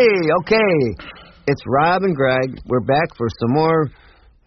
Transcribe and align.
Hey, 0.00 0.32
okay. 0.40 0.80
It's 1.46 1.60
Rob 1.66 2.00
and 2.00 2.16
Greg. 2.16 2.56
We're 2.64 2.80
back 2.80 3.12
for 3.18 3.28
some 3.38 3.52
more 3.52 3.90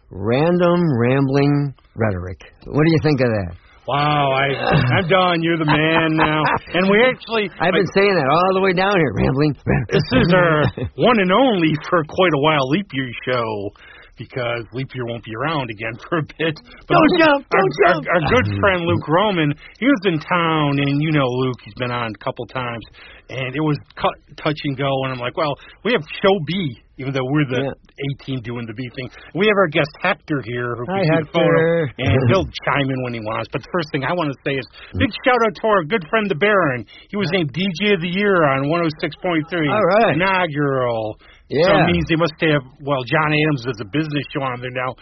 random 0.09 0.81
rambling 0.97 1.75
rhetoric. 1.93 2.41
What 2.65 2.81
do 2.81 2.89
you 2.89 2.97
think 3.03 3.21
of 3.21 3.27
that? 3.27 3.53
Wow, 3.85 4.33
I 4.33 4.49
I'm 4.97 5.07
done. 5.07 5.43
You're 5.45 5.61
the 5.61 5.69
man 5.69 6.17
now. 6.17 6.41
And 6.73 6.89
we 6.89 7.05
actually 7.05 7.53
I've 7.61 7.77
been 7.77 7.91
saying 7.93 8.15
that 8.17 8.25
all 8.33 8.49
the 8.57 8.61
way 8.65 8.73
down 8.73 8.97
here, 8.97 9.13
rambling. 9.13 9.53
this 9.93 10.01
is 10.25 10.33
our 10.33 10.65
one 10.97 11.21
and 11.21 11.29
only 11.31 11.77
for 11.85 12.01
quite 12.01 12.33
a 12.33 12.41
while 12.41 12.65
leap 12.73 12.89
year 12.91 13.11
show 13.21 13.69
because 14.17 14.65
leap 14.73 14.89
year 14.93 15.05
won't 15.05 15.23
be 15.23 15.33
around 15.35 15.69
again 15.69 15.93
for 16.09 16.17
a 16.17 16.25
bit. 16.37 16.55
But 16.87 16.97
Don't 16.97 17.13
jump, 17.21 17.45
don't 17.49 17.61
our, 17.61 17.93
jump. 17.93 18.05
Our, 18.09 18.21
good 18.41 18.47
friend 18.57 18.81
Luke 18.85 19.07
Roman, 19.07 19.53
he 19.79 19.85
was 19.85 20.01
in 20.05 20.17
town, 20.17 20.81
and 20.81 21.01
you 21.01 21.11
know 21.11 21.25
Luke, 21.25 21.61
he's 21.63 21.73
been 21.77 21.91
on 21.91 22.09
a 22.13 22.23
couple 22.23 22.45
times, 22.47 22.81
and 23.29 23.55
it 23.55 23.63
was 23.63 23.77
cut, 23.95 24.13
touch 24.35 24.59
and 24.63 24.75
go. 24.77 24.89
And 25.05 25.13
I'm 25.13 25.19
like, 25.19 25.37
well, 25.37 25.55
we 25.83 25.91
have 25.93 26.03
show 26.21 26.35
B, 26.45 26.53
even 26.97 27.13
though 27.13 27.23
we're 27.23 27.47
the 27.47 27.63
A 27.71 28.07
team 28.25 28.41
doing 28.43 28.67
the 28.67 28.73
B 28.75 28.83
thing. 28.95 29.09
We 29.33 29.47
have 29.47 29.57
our 29.57 29.71
guest 29.71 29.89
Hector 30.01 30.43
here, 30.43 30.75
who 30.75 30.83
Hi, 30.91 31.23
the 31.23 31.29
photo, 31.31 31.87
and 32.03 32.11
he'll 32.29 32.49
chime 32.67 32.89
in 32.91 32.99
when 33.07 33.13
he 33.15 33.21
wants. 33.23 33.47
But 33.51 33.63
the 33.63 33.71
first 33.71 33.89
thing 33.91 34.03
I 34.03 34.13
want 34.13 34.31
to 34.33 34.37
say 34.43 34.59
is 34.59 34.67
big 34.99 35.11
shout 35.23 35.39
out 35.39 35.55
to 35.55 35.65
our 35.67 35.83
good 35.87 36.03
friend 36.09 36.27
the 36.29 36.35
Baron. 36.35 36.85
He 37.09 37.17
was 37.17 37.31
named 37.31 37.53
DJ 37.55 37.95
of 37.95 38.01
the 38.01 38.11
Year 38.11 38.43
on 38.43 38.67
106.3. 38.67 39.47
All 39.71 39.87
right. 40.03 40.15
Inaugural. 40.19 41.15
So 41.19 41.59
Yeah. 41.59 41.85
it 41.85 41.91
means 41.91 42.05
they 42.09 42.19
must 42.19 42.37
have 42.41 42.63
well, 42.81 43.03
John 43.05 43.29
Adams 43.31 43.63
is 43.67 43.79
a 43.81 43.87
business 43.87 44.25
show 44.33 44.41
on 44.43 44.59
there 44.59 44.73
now. 44.73 44.95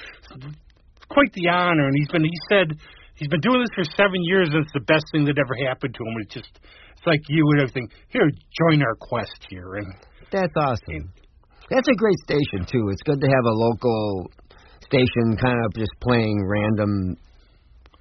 Quite 1.09 1.31
the 1.33 1.49
honor 1.49 1.87
and 1.87 1.95
he's 1.97 2.07
been 2.07 2.23
he 2.23 2.39
said 2.49 2.71
he's 3.15 3.27
been 3.27 3.41
doing 3.41 3.59
this 3.59 3.69
for 3.75 3.83
seven 3.99 4.19
years 4.23 4.47
and 4.51 4.63
it's 4.63 4.71
the 4.73 4.85
best 4.87 5.03
thing 5.11 5.25
that 5.25 5.37
ever 5.37 5.55
happened 5.67 5.93
to 5.95 6.01
him. 6.03 6.13
It's 6.23 6.33
just 6.33 6.59
it's 7.01 7.07
like 7.07 7.21
you 7.29 7.43
and 7.53 7.61
everything. 7.61 7.89
Here, 8.09 8.29
join 8.29 8.83
our 8.83 8.93
quest 8.93 9.47
here 9.49 9.73
and 9.73 9.87
That's 10.31 10.53
awesome. 10.55 11.11
That's 11.71 11.87
a 11.87 11.95
great 11.97 12.17
station 12.25 12.67
too. 12.69 12.89
It's 12.89 13.01
good 13.01 13.19
to 13.21 13.25
have 13.25 13.45
a 13.45 13.57
local 13.57 14.29
station 14.85 15.35
kind 15.41 15.57
of 15.65 15.73
just 15.73 15.89
playing 15.99 16.45
random 16.45 17.17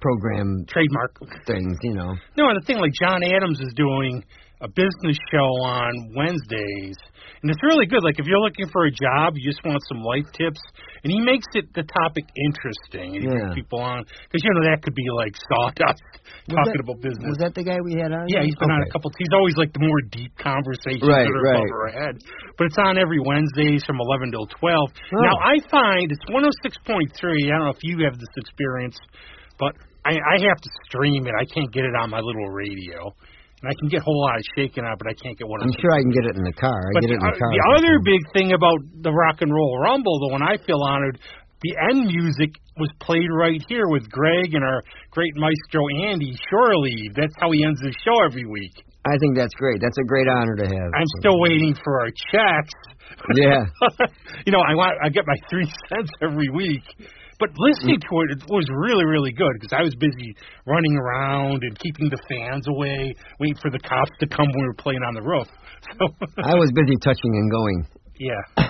program 0.01 0.65
trademark 0.67 1.17
things, 1.47 1.77
you 1.81 1.95
know. 1.95 2.13
No, 2.37 2.49
and 2.49 2.61
the 2.61 2.65
thing 2.67 2.77
like 2.77 2.91
John 3.01 3.23
Adams 3.23 3.59
is 3.59 3.73
doing 3.75 4.23
a 4.61 4.69
business 4.69 5.17
show 5.33 5.49
on 5.65 6.13
Wednesdays, 6.15 6.97
and 7.41 7.49
it's 7.49 7.61
really 7.65 7.85
good. 7.89 8.03
Like 8.05 8.21
if 8.21 8.25
you're 8.29 8.39
looking 8.39 8.69
for 8.69 8.85
a 8.85 8.93
job, 8.93 9.33
you 9.35 9.49
just 9.49 9.59
want 9.65 9.81
some 9.89 10.05
life 10.05 10.29
tips, 10.37 10.61
and 11.03 11.09
he 11.09 11.17
makes 11.19 11.49
it 11.57 11.65
the 11.73 11.81
topic 11.81 12.29
interesting, 12.37 13.17
and 13.17 13.21
he 13.25 13.27
Yeah. 13.27 13.49
brings 13.49 13.55
people 13.57 13.81
on 13.81 14.05
because 14.05 14.41
you 14.45 14.51
know 14.53 14.69
that 14.69 14.81
could 14.85 14.93
be 14.93 15.09
like 15.17 15.33
sawdust 15.49 16.01
Was 16.45 16.53
talking 16.53 16.77
that- 16.77 16.85
about 16.85 17.01
business. 17.01 17.25
Was 17.25 17.41
that 17.41 17.53
the 17.57 17.65
guy 17.65 17.81
we 17.81 17.97
had 17.97 18.13
on? 18.13 18.29
Yeah, 18.29 18.45
he's 18.45 18.55
been 18.61 18.69
on 18.69 18.79
a 18.79 18.85
Okay. 18.85 18.93
couple. 18.93 19.09
He's 19.17 19.33
always 19.33 19.57
like 19.57 19.73
the 19.73 19.81
more 19.81 20.01
deep 20.13 20.33
conversations 20.37 21.01
Right, 21.09 21.25
that 21.25 21.33
are 21.33 21.41
right. 21.41 21.57
above 21.57 21.73
our 21.81 21.89
head. 21.97 22.15
But 22.57 22.69
it's 22.69 22.77
on 22.77 22.97
every 23.01 23.19
Wednesdays 23.19 23.83
from 23.85 23.97
11 23.99 24.29
till 24.29 24.45
12. 24.45 24.89
Oh. 24.93 25.21
Now 25.25 25.35
I 25.41 25.57
find 25.73 26.05
it's 26.11 26.21
106.3. 26.29 27.49
I 27.49 27.57
don't 27.57 27.65
know 27.65 27.73
if 27.73 27.81
you 27.83 28.03
have 28.05 28.17
this 28.19 28.29
experience, 28.37 28.97
but 29.57 29.73
I, 30.05 30.13
I 30.17 30.37
have 30.45 30.57
to 30.61 30.69
stream 30.85 31.25
it. 31.27 31.33
I 31.37 31.45
can't 31.45 31.71
get 31.71 31.85
it 31.85 31.93
on 31.95 32.09
my 32.09 32.19
little 32.19 32.49
radio. 32.49 33.13
And 33.61 33.69
I 33.69 33.73
can 33.77 33.87
get 33.93 34.01
a 34.01 34.05
whole 34.05 34.17
lot 34.25 34.41
of 34.41 34.43
shaking 34.57 34.83
out, 34.83 34.97
but 34.97 35.05
I 35.05 35.13
can't 35.13 35.37
get 35.37 35.45
one. 35.45 35.61
I'm 35.61 35.73
sure 35.77 35.93
I 35.93 36.01
can 36.01 36.09
get 36.09 36.25
it 36.25 36.35
in 36.35 36.43
the 36.43 36.57
car. 36.57 36.73
I 36.73 36.91
But 36.97 37.01
get 37.05 37.11
it 37.13 37.21
in 37.21 37.25
the 37.29 37.35
uh, 37.35 37.37
car. 37.37 37.49
the 37.53 37.65
other 37.77 37.93
big 38.01 38.21
thing 38.33 38.57
about 38.57 38.79
the 39.05 39.13
Rock 39.13 39.41
and 39.45 39.53
Roll 39.53 39.77
Rumble, 39.77 40.17
the 40.25 40.33
one 40.33 40.41
I 40.41 40.57
feel 40.65 40.81
honored, 40.81 41.21
the 41.61 41.77
end 41.93 42.09
music 42.09 42.57
was 42.81 42.89
played 42.99 43.29
right 43.37 43.61
here 43.69 43.85
with 43.93 44.09
Greg 44.09 44.57
and 44.57 44.65
our 44.65 44.81
great 45.13 45.37
maestro 45.37 45.85
Andy 46.09 46.33
Shorely. 46.49 47.13
That's 47.13 47.33
how 47.37 47.51
he 47.53 47.61
ends 47.63 47.77
his 47.85 47.93
show 48.01 48.17
every 48.25 48.45
week. 48.49 48.73
I 49.05 49.13
think 49.21 49.37
that's 49.37 49.53
great. 49.53 49.77
That's 49.81 49.97
a 49.97 50.05
great 50.05 50.27
honor 50.27 50.55
to 50.57 50.65
have. 50.65 50.89
I'm 50.97 51.09
still 51.21 51.37
waiting 51.41 51.77
for 51.83 52.01
our 52.01 52.09
checks. 52.09 52.73
Yeah. 53.37 53.65
you 54.45 54.51
know, 54.51 54.61
I 54.61 54.73
want 54.73 54.97
I 55.03 55.09
get 55.09 55.25
my 55.27 55.37
three 55.49 55.65
cents 55.89 56.09
every 56.21 56.49
week. 56.49 56.81
But 57.41 57.49
listening 57.57 57.97
mm-hmm. 57.97 58.13
to 58.13 58.21
it, 58.29 58.37
it 58.37 58.45
was 58.45 58.69
really, 58.69 59.03
really 59.03 59.33
good 59.33 59.57
because 59.57 59.73
I 59.73 59.81
was 59.81 59.97
busy 59.97 60.37
running 60.69 60.93
around 60.93 61.65
and 61.65 61.73
keeping 61.73 62.05
the 62.13 62.21
fans 62.29 62.69
away, 62.69 63.17
waiting 63.41 63.57
for 63.57 63.73
the 63.73 63.81
cops 63.81 64.13
to 64.21 64.27
come 64.29 64.45
when 64.53 64.61
we 64.61 64.69
were 64.69 64.77
playing 64.77 65.01
on 65.01 65.17
the 65.17 65.25
roof. 65.25 65.49
So 65.97 66.05
I 66.45 66.53
was 66.53 66.69
busy 66.77 66.93
touching 67.01 67.33
and 67.33 67.49
going. 67.49 67.87
yeah. 68.21 68.69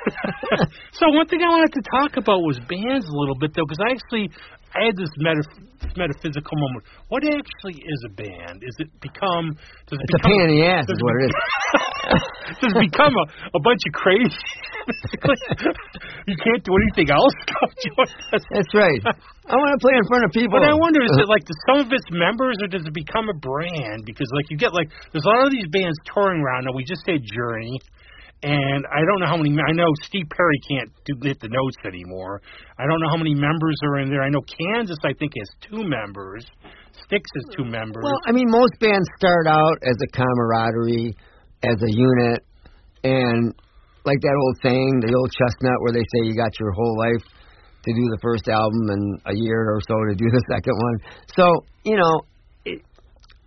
so 0.92 1.08
one 1.12 1.26
thing 1.28 1.40
I 1.40 1.48
wanted 1.48 1.72
to 1.72 1.82
talk 1.88 2.16
about 2.16 2.40
was 2.44 2.60
bands 2.68 3.08
a 3.08 3.16
little 3.16 3.36
bit 3.36 3.52
though, 3.56 3.64
because 3.64 3.80
I 3.80 3.92
actually 3.96 4.28
I 4.76 4.86
had 4.86 4.96
this 4.96 5.10
metaph- 5.18 5.96
metaphysical 5.96 6.56
moment. 6.56 6.84
What 7.08 7.24
actually 7.24 7.80
is 7.80 8.00
a 8.06 8.12
band? 8.14 8.62
Is 8.62 8.76
it 8.78 8.88
become? 9.00 9.56
Does 9.88 9.98
it 9.98 10.04
It's 10.04 10.20
a 10.20 10.28
pain 10.28 10.40
in 10.46 10.50
the 10.56 10.62
ass, 10.68 10.84
is 10.88 11.00
what 11.02 11.14
it 11.16 11.24
is. 11.26 11.34
it 12.62 12.74
become 12.90 13.14
a, 13.14 13.24
a 13.54 13.60
bunch 13.60 13.82
of 13.86 13.92
crazy? 13.94 14.50
you 16.26 16.36
can't 16.36 16.62
do 16.66 16.72
anything 16.74 17.10
else. 17.14 17.34
Come 17.46 17.70
join 17.86 18.10
us. 18.34 18.42
That's 18.50 18.72
right. 18.74 19.00
I 19.06 19.54
want 19.54 19.70
to 19.78 19.82
play 19.82 19.94
in 19.94 20.06
front 20.10 20.24
of 20.26 20.30
people. 20.34 20.58
But 20.58 20.66
I 20.66 20.74
wonder, 20.74 21.02
is 21.02 21.14
it 21.14 21.28
like 21.30 21.44
to 21.46 21.54
some 21.70 21.86
of 21.86 21.88
its 21.92 22.06
members, 22.10 22.58
or 22.62 22.68
does 22.68 22.82
it 22.86 22.94
become 22.94 23.30
a 23.30 23.36
brand? 23.36 24.02
Because 24.06 24.26
like 24.34 24.50
you 24.50 24.56
get 24.58 24.74
like 24.74 24.90
there's 25.12 25.24
a 25.24 25.30
lot 25.30 25.46
of 25.46 25.52
these 25.52 25.68
bands 25.70 25.96
touring 26.06 26.42
around. 26.42 26.66
Now 26.66 26.74
we 26.74 26.82
just 26.82 27.06
had 27.06 27.22
Journey, 27.22 27.78
and 28.42 28.86
I 28.88 29.04
don't 29.04 29.20
know 29.20 29.30
how 29.30 29.36
many. 29.36 29.52
I 29.52 29.72
know 29.72 29.90
Steve 30.02 30.26
Perry 30.34 30.58
can't 30.70 30.90
do 31.04 31.14
hit 31.22 31.40
the 31.40 31.48
notes 31.48 31.78
anymore. 31.84 32.40
I 32.78 32.86
don't 32.86 33.00
know 33.00 33.10
how 33.10 33.20
many 33.20 33.34
members 33.34 33.76
are 33.84 34.00
in 34.00 34.08
there. 34.08 34.22
I 34.22 34.30
know 34.30 34.42
Kansas, 34.42 34.98
I 35.04 35.12
think, 35.18 35.32
has 35.36 35.50
two 35.68 35.84
members. 35.84 36.46
Styx 37.04 37.22
has 37.34 37.44
two 37.56 37.64
members. 37.64 38.02
Well, 38.02 38.20
I 38.26 38.32
mean, 38.32 38.48
most 38.48 38.78
bands 38.80 39.08
start 39.18 39.46
out 39.46 39.76
as 39.82 39.96
a 40.00 40.08
camaraderie, 40.16 41.14
as 41.62 41.76
a 41.76 41.92
unit, 41.92 42.44
and 43.04 43.54
like 44.04 44.20
that 44.20 44.36
old 44.36 44.56
saying, 44.62 45.00
the 45.00 45.14
old 45.14 45.30
chestnut, 45.32 45.76
where 45.80 45.92
they 45.92 46.04
say 46.14 46.24
you 46.24 46.34
got 46.34 46.58
your 46.58 46.72
whole 46.72 46.96
life 46.96 47.24
to 47.84 47.90
do 47.92 48.04
the 48.12 48.18
first 48.22 48.48
album 48.48 48.88
and 48.88 49.20
a 49.26 49.34
year 49.34 49.72
or 49.72 49.80
so 49.80 49.94
to 50.08 50.14
do 50.14 50.28
the 50.28 50.42
second 50.52 50.76
one. 50.76 50.96
So, 51.36 51.44
you 51.84 51.96
know, 51.96 52.20
it, 52.64 52.82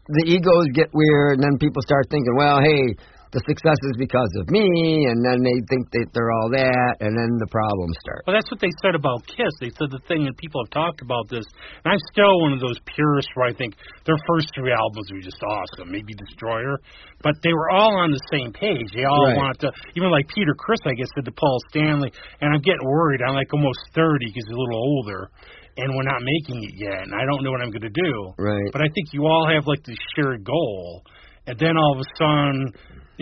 the 0.08 0.26
egos 0.28 0.68
get 0.74 0.90
weird, 0.94 1.40
and 1.40 1.44
then 1.44 1.58
people 1.58 1.82
start 1.82 2.10
thinking, 2.10 2.36
well, 2.36 2.60
hey, 2.62 2.96
the 3.34 3.42
success 3.50 3.80
is 3.90 3.98
because 3.98 4.30
of 4.38 4.46
me, 4.54 5.10
and 5.10 5.26
then 5.26 5.42
they 5.42 5.58
think 5.74 5.90
that 5.90 6.06
they're 6.14 6.30
all 6.30 6.54
that, 6.54 7.02
and 7.02 7.18
then 7.18 7.34
the 7.42 7.50
problems 7.50 7.98
start. 8.06 8.22
Well, 8.30 8.38
that's 8.38 8.46
what 8.54 8.62
they 8.62 8.70
said 8.86 8.94
about 8.94 9.26
Kiss. 9.26 9.50
They 9.58 9.74
said 9.74 9.90
the 9.90 10.00
thing, 10.06 10.30
and 10.30 10.38
people 10.38 10.62
have 10.62 10.70
talked 10.70 11.02
about 11.02 11.34
this. 11.34 11.42
And 11.82 11.90
I'm 11.98 12.04
still 12.14 12.30
one 12.46 12.54
of 12.54 12.62
those 12.62 12.78
purists 12.86 13.34
where 13.34 13.50
I 13.50 13.54
think 13.58 13.74
their 14.06 14.22
first 14.30 14.54
three 14.54 14.70
albums 14.70 15.10
were 15.10 15.26
just 15.26 15.42
awesome. 15.42 15.90
Maybe 15.90 16.14
Destroyer, 16.14 16.78
but 17.26 17.34
they 17.42 17.50
were 17.58 17.74
all 17.74 17.98
on 18.06 18.14
the 18.14 18.22
same 18.30 18.54
page. 18.54 18.94
They 18.94 19.10
all 19.10 19.26
Right. 19.26 19.38
want 19.38 19.58
to. 19.66 19.74
Even 19.98 20.14
like 20.14 20.30
Peter 20.30 20.54
Criss, 20.54 20.86
I 20.86 20.94
guess, 20.94 21.10
said 21.18 21.26
to 21.26 21.34
Paul 21.34 21.58
Stanley. 21.74 22.14
And 22.38 22.54
I'm 22.54 22.62
getting 22.62 22.86
worried. 22.86 23.26
I'm 23.26 23.34
like 23.34 23.50
almost 23.50 23.82
30 23.98 24.30
because 24.30 24.46
he's 24.46 24.54
a 24.54 24.60
little 24.62 24.78
older, 24.78 25.34
and 25.82 25.90
we're 25.90 26.06
not 26.06 26.22
making 26.22 26.62
it 26.70 26.78
yet. 26.78 27.02
And 27.10 27.18
I 27.18 27.26
don't 27.26 27.42
know 27.42 27.50
what 27.50 27.66
I'm 27.66 27.74
going 27.74 27.90
to 27.90 27.98
do. 27.98 28.14
Right. 28.38 28.70
But 28.72 28.86
I 28.86 28.90
think 28.94 29.10
you 29.10 29.26
all 29.26 29.50
have 29.50 29.66
like 29.66 29.82
this 29.82 29.98
shared 30.14 30.46
goal, 30.46 31.02
and 31.50 31.58
then 31.58 31.78
all 31.82 31.98
of 31.98 32.00
a 32.06 32.10
sudden, 32.22 32.70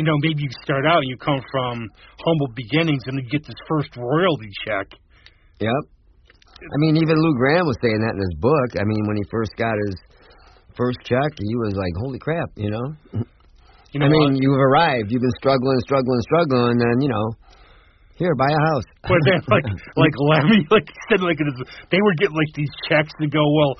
you 0.01 0.09
know, 0.09 0.17
maybe 0.25 0.41
you 0.41 0.50
start 0.66 0.81
out 0.89 1.06
and 1.06 1.09
you 1.13 1.17
come 1.22 1.38
from 1.53 1.85
humble 2.25 2.50
beginnings, 2.57 3.06
and 3.06 3.22
you 3.22 3.29
get 3.29 3.45
this 3.45 3.62
first 3.69 3.94
royalty 3.94 4.50
check. 4.66 4.89
Yep. 5.62 5.81
I 6.57 6.78
mean, 6.81 6.97
even 6.97 7.22
Lou 7.22 7.38
Gramm 7.38 7.69
was 7.69 7.78
saying 7.85 8.01
that 8.01 8.17
in 8.17 8.22
his 8.22 8.34
book. 8.41 8.81
I 8.81 8.84
mean, 8.84 9.06
when 9.06 9.17
he 9.17 9.25
first 9.29 9.53
got 9.61 9.78
his 9.85 9.94
first 10.73 10.97
check, 11.06 11.29
he 11.38 11.53
was 11.61 11.78
like, 11.78 11.94
"Holy 12.01 12.17
crap!" 12.17 12.50
You 12.57 12.73
know. 12.73 12.85
You 13.94 14.00
know 14.01 14.06
I 14.06 14.09
mean, 14.09 14.34
what? 14.34 14.41
you've 14.41 14.57
arrived. 14.57 15.13
You've 15.13 15.22
been 15.22 15.38
struggling, 15.38 15.78
struggling, 15.85 16.22
struggling, 16.25 16.81
and 16.81 17.03
you 17.03 17.09
know, 17.09 17.28
here, 18.17 18.34
buy 18.34 18.50
a 18.50 18.61
house. 18.73 18.85
But 19.06 19.22
then, 19.25 19.41
like, 19.53 19.69
like 20.01 20.16
Lemmy, 20.17 20.66
like 20.73 20.90
said, 21.09 21.22
like 21.22 21.38
they 21.38 22.02
were 22.02 22.16
getting 22.17 22.37
like 22.37 22.53
these 22.58 22.73
checks 22.90 23.14
to 23.22 23.28
go. 23.29 23.41
Well, 23.41 23.78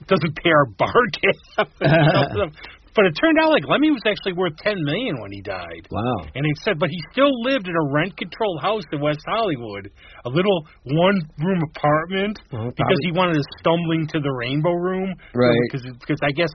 it 0.00 0.08
doesn't 0.12 0.36
pay 0.36 0.52
our 0.52 0.68
bar 0.76 1.00
tab. 1.56 2.52
But 2.94 3.06
it 3.06 3.14
turned 3.20 3.38
out 3.38 3.50
like 3.50 3.66
Lemmy 3.66 3.90
was 3.90 4.02
actually 4.06 4.34
worth 4.34 4.56
ten 4.58 4.76
million 4.84 5.20
when 5.20 5.32
he 5.32 5.42
died. 5.42 5.86
wow. 5.90 6.26
And 6.34 6.44
he 6.46 6.52
said, 6.62 6.78
but 6.78 6.88
he 6.88 6.98
still 7.12 7.30
lived 7.42 7.66
in 7.68 7.74
a 7.74 7.92
rent-controlled 7.92 8.60
house 8.62 8.84
in 8.92 9.00
West 9.00 9.20
Hollywood, 9.26 9.90
a 10.24 10.28
little 10.30 10.66
one-room 10.84 11.60
apartment, 11.74 12.38
Well, 12.52 12.70
because 12.70 13.00
he 13.02 13.12
wanted 13.12 13.34
to 13.34 13.44
stumbling 13.60 14.06
to 14.08 14.20
the 14.20 14.30
Rainbow 14.30 14.72
Room, 14.72 15.14
Right. 15.34 15.60
Because 15.70 15.86
because 15.98 16.18
I 16.22 16.30
guess 16.32 16.50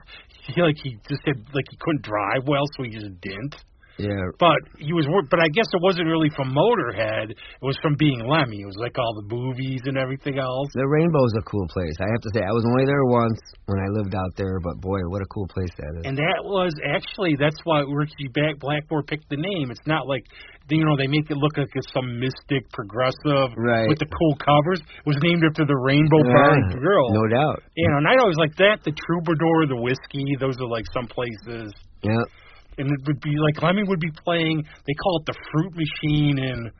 he 0.48 0.60
like 0.62 0.76
he 0.82 0.96
just 1.08 1.22
said 1.24 1.36
like 1.52 1.66
he 1.70 1.76
couldn't 1.80 2.02
drive 2.02 2.46
well, 2.46 2.64
so 2.76 2.84
he 2.84 2.90
just 2.90 3.20
didn't. 3.20 3.56
Yeah. 3.98 4.22
But 4.38 4.58
he 4.78 4.92
was, 4.92 5.06
but 5.30 5.40
I 5.40 5.48
guess 5.52 5.66
it 5.72 5.82
wasn't 5.82 6.06
really 6.06 6.30
from 6.36 6.54
Motorhead. 6.54 7.30
It 7.30 7.64
was 7.64 7.76
from 7.82 7.96
being 7.98 8.20
Lemmy. 8.24 8.62
It 8.62 8.66
was 8.70 8.78
like 8.78 8.96
all 8.98 9.12
the 9.18 9.26
movies 9.28 9.82
and 9.84 9.98
everything 9.98 10.38
else. 10.38 10.68
The 10.74 10.86
Rainbow's 10.86 11.34
a 11.38 11.44
cool 11.44 11.66
place. 11.68 11.92
I 12.00 12.08
have 12.08 12.22
to 12.22 12.30
say, 12.34 12.40
I 12.40 12.52
was 12.54 12.64
only 12.64 12.86
there 12.86 13.04
once 13.04 13.38
when 13.66 13.78
I 13.80 13.88
lived 13.92 14.14
out 14.14 14.32
there, 14.36 14.60
but 14.60 14.80
boy, 14.80 15.00
what 15.10 15.22
a 15.22 15.28
cool 15.32 15.46
place 15.48 15.70
that 15.76 15.92
is. 16.00 16.02
And 16.04 16.16
that 16.16 16.40
was 16.44 16.72
actually 16.86 17.36
that's 17.38 17.58
why 17.64 17.82
Richie 17.88 18.30
Back 18.32 18.58
Blackmore 18.60 19.02
picked 19.02 19.28
the 19.28 19.36
name. 19.40 19.70
It's 19.70 19.84
not 19.86 20.06
like 20.06 20.24
you 20.70 20.84
know 20.86 20.96
they 20.96 21.08
make 21.10 21.26
it 21.28 21.36
look 21.36 21.58
like 21.58 21.66
it's 21.74 21.92
some 21.92 22.20
mystic 22.20 22.70
progressive 22.72 23.50
Right. 23.58 23.88
with 23.88 23.98
the 23.98 24.06
cool 24.06 24.34
covers. 24.38 24.78
It 24.80 25.06
was 25.06 25.18
named 25.20 25.42
after 25.44 25.66
the 25.66 25.76
Rainbow 25.76 26.22
Yeah, 26.22 26.78
Grill. 26.78 27.10
No 27.10 27.26
doubt. 27.26 27.62
You 27.74 27.90
know, 27.90 27.98
and 27.98 28.06
I 28.08 28.14
always 28.22 28.38
like 28.38 28.54
that. 28.56 28.80
The 28.84 28.92
Troubadour, 28.94 29.66
the 29.66 29.80
whiskey. 29.82 30.24
Those 30.38 30.54
are 30.60 30.68
like 30.70 30.86
some 30.94 31.06
places. 31.10 31.72
Yeah. 32.02 32.22
And 32.78 32.88
it 32.88 33.00
would 33.06 33.20
be 33.20 33.34
like 33.36 33.62
Lemmy 33.62 33.82
would 33.84 34.00
be 34.00 34.12
playing. 34.24 34.62
They 34.86 34.94
call 34.94 35.20
it 35.20 35.26
the 35.26 35.38
fruit 35.52 35.72
machine 35.74 36.38
in 36.38 36.70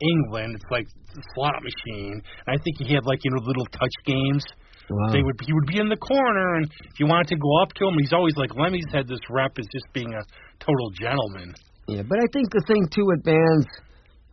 England. 0.00 0.56
It's 0.56 0.70
like 0.70 0.86
a 0.86 1.22
slot 1.34 1.62
machine. 1.62 2.20
And 2.46 2.58
I 2.58 2.62
think 2.62 2.76
he 2.78 2.94
had 2.94 3.04
like 3.04 3.20
you 3.24 3.30
know 3.30 3.42
little 3.44 3.66
touch 3.66 3.94
games. 4.04 4.44
Wow. 4.90 5.12
They 5.12 5.22
would 5.22 5.36
he 5.40 5.52
would 5.52 5.66
be 5.66 5.80
in 5.80 5.88
the 5.88 5.96
corner, 5.96 6.56
and 6.56 6.68
if 6.92 7.00
you 7.00 7.06
wanted 7.06 7.28
to 7.28 7.36
go 7.36 7.62
up 7.62 7.72
to 7.74 7.88
him, 7.88 7.94
he's 7.98 8.12
always 8.12 8.36
like 8.36 8.54
Lemmy's 8.54 8.86
had 8.92 9.08
this 9.08 9.20
rep 9.30 9.52
as 9.58 9.66
just 9.72 9.86
being 9.92 10.12
a 10.12 10.22
total 10.60 10.90
gentleman. 10.90 11.54
Yeah, 11.88 12.02
but 12.02 12.18
I 12.18 12.26
think 12.32 12.50
the 12.50 12.64
thing 12.66 12.88
too 12.92 13.04
with 13.04 13.24
bands, 13.24 13.66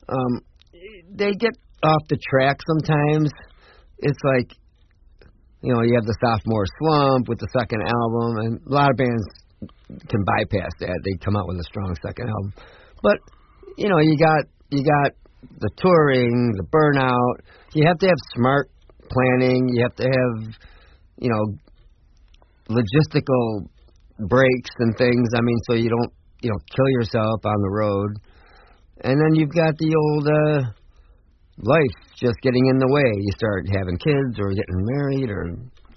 um, 0.07 0.41
they 1.15 1.31
get 1.33 1.51
off 1.83 2.01
the 2.09 2.17
track 2.29 2.57
sometimes. 2.67 3.31
It's 3.99 4.19
like, 4.23 4.51
you 5.61 5.73
know, 5.73 5.81
you 5.83 5.95
have 5.95 6.05
the 6.05 6.17
sophomore 6.23 6.65
slump 6.79 7.27
with 7.29 7.39
the 7.39 7.47
second 7.57 7.81
album, 7.83 8.37
and 8.43 8.59
a 8.67 8.73
lot 8.73 8.89
of 8.89 8.97
bands 8.97 9.23
can 10.07 10.23
bypass 10.23 10.71
that. 10.79 10.99
They 11.03 11.17
come 11.23 11.35
out 11.35 11.47
with 11.47 11.57
a 11.57 11.63
strong 11.63 11.95
second 12.01 12.29
album, 12.29 12.53
but 13.03 13.17
you 13.77 13.89
know, 13.89 13.99
you 13.99 14.17
got 14.17 14.45
you 14.69 14.83
got 14.83 15.11
the 15.59 15.69
touring, 15.77 16.53
the 16.57 16.63
burnout. 16.63 17.35
You 17.73 17.87
have 17.87 17.97
to 17.99 18.07
have 18.07 18.17
smart 18.35 18.69
planning. 19.09 19.69
You 19.73 19.83
have 19.83 19.95
to 19.95 20.07
have, 20.07 20.53
you 21.17 21.29
know, 21.29 21.43
logistical 22.69 23.67
breaks 24.27 24.71
and 24.79 24.95
things. 24.97 25.29
I 25.35 25.41
mean, 25.41 25.57
so 25.69 25.75
you 25.75 25.89
don't, 25.89 26.13
you 26.41 26.49
know, 26.49 26.59
kill 26.75 26.89
yourself 26.89 27.45
on 27.45 27.61
the 27.61 27.69
road. 27.69 28.11
And 29.03 29.19
then 29.19 29.35
you've 29.35 29.53
got 29.53 29.73
the 29.77 29.95
old 29.95 30.27
uh, 30.27 30.61
life 31.57 31.97
just 32.15 32.37
getting 32.41 32.67
in 32.67 32.77
the 32.77 32.87
way. 32.87 33.09
You 33.17 33.31
start 33.35 33.65
having 33.67 33.97
kids 33.97 34.39
or 34.39 34.49
getting 34.49 34.85
married 34.95 35.29
or 35.29 35.49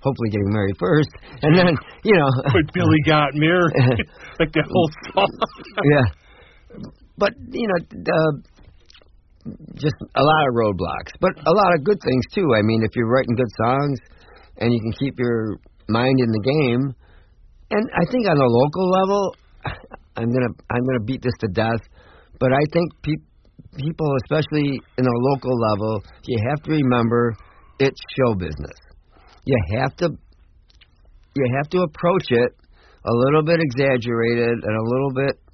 hopefully 0.04 0.28
getting 0.30 0.52
married 0.52 0.76
first, 0.78 1.08
and 1.42 1.56
then 1.56 1.72
you 2.04 2.14
know. 2.14 2.28
But 2.52 2.68
Billy 2.76 3.00
got 3.08 3.32
married, 3.34 4.04
like 4.38 4.52
that 4.52 4.68
whole 4.68 4.90
song. 5.10 5.32
yeah, 5.88 6.06
but 7.16 7.32
you 7.50 7.66
know, 7.66 7.80
uh, 7.80 8.32
just 9.74 9.96
a 10.14 10.22
lot 10.22 10.42
of 10.48 10.52
roadblocks, 10.54 11.12
but 11.20 11.32
a 11.48 11.52
lot 11.52 11.74
of 11.74 11.84
good 11.84 11.98
things 12.04 12.24
too. 12.34 12.46
I 12.54 12.62
mean, 12.62 12.84
if 12.84 12.92
you're 12.94 13.08
writing 13.08 13.34
good 13.34 13.52
songs 13.64 13.98
and 14.58 14.72
you 14.72 14.80
can 14.80 14.92
keep 15.00 15.18
your 15.18 15.56
mind 15.88 16.20
in 16.20 16.30
the 16.30 16.42
game, 16.44 16.94
and 17.70 17.84
I 17.96 18.04
think 18.12 18.28
on 18.28 18.36
a 18.36 18.46
local 18.46 18.86
level, 18.90 19.36
I'm 20.16 20.30
gonna 20.30 20.52
I'm 20.70 20.84
gonna 20.84 21.04
beat 21.04 21.22
this 21.22 21.34
to 21.40 21.48
death, 21.48 21.82
but 22.38 22.52
I 22.52 22.64
think 22.72 22.92
pe- 23.02 23.26
people, 23.76 24.12
especially 24.24 24.80
in 24.98 25.06
a 25.06 25.16
local 25.32 25.54
level, 25.72 26.02
you 26.24 26.38
have 26.50 26.62
to 26.64 26.70
remember 26.70 27.34
it's 27.80 28.00
show 28.16 28.34
business. 28.34 28.78
You 29.44 29.56
have 29.78 29.96
to 29.96 30.08
you 31.36 31.44
have 31.56 31.68
to 31.70 31.78
approach 31.82 32.30
it 32.30 32.52
a 33.04 33.12
little 33.12 33.42
bit 33.42 33.58
exaggerated 33.60 34.62
and 34.62 34.74
a 34.76 34.82
little 34.82 35.12
bit 35.14 35.44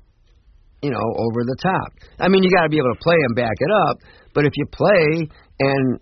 you 0.82 0.90
know, 0.90 1.06
over 1.16 1.44
the 1.44 1.56
top. 1.60 1.88
I 2.18 2.28
mean, 2.28 2.42
you 2.42 2.50
got 2.50 2.64
to 2.64 2.72
be 2.72 2.78
able 2.78 2.92
to 2.92 3.02
play 3.04 3.16
and 3.16 3.36
back 3.36 3.56
it 3.56 3.72
up. 3.88 3.96
But 4.34 4.46
if 4.46 4.52
you 4.56 4.64
play 4.72 5.28
and 5.60 6.00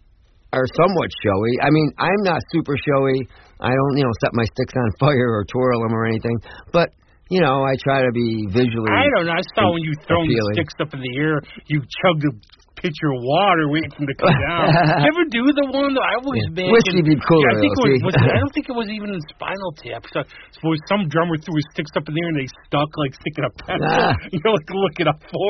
are 0.53 0.67
somewhat 0.79 1.11
showy, 1.23 1.55
I 1.61 1.71
mean, 1.71 1.91
I'm 1.99 2.23
not 2.23 2.41
super 2.53 2.75
showy. 2.79 3.27
I 3.61 3.75
don't, 3.75 3.99
you 3.99 4.05
know, 4.05 4.15
set 4.23 4.31
my 4.35 4.45
sticks 4.45 4.75
on 4.77 4.91
fire 5.01 5.31
or 5.35 5.45
twirl 5.51 5.83
them 5.83 5.95
or 5.95 6.07
anything. 6.07 6.39
But 6.73 6.91
you 7.29 7.41
know, 7.45 7.61
I 7.65 7.75
try 7.85 8.01
to 8.03 8.13
be 8.13 8.49
visually. 8.51 8.89
I 8.89 9.05
don't 9.17 9.27
know. 9.29 9.37
I 9.37 9.45
saw 9.57 9.69
when 9.73 9.85
you 9.85 9.93
throw 10.09 10.25
the 10.25 10.33
appealing. 10.33 10.55
sticks 10.57 10.77
up 10.81 10.91
in 10.97 11.01
the 11.05 11.13
air, 11.21 11.41
you 11.69 11.81
chugged 12.01 12.25
a 12.25 12.33
pitcher 12.79 13.11
of 13.11 13.19
water 13.27 13.67
waiting 13.75 13.91
for 13.91 14.07
them 14.07 14.09
to 14.09 14.17
come 14.23 14.31
down. 14.49 14.71
ever 15.03 15.23
do 15.35 15.43
the 15.51 15.67
one 15.75 15.93
that 15.99 16.05
I 16.05 16.15
always 16.23 16.47
Yeah. 16.49 16.57
been? 16.63 16.71
Whiskey 16.71 17.03
be 17.03 17.19
cooler, 17.27 17.43
Yeah, 17.51 17.59
I 17.59 17.61
think 17.61 17.73
it 17.75 17.79
though, 17.83 17.91
was, 17.91 18.03
was 18.07 18.15
I 18.23 18.39
don't 18.39 18.53
think 18.57 18.67
it 18.71 18.77
was 18.79 18.89
even 18.89 19.09
in 19.13 19.21
Spinal 19.35 19.73
Tap. 19.83 20.03
So, 20.15 20.23
suppose 20.55 20.79
some 20.87 21.11
drummer 21.11 21.37
threw 21.43 21.59
his 21.59 21.67
sticks 21.75 21.91
up 21.99 22.07
in 22.07 22.15
the 22.15 22.23
air 22.23 22.31
and 22.33 22.39
they 22.39 22.49
stuck 22.71 22.89
like 22.97 23.13
sticking 23.19 23.45
a 23.45 23.53
pencil. 23.67 23.83
Ah. 23.93 24.15
You 24.33 24.39
know, 24.47 24.55
like 24.55 24.67
to 24.71 24.77
look 24.79 24.97
it 25.03 25.09
up 25.11 25.19
for. 25.27 25.49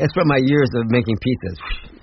That's 0.00 0.12
from 0.16 0.28
my 0.28 0.40
years 0.44 0.68
of 0.76 0.88
making 0.92 1.16
pizzas. 1.20 1.56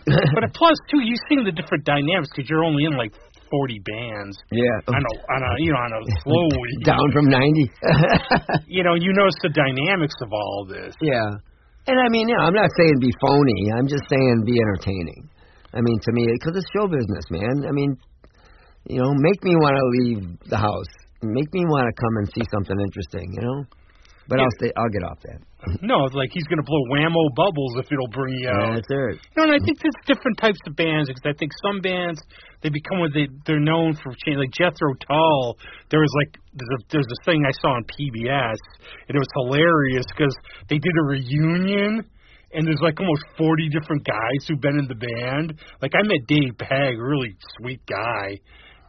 But 0.05 0.44
plus 0.53 0.77
too, 0.89 1.01
you 1.01 1.13
see 1.29 1.38
the 1.41 1.53
different 1.53 1.85
dynamics 1.85 2.29
because 2.33 2.50
you're 2.50 2.63
only 2.65 2.85
in 2.85 2.94
like 2.97 3.13
40 3.53 3.85
bands 3.85 4.33
yeah. 4.50 4.81
on 4.89 4.97
a 4.97 5.13
on 5.29 5.41
a 5.45 5.51
you 5.61 5.69
know 5.69 5.77
on 5.77 5.94
a 5.94 6.01
slow 6.25 6.50
week. 6.50 6.81
Down 6.89 7.05
from 7.13 7.29
ninety. 7.29 7.69
You 8.65 8.81
know, 8.81 8.97
you 8.97 9.13
notice 9.13 9.38
the 9.45 9.53
dynamics 9.53 10.17
of 10.25 10.33
all 10.33 10.65
this. 10.65 10.95
yeah. 11.01 11.29
And 11.85 12.00
I 12.00 12.09
mean, 12.09 12.29
you 12.29 12.33
know, 12.33 12.41
I'm 12.50 12.55
not 12.55 12.71
saying 12.79 12.97
be 12.97 13.13
phony. 13.21 13.69
I'm 13.77 13.85
just 13.85 14.09
saying 14.09 14.44
be 14.45 14.57
entertaining. 14.57 15.29
I 15.73 15.81
mean, 15.81 16.00
to 16.01 16.11
me, 16.13 16.25
because 16.39 16.57
it's 16.57 16.65
show 16.73 16.88
business, 16.88 17.25
man. 17.29 17.67
I 17.67 17.71
mean, 17.71 17.97
you 18.88 18.97
know, 18.97 19.11
make 19.13 19.44
me 19.44 19.53
want 19.55 19.77
to 19.77 19.85
leave 20.01 20.50
the 20.50 20.57
house. 20.57 20.94
Make 21.21 21.53
me 21.53 21.65
want 21.65 21.85
to 21.85 21.94
come 22.01 22.17
and 22.17 22.27
see 22.33 22.45
something 22.50 22.79
interesting. 22.79 23.27
You 23.38 23.41
know. 23.41 23.59
But 24.27 24.39
I'll 24.39 24.55
stay. 24.57 24.71
I'll 24.77 24.89
get 24.89 25.03
off 25.03 25.19
that. 25.27 25.39
No, 25.81 26.06
it's 26.06 26.15
like 26.15 26.30
he's 26.33 26.48
going 26.48 26.60
to 26.60 26.68
blow 26.68 26.83
whammo 26.92 27.33
bubbles 27.36 27.75
if 27.77 27.92
it'll 27.92 28.12
bring 28.12 28.36
you 28.36 28.50
out. 28.50 28.75
That's 28.75 28.89
it. 28.89 29.19
No, 29.38 29.44
and 29.44 29.54
I 29.54 29.60
think 29.63 29.80
there's 29.80 29.95
different 30.06 30.38
types 30.38 30.60
of 30.68 30.75
bands 30.75 31.07
because 31.10 31.24
I 31.24 31.33
think 31.38 31.51
some 31.63 31.80
bands 31.81 32.19
they 32.62 32.69
become 32.69 33.00
what 33.00 33.12
they 33.13 33.27
they're 33.45 33.60
known 33.60 33.95
for 33.95 34.15
change. 34.25 34.38
Like 34.38 34.51
Jethro 34.51 34.95
Tull, 35.07 35.57
there 35.92 36.00
was 36.00 36.13
like 36.24 36.39
there's 36.54 36.74
a 36.75 36.80
there's 36.92 37.12
a 37.12 37.19
thing 37.25 37.44
I 37.48 37.51
saw 37.62 37.75
on 37.75 37.83
PBS 37.83 38.60
and 39.07 39.15
it 39.15 39.19
was 39.19 39.31
hilarious 39.36 40.06
because 40.12 40.36
they 40.69 40.80
did 40.80 40.94
a 41.00 41.04
reunion 41.04 42.04
and 42.54 42.68
there's 42.68 42.81
like 42.81 43.00
almost 43.00 43.24
40 43.38 43.69
different 43.69 44.06
guys 44.06 44.48
who've 44.48 44.62
been 44.62 44.77
in 44.77 44.88
the 44.88 44.95
band. 44.95 45.60
Like 45.81 45.92
I 45.95 46.04
met 46.04 46.27
Dave 46.27 46.57
Pegg, 46.57 47.00
a 47.00 47.04
really 47.04 47.36
sweet 47.60 47.81
guy. 47.86 48.39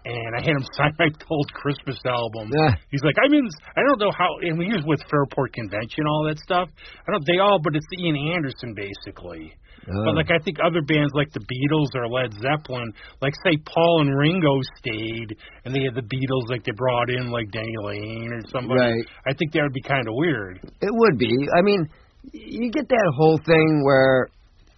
And 0.04 0.36
I 0.36 0.40
had 0.40 0.56
him 0.56 0.66
sign 0.76 0.92
my 0.98 1.08
old 1.30 1.52
Christmas 1.54 1.98
album. 2.06 2.52
Yeah. 2.52 2.74
He's 2.90 3.02
like, 3.02 3.16
I'm 3.24 3.32
in. 3.32 3.48
I 3.76 3.80
don't 3.82 4.00
know 4.00 4.12
how. 4.16 4.28
And 4.42 4.60
he 4.62 4.72
was 4.72 4.84
with 4.86 5.00
Fairport 5.10 5.52
Convention, 5.52 6.04
all 6.06 6.24
that 6.28 6.38
stuff. 6.38 6.68
I 7.08 7.12
don't. 7.12 7.24
They 7.26 7.38
all, 7.38 7.58
but 7.62 7.74
it's 7.74 7.86
Ian 7.98 8.16
Anderson 8.36 8.74
basically. 8.74 9.54
Oh. 9.88 10.04
But 10.04 10.14
like 10.16 10.30
I 10.30 10.42
think 10.42 10.58
other 10.64 10.80
bands 10.80 11.12
like 11.14 11.32
the 11.32 11.44
Beatles 11.44 11.92
or 11.94 12.08
Led 12.08 12.32
Zeppelin, 12.40 12.92
like 13.20 13.34
say 13.44 13.56
Paul 13.64 14.00
and 14.00 14.16
Ringo 14.16 14.60
stayed, 14.78 15.36
and 15.64 15.74
they 15.74 15.84
had 15.84 15.94
the 15.94 16.06
Beatles 16.06 16.48
like 16.48 16.64
they 16.64 16.72
brought 16.72 17.10
in 17.10 17.30
like 17.30 17.50
Denny 17.50 17.74
Laine 17.82 18.32
or 18.32 18.40
somebody. 18.48 18.80
Right. 18.80 19.06
I 19.26 19.34
think 19.34 19.52
that 19.52 19.62
would 19.62 19.72
be 19.72 19.82
kind 19.82 20.08
of 20.08 20.14
weird. 20.16 20.60
It 20.80 20.90
would 20.90 21.18
be. 21.18 21.32
I 21.56 21.62
mean, 21.62 21.86
you 22.32 22.70
get 22.70 22.88
that 22.88 23.12
whole 23.16 23.38
thing 23.44 23.82
where 23.84 24.28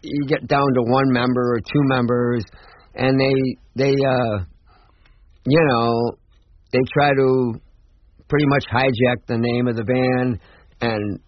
you 0.02 0.26
get 0.26 0.46
down 0.46 0.66
to 0.74 0.82
one 0.82 1.12
member 1.12 1.54
or 1.54 1.60
two 1.60 1.82
members, 1.84 2.44
and 2.94 3.20
they 3.20 3.34
they 3.76 3.94
uh, 3.94 4.44
you 5.46 5.62
know, 5.70 6.12
they 6.72 6.82
try 6.92 7.10
to 7.14 7.60
pretty 8.28 8.46
much 8.46 8.64
hijack 8.72 9.26
the 9.26 9.38
name 9.38 9.68
of 9.68 9.76
the 9.76 9.84
band 9.84 10.40
and 10.80 11.20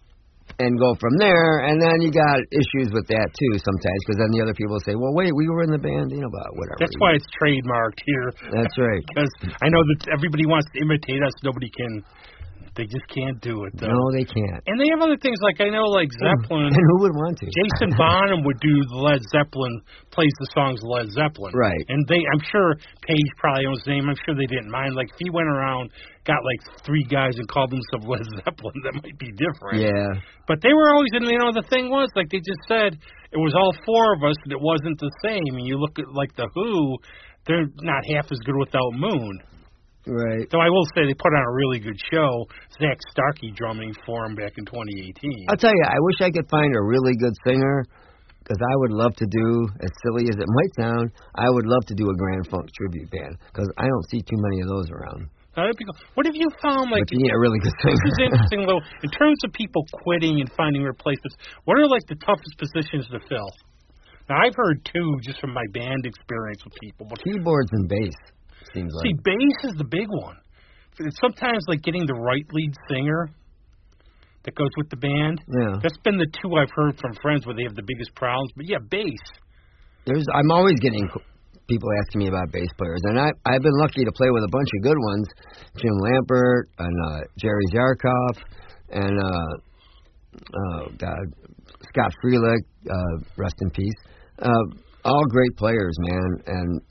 and 0.59 0.75
go 0.77 0.91
from 0.99 1.15
there. 1.17 1.63
And 1.63 1.79
then 1.79 2.01
you 2.01 2.11
got 2.11 2.41
issues 2.51 2.91
with 2.91 3.07
that 3.07 3.27
too 3.31 3.53
sometimes, 3.63 3.99
because 4.03 4.19
then 4.19 4.31
the 4.35 4.41
other 4.43 4.53
people 4.53 4.75
say, 4.83 4.95
"Well, 4.95 5.13
wait, 5.15 5.31
we 5.31 5.47
were 5.47 5.63
in 5.63 5.71
the 5.71 5.79
band," 5.79 6.11
you 6.11 6.19
know, 6.19 6.27
about 6.27 6.51
whatever. 6.57 6.79
That's 6.83 6.97
why 6.99 7.15
it's 7.15 7.29
trademarked 7.39 8.01
here. 8.03 8.27
That's 8.51 8.75
right. 8.77 9.03
Because 9.13 9.31
I 9.63 9.69
know 9.69 9.79
that 9.79 10.11
everybody 10.11 10.45
wants 10.45 10.67
to 10.73 10.81
imitate 10.81 11.23
us, 11.23 11.33
nobody 11.43 11.69
can. 11.71 12.03
They 12.75 12.85
just 12.85 13.07
can't 13.09 13.39
do 13.41 13.65
it 13.65 13.73
though. 13.75 13.89
No, 13.89 14.03
they 14.13 14.23
can't. 14.23 14.61
And 14.67 14.79
they 14.79 14.87
have 14.93 15.01
other 15.01 15.17
things 15.17 15.37
like 15.41 15.59
I 15.59 15.69
know 15.69 15.89
like 15.89 16.09
hmm. 16.09 16.25
Zeppelin. 16.25 16.69
And 16.79 16.85
who 16.93 16.97
would 17.01 17.15
want 17.17 17.37
to? 17.39 17.45
Jason 17.45 17.95
Bonham 17.97 18.43
would 18.45 18.59
do 18.59 18.75
the 18.93 18.99
Led 18.99 19.21
Zeppelin, 19.33 19.81
plays 20.11 20.31
the 20.39 20.49
songs 20.53 20.79
Led 20.83 21.09
Zeppelin. 21.11 21.51
Right. 21.55 21.83
And 21.89 22.05
they, 22.07 22.21
I'm 22.21 22.43
sure 22.51 22.77
Page 23.01 23.29
probably 23.37 23.65
owns 23.65 23.81
the 23.85 23.91
name. 23.91 24.07
I'm 24.07 24.19
sure 24.25 24.35
they 24.35 24.47
didn't 24.47 24.69
mind. 24.69 24.95
Like 24.95 25.09
if 25.09 25.17
he 25.19 25.29
went 25.29 25.49
around, 25.49 25.91
got 26.29 26.45
like 26.45 26.61
three 26.85 27.03
guys 27.09 27.35
and 27.35 27.47
called 27.49 27.73
themselves 27.73 28.05
Led 28.11 28.25
Zeppelin, 28.45 28.77
that 28.85 28.93
might 29.01 29.17
be 29.17 29.33
different. 29.33 29.81
Yeah. 29.81 30.21
But 30.47 30.61
they 30.61 30.73
were 30.73 30.93
always, 30.93 31.09
and 31.13 31.25
you 31.25 31.39
know, 31.39 31.51
the 31.51 31.65
thing 31.69 31.89
was, 31.89 32.09
like 32.15 32.29
they 32.29 32.39
just 32.39 32.63
said, 32.69 32.97
it 33.31 33.37
was 33.37 33.53
all 33.53 33.73
four 33.85 34.13
of 34.13 34.23
us, 34.23 34.37
and 34.43 34.53
it 34.53 34.61
wasn't 34.61 34.97
the 34.99 35.11
same. 35.25 35.57
And 35.57 35.65
you 35.65 35.77
look 35.77 35.97
at 35.97 36.09
like 36.13 36.35
the 36.35 36.49
Who, 36.53 36.97
they're 37.45 37.69
not 37.81 38.01
half 38.13 38.31
as 38.31 38.39
good 38.45 38.57
without 38.57 38.93
Moon. 38.93 39.41
Right. 40.07 40.47
Though 40.49 40.61
I 40.63 40.69
will 40.69 40.87
say 40.95 41.05
they 41.05 41.13
put 41.13 41.35
on 41.35 41.43
a 41.43 41.53
really 41.53 41.79
good 41.79 41.99
show. 42.11 42.47
Zak 42.79 42.97
Starkey 43.11 43.51
drumming 43.51 43.93
for 44.05 44.25
him 44.25 44.35
back 44.35 44.53
in 44.57 44.65
2018. 44.65 45.47
I'll 45.49 45.57
tell 45.57 45.75
you, 45.75 45.85
I 45.85 45.99
wish 45.99 46.17
I 46.21 46.31
could 46.31 46.49
find 46.49 46.71
a 46.75 46.81
really 46.81 47.15
good 47.19 47.35
singer 47.45 47.83
because 48.39 48.57
I 48.65 48.75
would 48.81 48.91
love 48.91 49.13
to 49.17 49.27
do, 49.29 49.67
as 49.83 49.91
silly 50.01 50.25
as 50.25 50.33
it 50.39 50.49
might 50.49 50.73
sound, 50.73 51.11
I 51.35 51.45
would 51.49 51.67
love 51.67 51.85
to 51.85 51.93
do 51.93 52.09
a 52.09 52.15
Grand 52.15 52.47
Funk 52.49 52.65
tribute 52.73 53.11
band 53.11 53.37
because 53.51 53.69
I 53.77 53.85
don't 53.85 54.07
see 54.09 54.21
too 54.25 54.39
many 54.41 54.61
of 54.61 54.67
those 54.67 54.89
around. 54.89 55.29
That'd 55.53 55.77
be 55.77 55.85
cool. 55.85 55.97
What 56.15 56.25
have 56.25 56.33
you 56.33 56.47
found, 56.63 56.89
like, 56.89 57.03
need 57.11 57.29
a 57.29 57.37
really 57.37 57.59
good 57.59 57.73
singer. 57.83 57.93
This 57.93 58.13
is 58.17 58.25
interesting, 58.25 58.65
though. 58.65 58.81
In 59.03 59.11
terms 59.11 59.37
of 59.45 59.53
people 59.53 59.85
quitting 60.01 60.39
and 60.39 60.49
finding 60.57 60.81
replacements, 60.81 61.35
what 61.65 61.77
are 61.77 61.85
like 61.85 62.07
the 62.07 62.15
toughest 62.15 62.57
positions 62.57 63.05
to 63.11 63.19
fill? 63.27 63.51
Now, 64.29 64.41
I've 64.41 64.55
heard 64.55 64.81
two 64.85 65.17
just 65.21 65.41
from 65.41 65.53
my 65.53 65.65
band 65.73 66.05
experience 66.05 66.63
with 66.63 66.73
people. 66.81 67.05
But 67.09 67.21
Keyboards 67.21 67.69
and 67.73 67.89
bass 67.89 68.15
seems 68.73 68.93
see, 69.03 69.13
bass 69.23 69.71
is 69.71 69.75
the 69.77 69.85
big 69.85 70.07
one. 70.09 70.37
It's 70.99 71.17
sometimes 71.21 71.63
like 71.67 71.81
getting 71.81 72.05
the 72.05 72.13
right 72.13 72.45
lead 72.51 72.73
singer 72.89 73.29
that 74.43 74.55
goes 74.55 74.69
with 74.77 74.89
the 74.89 74.97
band. 74.97 75.39
Yeah. 75.47 75.79
That's 75.81 75.97
been 76.03 76.17
the 76.17 76.27
two 76.41 76.55
I've 76.55 76.71
heard 76.75 76.99
from 76.99 77.13
friends 77.21 77.45
where 77.45 77.55
they 77.55 77.63
have 77.63 77.75
the 77.75 77.85
biggest 77.85 78.15
problems. 78.15 78.51
But 78.55 78.65
yeah, 78.67 78.79
bass. 78.89 79.23
There's, 80.05 80.25
I'm 80.33 80.51
always 80.51 80.79
getting 80.79 81.07
people 81.69 81.89
asking 82.01 82.19
me 82.19 82.27
about 82.27 82.51
bass 82.51 82.67
players, 82.77 82.99
and 83.03 83.19
I 83.19 83.29
I've 83.45 83.61
been 83.61 83.77
lucky 83.79 84.03
to 84.03 84.11
play 84.11 84.29
with 84.31 84.43
a 84.43 84.49
bunch 84.51 84.69
of 84.75 84.83
good 84.83 84.97
ones, 84.97 85.27
Jim 85.77 85.93
Lampert 86.01 86.63
and 86.79 86.95
uh, 87.05 87.19
Jerry 87.37 87.65
Zarkoff, 87.71 88.37
and 88.91 89.19
uh, 89.23 89.51
oh 90.55 90.87
God, 90.97 91.25
Scott 91.93 92.11
Frelick, 92.23 92.63
uh, 92.89 93.23
rest 93.37 93.55
in 93.61 93.69
peace. 93.69 93.99
Uh, 94.39 94.49
all 95.05 95.23
great 95.29 95.55
players, 95.57 95.95
man, 95.99 96.29
and 96.47 96.81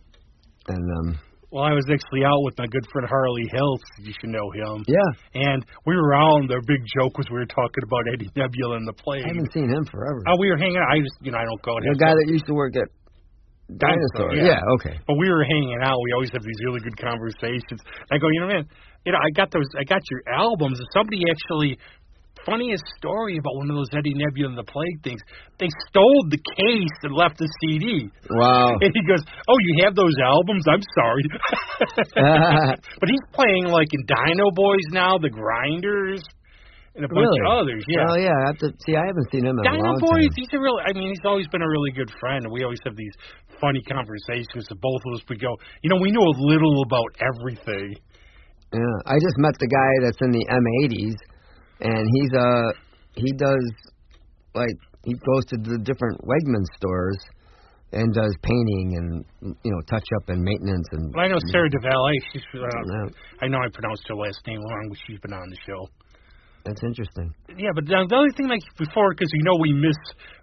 and 0.69 0.99
um, 0.99 1.19
Well, 1.51 1.65
I 1.65 1.73
was 1.73 1.89
actually 1.89 2.29
out 2.29 2.45
with 2.45 2.59
my 2.61 2.67
good 2.69 2.85
friend 2.93 3.09
Harley 3.09 3.49
Hill. 3.49 3.81
You 4.05 4.13
should 4.21 4.29
know 4.29 4.53
him. 4.53 4.85
yeah, 4.85 5.11
And 5.49 5.65
we 5.87 5.97
were 5.97 6.13
out, 6.13 6.45
and 6.45 6.49
their 6.51 6.61
big 6.61 6.85
joke 6.93 7.17
was 7.17 7.25
we 7.33 7.41
were 7.41 7.49
talking 7.49 7.81
about 7.89 8.05
Eddie 8.13 8.29
Nebula 8.37 8.77
and 8.77 8.87
the 8.87 8.93
plague. 8.93 9.25
I 9.25 9.33
haven't 9.33 9.53
seen 9.57 9.69
him 9.73 9.85
forever. 9.89 10.21
Oh, 10.29 10.37
we 10.39 10.53
were 10.53 10.61
hanging 10.61 10.77
out. 10.77 10.93
I 10.93 11.01
just, 11.01 11.17
you 11.25 11.33
know, 11.33 11.41
I 11.41 11.49
don't 11.49 11.63
go. 11.65 11.81
the 11.81 11.97
guy 11.97 12.13
stuff. 12.13 12.21
that 12.21 12.29
used 12.29 12.47
to 12.53 12.55
work 12.55 12.77
at 12.77 12.93
Dinosaur. 13.69 14.37
yeah. 14.37 14.61
Yeah, 14.61 14.75
okay. 14.77 14.97
But 15.09 15.17
we 15.17 15.29
were 15.29 15.45
hanging 15.45 15.81
out. 15.81 15.97
We 16.05 16.13
always 16.13 16.29
have 16.33 16.45
these 16.45 16.61
really 16.65 16.81
good 16.81 16.97
conversations. 17.01 17.81
I 18.13 18.17
go, 18.21 18.29
you 18.29 18.41
know, 18.41 18.49
man, 18.49 18.65
you 19.05 19.13
know, 19.13 19.21
I 19.21 19.29
got 19.33 19.49
those, 19.53 19.69
I 19.73 19.85
got 19.85 20.01
your 20.13 20.21
albums. 20.29 20.79
And 20.81 20.89
somebody 20.93 21.25
actually, 21.29 21.77
funniest 22.45 22.85
story 22.99 23.39
about 23.39 23.57
one 23.57 23.71
of 23.71 23.77
those 23.77 23.89
Eddie 23.97 24.15
Nebula 24.15 24.51
and 24.51 24.59
the 24.59 24.67
Plague 24.67 25.01
things. 25.03 25.21
They 25.59 25.69
stole 25.89 26.23
the 26.31 26.39
case 26.59 26.97
and 27.03 27.15
left 27.15 27.39
the 27.39 27.49
CD. 27.63 28.11
Wow. 28.31 28.77
And 28.81 28.91
he 28.93 29.03
goes, 29.07 29.23
"Oh, 29.49 29.59
you 29.61 29.85
have 29.85 29.95
those 29.95 30.15
albums? 30.23 30.65
I'm 30.69 30.85
sorry." 30.95 31.25
but 33.01 33.09
he's 33.09 33.27
playing 33.33 33.67
like 33.69 33.89
in 33.93 34.03
Dino 34.07 34.51
Boys 34.55 34.87
now, 34.93 35.19
the 35.19 35.31
Grinders, 35.31 36.23
and 36.95 37.05
a 37.05 37.09
bunch 37.09 37.27
Really? 37.31 37.41
of 37.47 37.63
others. 37.63 37.85
Yeah. 37.89 38.07
Oh 38.09 38.17
yeah, 38.17 38.35
I 38.35 38.45
have 38.51 38.59
to 38.59 38.71
see. 38.85 38.97
I 38.97 39.07
haven't 39.07 39.29
seen 39.31 39.47
him 39.47 39.59
in 39.59 39.67
a 39.67 39.71
Dino 39.71 39.85
long 39.85 39.99
Boys, 40.01 40.29
time. 40.29 40.37
he's 40.37 40.53
a 40.53 40.61
real. 40.61 40.79
I 40.85 40.93
mean, 40.93 41.09
he's 41.11 41.25
always 41.25 41.47
been 41.49 41.63
a 41.63 41.69
really 41.71 41.93
good 41.93 42.11
friend, 42.21 42.45
and 42.45 42.53
we 42.53 42.65
always 42.65 42.81
have 42.85 42.97
these 42.97 43.15
funny 43.61 43.83
conversations. 43.87 44.67
That 44.69 44.81
both 44.81 45.03
of 45.07 45.19
us 45.19 45.23
we 45.29 45.37
go, 45.39 45.55
you 45.83 45.91
know, 45.91 45.99
we 46.01 46.11
know 46.11 46.23
a 46.27 46.37
little 46.49 46.83
about 46.87 47.11
everything. 47.23 47.95
Yeah, 48.73 48.97
I 49.07 49.17
just 49.17 49.39
met 49.39 49.57
the 49.59 49.67
guy 49.71 49.93
that's 50.05 50.21
in 50.21 50.31
the 50.31 50.45
M80s, 50.45 51.17
and 51.81 52.05
he's 52.15 52.33
uh 52.35 52.69
he 53.15 53.31
does 53.33 53.65
like 54.55 54.77
he 55.05 55.15
goes 55.15 55.45
to 55.47 55.57
the 55.63 55.79
different 55.83 56.21
Wegman 56.23 56.65
stores 56.77 57.19
and 57.93 58.13
does 58.13 58.35
painting 58.43 58.87
and 59.01 59.57
you 59.65 59.71
know 59.73 59.81
touch 59.89 60.05
up 60.21 60.29
and 60.29 60.43
maintenance 60.43 60.87
and. 60.93 61.13
But 61.13 61.21
I 61.25 61.29
know 61.29 61.41
Sarah 61.51 61.71
DeValle. 61.71 62.13
She's. 62.33 62.43
Uh, 62.53 62.69
Yeah, 62.69 63.09
I 63.41 63.49
know 63.49 63.59
I 63.59 63.69
pronounced 63.73 64.05
her 64.09 64.17
last 64.17 64.41
name 64.47 64.61
wrong, 64.61 64.87
but 64.91 64.99
she's 65.07 65.21
been 65.21 65.33
on 65.33 65.49
the 65.49 65.57
show. 65.65 65.89
that's 66.65 66.83
interesting. 66.85 67.33
Yeah, 67.57 67.73
but 67.75 67.87
the, 67.89 67.97
the 68.09 68.17
only 68.17 68.35
thing 68.37 68.49
like 68.49 68.61
before, 68.77 69.15
because 69.17 69.31
you 69.33 69.45
know 69.45 69.57
we 69.61 69.73
miss. 69.73 69.97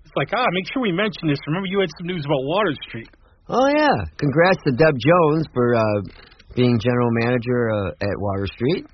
It's 0.05 0.15
like 0.17 0.33
ah, 0.33 0.45
make 0.57 0.65
sure 0.73 0.81
we 0.81 0.91
mention 0.91 1.29
this. 1.29 1.37
Remember, 1.45 1.67
you 1.69 1.79
had 1.79 1.89
some 2.01 2.07
news 2.07 2.25
about 2.25 2.41
Water 2.49 2.73
Street. 2.89 3.09
Oh 3.47 3.67
yeah, 3.77 3.93
congrats 4.17 4.57
to 4.65 4.71
Deb 4.73 4.95
Jones 4.97 5.45
for 5.53 5.75
uh 5.75 5.99
being 6.55 6.79
general 6.81 7.11
manager 7.21 7.69
uh, 7.69 8.09
at 8.09 8.15
Water 8.17 8.47
Street, 8.47 8.87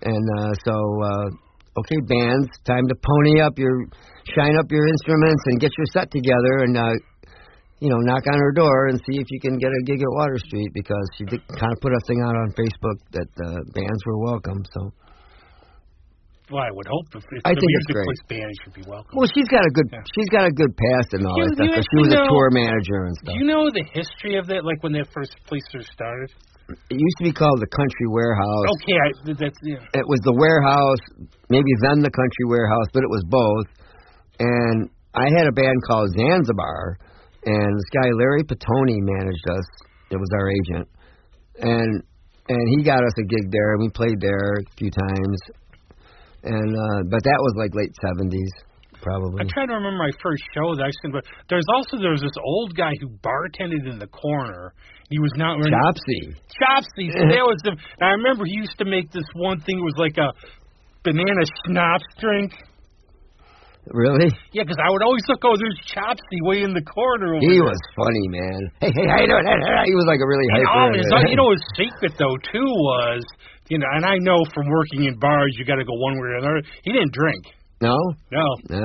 and 0.00 0.24
uh 0.40 0.52
so 0.64 0.72
uh 0.72 1.28
okay 1.76 2.00
bands, 2.08 2.48
time 2.64 2.86
to 2.88 2.94
pony 2.96 3.40
up 3.40 3.58
your 3.58 3.86
shine 4.34 4.56
up 4.58 4.70
your 4.70 4.86
instruments 4.86 5.42
and 5.46 5.60
get 5.60 5.70
your 5.76 5.86
set 5.92 6.10
together 6.10 6.64
and 6.64 6.76
uh 6.76 6.92
you 7.80 7.88
know, 7.88 7.98
knock 8.02 8.26
on 8.26 8.34
her 8.40 8.50
door 8.50 8.88
and 8.88 8.98
see 9.06 9.14
if 9.22 9.26
you 9.30 9.38
can 9.38 9.56
get 9.56 9.70
a 9.70 9.82
gig 9.86 10.02
at 10.02 10.10
Water 10.18 10.34
Street 10.50 10.66
because 10.74 11.06
she 11.16 11.22
did 11.30 11.38
kind 11.46 11.70
of 11.70 11.78
put 11.80 11.92
a 11.94 12.00
thing 12.08 12.18
out 12.26 12.34
on 12.34 12.50
Facebook 12.58 12.98
that 13.14 13.30
uh, 13.38 13.54
bands 13.70 14.02
were 14.04 14.18
welcome. 14.18 14.66
So, 14.74 14.90
Well, 16.50 16.64
I 16.64 16.74
would 16.74 16.88
hope 16.90 17.06
if, 17.14 17.22
if 17.22 17.42
I 17.46 17.54
the 17.54 17.60
think 17.62 17.70
it's 17.78 17.92
great. 17.94 18.08
place 18.10 18.24
band 18.34 18.50
should 18.64 18.74
be 18.74 18.82
welcome. 18.88 19.14
well, 19.14 19.30
she's 19.30 19.46
got 19.46 19.62
a 19.62 19.70
good, 19.70 19.86
Yeah. 19.92 20.02
she's 20.10 20.26
got 20.34 20.44
a 20.48 20.54
good 20.58 20.74
past 20.74 21.08
and 21.14 21.22
all 21.22 21.38
You- 21.38 21.44
that 21.44 21.54
stuff. 21.54 21.84
she 21.86 21.98
was 22.02 22.10
actually 22.10 22.18
a 22.18 22.26
tour 22.26 22.48
manager 22.50 23.00
and 23.06 23.14
stuff. 23.20 23.30
Do 23.30 23.38
you 23.38 23.46
know 23.46 23.62
the 23.70 23.84
history 23.94 24.34
of 24.42 24.50
that? 24.50 24.64
Like 24.66 24.82
when 24.82 24.92
that 24.98 25.06
first 25.14 25.38
place 25.46 25.62
was 25.70 25.86
started? 25.94 26.34
It 26.68 27.00
used 27.00 27.18
to 27.18 27.24
be 27.24 27.32
called 27.32 27.64
the 27.64 27.72
Country 27.72 28.08
Warehouse. 28.12 28.68
Okay, 28.76 28.98
I, 29.00 29.08
that's 29.40 29.56
yeah. 29.64 29.80
It 29.96 30.04
was 30.04 30.20
the 30.20 30.36
warehouse, 30.36 31.00
maybe 31.48 31.72
then 31.88 32.04
the 32.04 32.12
Country 32.12 32.44
Warehouse, 32.44 32.92
but 32.92 33.00
it 33.00 33.08
was 33.08 33.24
both. 33.24 33.68
And 34.36 34.90
I 35.16 35.32
had 35.32 35.48
a 35.48 35.54
band 35.56 35.80
called 35.88 36.12
Zanzibar, 36.12 37.00
and 37.48 37.70
this 37.72 37.90
guy 37.96 38.12
Larry 38.12 38.44
Petoni 38.44 39.00
managed 39.00 39.46
us. 39.48 39.64
It 40.12 40.20
was 40.20 40.28
our 40.36 40.48
agent, 40.52 40.86
and 41.64 42.04
and 42.52 42.64
he 42.76 42.84
got 42.84 43.00
us 43.00 43.16
a 43.16 43.24
gig 43.24 43.48
there, 43.48 43.72
and 43.72 43.80
we 43.80 43.88
played 43.88 44.20
there 44.20 44.60
a 44.60 44.76
few 44.76 44.90
times. 44.92 45.38
And 46.44 46.68
uh 46.76 47.00
but 47.08 47.24
that 47.24 47.40
was 47.40 47.54
like 47.56 47.72
late 47.72 47.96
seventies, 47.96 48.52
probably. 49.02 49.40
I'm 49.40 49.48
trying 49.48 49.68
to 49.68 49.74
remember 49.74 49.98
my 49.98 50.12
first 50.22 50.42
show 50.54 50.74
that 50.76 50.84
I 50.84 50.90
seen, 51.02 51.12
but 51.12 51.24
there's 51.48 51.66
also 51.74 51.98
there 51.98 52.12
was 52.12 52.22
this 52.22 52.36
old 52.42 52.74
guy 52.76 52.92
who 53.00 53.08
bartended 53.22 53.88
in 53.88 53.98
the 53.98 54.08
corner. 54.08 54.72
He 55.10 55.18
was 55.18 55.32
not 55.36 55.56
wearing 55.58 55.72
Chopsy. 55.72 56.36
Chopsy. 56.60 57.06
So 57.12 57.20
that 57.32 57.44
was 57.46 57.58
the. 57.64 57.72
I 58.04 58.12
remember 58.18 58.44
he 58.44 58.52
used 58.54 58.76
to 58.78 58.84
make 58.84 59.10
this 59.10 59.26
one 59.34 59.60
thing. 59.60 59.78
It 59.78 59.86
was 59.86 59.96
like 59.96 60.16
a 60.18 60.32
banana 61.04 61.44
schnapps 61.64 62.04
drink. 62.20 62.52
Really? 63.88 64.28
Yeah, 64.52 64.64
'cause 64.68 64.76
I 64.76 64.90
would 64.92 65.00
always 65.00 65.24
look, 65.32 65.40
oh, 65.48 65.56
there's 65.56 65.80
Chopsy 65.88 66.44
way 66.44 66.60
in 66.60 66.74
the 66.76 66.84
corner. 66.84 67.32
Over 67.36 67.40
He 67.40 67.56
there. 67.56 67.64
was 67.64 67.80
funny, 67.96 68.26
man. 68.28 68.60
Hey, 68.84 68.92
hey, 68.92 69.06
how 69.08 69.16
you 69.24 69.28
doing? 69.32 69.48
He 69.88 69.96
was 69.96 70.04
like 70.04 70.20
a 70.20 70.28
really 70.28 70.44
And 70.52 70.60
hyper. 70.60 70.76
all 70.76 70.92
his, 70.92 71.08
uh, 71.08 71.24
you 71.24 71.36
know, 71.40 71.48
his 71.56 71.64
secret 71.72 72.12
though 72.20 72.36
too 72.52 72.68
was, 72.68 73.24
you 73.72 73.78
know, 73.80 73.88
and 73.96 74.04
I 74.04 74.18
know 74.20 74.36
from 74.52 74.68
working 74.68 75.04
in 75.08 75.16
bars, 75.18 75.56
you 75.56 75.64
got 75.64 75.76
to 75.80 75.88
go 75.88 75.96
one 75.96 76.20
way 76.20 76.28
or 76.28 76.36
another. 76.36 76.60
He 76.84 76.92
didn't 76.92 77.12
drink. 77.16 77.40
No? 77.80 77.96
No, 78.32 78.46
Yeah. 78.70 78.80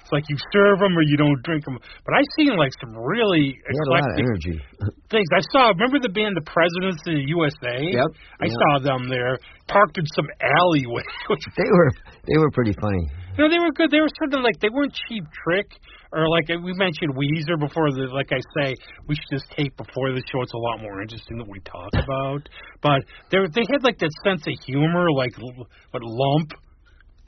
it's 0.00 0.12
like 0.12 0.24
you 0.28 0.36
serve 0.52 0.78
them 0.80 0.96
or 0.96 1.02
you 1.02 1.16
don't 1.16 1.40
drink 1.44 1.64
them. 1.64 1.78
But 2.04 2.14
I 2.14 2.22
seen 2.36 2.56
like 2.56 2.72
some 2.80 2.96
really 2.96 3.54
He 3.54 3.78
a 3.86 3.90
lot 3.90 4.00
of 4.00 4.06
eclectic 4.18 4.24
energy. 4.24 4.56
things. 5.10 5.28
I 5.32 5.40
saw. 5.52 5.68
Remember 5.76 6.00
the 6.00 6.08
band, 6.12 6.36
the 6.36 6.46
Presidents 6.48 7.00
of 7.06 7.14
the 7.14 7.24
USA? 7.36 7.76
Yep. 7.80 8.10
I 8.40 8.46
Yeah. 8.46 8.54
saw 8.60 8.72
them 8.82 9.08
there, 9.08 9.38
parked 9.68 9.98
in 9.98 10.06
some 10.16 10.28
alleyway. 10.40 11.04
They 11.56 11.70
were 11.70 11.90
they 12.28 12.38
were 12.38 12.50
pretty 12.50 12.74
funny. 12.80 13.04
No, 13.38 13.48
they 13.48 13.58
were 13.58 13.72
good. 13.72 13.90
They 13.90 14.00
were 14.00 14.12
sort 14.20 14.34
of 14.34 14.40
like 14.44 14.60
they 14.60 14.68
weren't 14.68 14.92
cheap 15.08 15.24
trick. 15.44 15.68
Or 16.12 16.28
like 16.28 16.48
we 16.48 16.74
mentioned 16.76 17.16
Weezer 17.16 17.56
before. 17.58 17.88
The 17.90 18.12
like 18.12 18.28
I 18.32 18.40
say, 18.60 18.76
we 19.08 19.14
should 19.16 19.32
just 19.40 19.48
tape 19.56 19.74
before 19.78 20.12
the 20.12 20.20
show. 20.30 20.42
It's 20.42 20.52
a 20.52 20.58
lot 20.58 20.82
more 20.82 21.00
interesting 21.00 21.38
that 21.38 21.48
we 21.48 21.58
talk 21.64 21.88
about. 21.96 22.46
But 22.82 23.00
they 23.30 23.38
they 23.54 23.64
had 23.72 23.82
like 23.82 23.96
that 24.04 24.12
sense 24.22 24.44
of 24.46 24.52
humor, 24.66 25.10
like 25.12 25.32
what 25.40 26.02
lump 26.04 26.52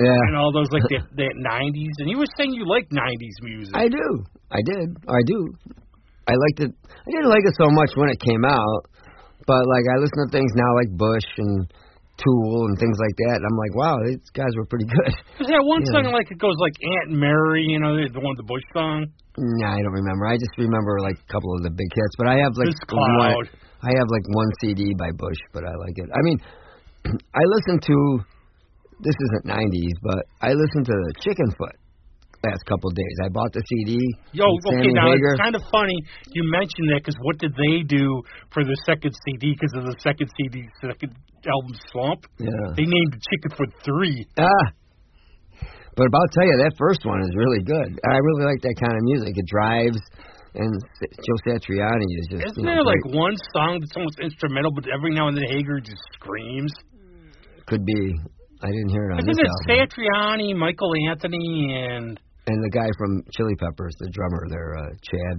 Yeah. 0.01 0.11
and 0.27 0.35
all 0.37 0.51
those 0.51 0.67
like 0.75 0.83
that 0.91 1.07
that 1.17 1.35
'90s. 1.39 1.95
And 2.03 2.11
you 2.11 2.19
were 2.19 2.31
saying 2.37 2.53
you 2.53 2.67
like 2.67 2.89
'90s 2.91 3.37
music. 3.43 3.75
I 3.77 3.87
do. 3.89 4.07
I 4.51 4.61
did. 4.67 4.89
I 5.07 5.21
do. 5.27 5.39
I 6.27 6.35
liked 6.35 6.61
it. 6.67 6.73
I 6.73 7.09
didn't 7.15 7.31
like 7.31 7.45
it 7.47 7.55
so 7.61 7.69
much 7.71 7.91
when 7.95 8.09
it 8.11 8.19
came 8.19 8.45
out, 8.45 8.81
but 9.47 9.63
like 9.71 9.87
I 9.87 10.01
listen 10.03 10.19
to 10.27 10.31
things 10.33 10.51
now 10.57 10.71
like 10.75 10.91
Bush 10.99 11.29
and 11.39 11.69
Tool 12.19 12.67
and 12.71 12.79
things 12.79 12.95
like 12.99 13.17
that. 13.27 13.43
And 13.43 13.47
I'm 13.47 13.59
like, 13.59 13.75
wow, 13.75 13.99
these 14.07 14.23
guys 14.35 14.51
were 14.57 14.67
pretty 14.67 14.87
good. 14.87 15.13
There's 15.39 15.51
that 15.51 15.63
one 15.67 15.83
Yeah. 15.87 15.99
song 16.01 16.15
like 16.15 16.31
it 16.31 16.39
goes 16.39 16.55
like 16.59 16.75
Aunt 16.79 17.15
Mary, 17.19 17.67
you 17.69 17.79
know, 17.79 17.95
the 17.99 18.07
the 18.11 18.23
one 18.23 18.35
the 18.39 18.47
Bush 18.47 18.63
song. 18.75 19.11
Nah, 19.37 19.75
I 19.75 19.83
don't 19.83 19.99
remember. 19.99 20.27
I 20.27 20.39
just 20.39 20.55
remember 20.59 20.99
like 21.03 21.19
a 21.19 21.29
couple 21.31 21.51
of 21.59 21.63
the 21.67 21.71
big 21.75 21.91
hits. 21.91 22.15
But 22.19 22.27
I 22.31 22.39
have 22.43 22.55
like 22.59 22.71
This 22.71 22.83
one. 22.91 22.99
cloud. 23.19 23.47
I 23.83 23.91
have 23.99 24.09
like 24.11 24.27
one 24.31 24.51
CD 24.63 24.95
by 24.99 25.11
Bush, 25.19 25.39
but 25.53 25.63
I 25.67 25.75
like 25.75 25.99
it. 26.03 26.09
I 26.11 26.21
mean, 26.23 26.39
I 27.35 27.43
listen 27.47 27.79
to. 27.79 27.97
This 29.05 29.15
isn't 29.21 29.45
'90s, 29.45 29.97
but 30.03 30.25
I 30.41 30.53
listened 30.57 30.87
to 30.89 30.97
Chickenfoot 31.21 31.77
last 32.45 32.65
couple 32.69 32.93
of 32.93 32.97
days. 32.97 33.17
I 33.25 33.29
bought 33.33 33.53
the 33.53 33.63
CD. 33.65 33.97
Yo, 34.33 34.45
okay, 34.45 34.93
now 34.93 35.09
Hagar. 35.13 35.33
it's 35.33 35.41
kind 35.41 35.57
of 35.57 35.65
funny 35.73 35.97
you 36.33 36.45
mentioned 36.45 36.93
that 36.93 37.01
because 37.01 37.17
what 37.25 37.39
did 37.41 37.53
they 37.57 37.85
do 37.89 38.05
for 38.53 38.65
the 38.65 38.77
second 38.85 39.13
CD? 39.25 39.57
Because 39.57 39.73
of 39.81 39.85
the 39.89 39.97
second 40.05 40.29
CD, 40.37 40.69
second 40.81 41.17
album 41.45 41.73
Slump, 41.93 42.25
Yeah. 42.41 42.49
they 42.77 42.85
named 42.85 43.11
the 43.13 43.21
Chicken 43.29 43.51
Three. 43.85 44.25
Ah. 44.37 44.49
But 45.97 46.11
I'll 46.11 46.33
tell 46.35 46.45
you, 46.49 46.57
that 46.59 46.75
first 46.77 47.07
one 47.07 47.23
is 47.23 47.31
really 47.37 47.63
good. 47.63 47.91
I 48.03 48.19
really 48.19 48.45
like 48.51 48.61
that 48.67 48.77
kind 48.83 48.97
of 48.99 49.03
music. 49.05 49.39
It 49.39 49.47
drives, 49.47 50.01
and 50.59 50.73
Joe 51.23 51.39
Satriani 51.47 52.09
is 52.19 52.27
just. 52.35 52.43
Isn't 52.51 52.59
you 52.59 52.67
know, 52.67 52.83
there 52.83 52.83
like 52.83 53.05
one 53.15 53.37
song 53.55 53.79
that's 53.79 53.95
almost 53.95 54.19
instrumental, 54.19 54.73
but 54.75 54.85
every 54.91 55.15
now 55.15 55.29
and 55.29 55.37
then 55.37 55.45
Hagar 55.49 55.79
just 55.81 56.03
screams? 56.15 56.73
could 57.67 57.87
be? 57.87 58.13
I 58.65 58.69
didn't 58.73 58.89
hear 58.89 59.11
it 59.11 59.13
on 59.13 59.19
Isn't 59.21 59.29
this 59.29 59.45
it 59.45 59.77
album. 59.77 59.93
Satriani, 59.93 60.57
Michael 60.57 60.93
Anthony, 61.09 61.77
and 61.85 62.19
And 62.47 62.65
the 62.65 62.71
guy 62.73 62.89
from 62.97 63.23
Chili 63.37 63.55
Peppers, 63.61 63.95
the 64.01 64.09
drummer 64.09 64.49
there, 64.49 64.73
uh, 64.77 64.89
Chad, 65.05 65.37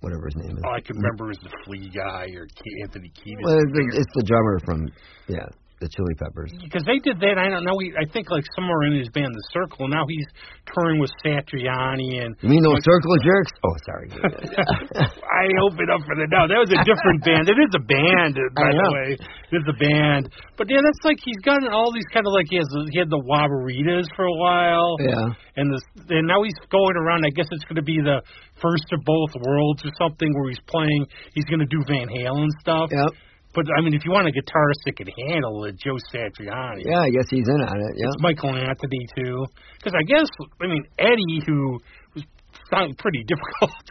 whatever 0.00 0.24
his 0.24 0.36
name 0.36 0.56
is. 0.56 0.62
all 0.64 0.74
I 0.74 0.80
can 0.80 0.96
remember 0.96 1.30
is 1.30 1.38
the 1.42 1.52
Flea 1.64 1.90
guy 1.92 2.32
or 2.32 2.48
Anthony 2.82 3.12
Kiedis. 3.12 3.44
Well, 3.44 3.58
it's 3.60 3.72
the, 3.72 3.84
it's 4.00 4.14
the 4.16 4.24
drummer 4.24 4.58
from 4.64 4.88
yeah, 5.28 5.46
the 5.82 5.90
Chili 5.90 6.14
Peppers. 6.14 6.54
because 6.62 6.86
they 6.86 7.02
did 7.02 7.18
that. 7.18 7.42
I 7.42 7.50
don't 7.50 7.66
know. 7.66 7.74
He, 7.82 7.90
I 7.98 8.06
think 8.06 8.30
like 8.30 8.46
somewhere 8.54 8.86
in 8.86 8.94
his 8.94 9.10
band, 9.10 9.34
The 9.34 9.46
Circle. 9.50 9.90
Now 9.90 10.06
he's 10.06 10.30
touring 10.70 11.02
with 11.02 11.10
Satriani, 11.26 12.22
and 12.22 12.38
You 12.38 12.54
mean 12.54 12.62
those 12.62 12.78
circle 12.86 13.10
jerks? 13.18 13.50
Oh, 13.66 13.74
sorry. 13.82 14.08
I 14.14 15.44
open 15.66 15.90
up 15.90 16.06
for 16.06 16.14
the 16.14 16.30
no. 16.30 16.46
That 16.46 16.62
was 16.62 16.70
a 16.70 16.80
different 16.86 17.20
band. 17.26 17.50
It 17.50 17.58
is 17.58 17.74
a 17.74 17.82
band, 17.82 18.38
by 18.54 18.70
the 18.70 18.88
way. 18.94 19.08
It 19.18 19.58
is 19.58 19.66
a 19.66 19.76
band. 19.76 20.30
But 20.54 20.70
yeah, 20.70 20.78
that's 20.78 21.02
like 21.02 21.18
he's 21.18 21.42
got 21.42 21.58
all 21.66 21.90
these 21.90 22.06
kind 22.14 22.22
of 22.22 22.32
like 22.32 22.46
he 22.46 22.62
has 22.62 22.70
he 22.94 23.02
had 23.02 23.10
the 23.10 23.18
Waboritas 23.18 24.06
for 24.14 24.30
a 24.30 24.36
while, 24.38 24.94
yeah. 25.02 25.34
and 25.58 25.66
this 25.74 25.82
and 26.14 26.30
now 26.30 26.46
he's 26.46 26.56
going 26.70 26.94
around. 26.94 27.26
I 27.26 27.34
guess 27.34 27.50
it's 27.50 27.66
going 27.66 27.82
to 27.82 27.86
be 27.86 27.98
the 27.98 28.22
first 28.62 28.86
of 28.94 29.02
both 29.02 29.34
worlds 29.42 29.82
or 29.82 29.90
something 29.98 30.30
where 30.30 30.48
he's 30.48 30.62
playing. 30.70 31.10
He's 31.34 31.44
going 31.50 31.60
to 31.60 31.66
do 31.66 31.82
Van 31.90 32.06
Halen 32.06 32.48
stuff. 32.62 32.94
Yep. 32.94 33.18
But 33.54 33.66
I 33.76 33.82
mean, 33.82 33.92
if 33.92 34.04
you 34.04 34.12
want 34.12 34.28
a 34.28 34.32
guitarist 34.32 34.80
that 34.86 34.96
can 34.96 35.08
handle 35.28 35.64
it, 35.64 35.76
Joe 35.76 35.96
Satriani. 36.12 36.84
Yeah, 36.84 37.00
I 37.00 37.10
guess 37.10 37.28
he's 37.28 37.46
in 37.46 37.60
on 37.60 37.76
it. 37.76 37.92
Yeah. 37.96 38.06
It's 38.08 38.22
Michael 38.22 38.56
Anthony 38.56 39.06
too. 39.16 39.44
Because 39.76 39.92
I 39.92 40.02
guess 40.04 40.26
I 40.60 40.66
mean 40.66 40.84
Eddie, 40.98 41.42
who 41.46 41.78
was 42.14 42.24
found 42.70 42.96
pretty 42.98 43.24
difficult. 43.28 43.84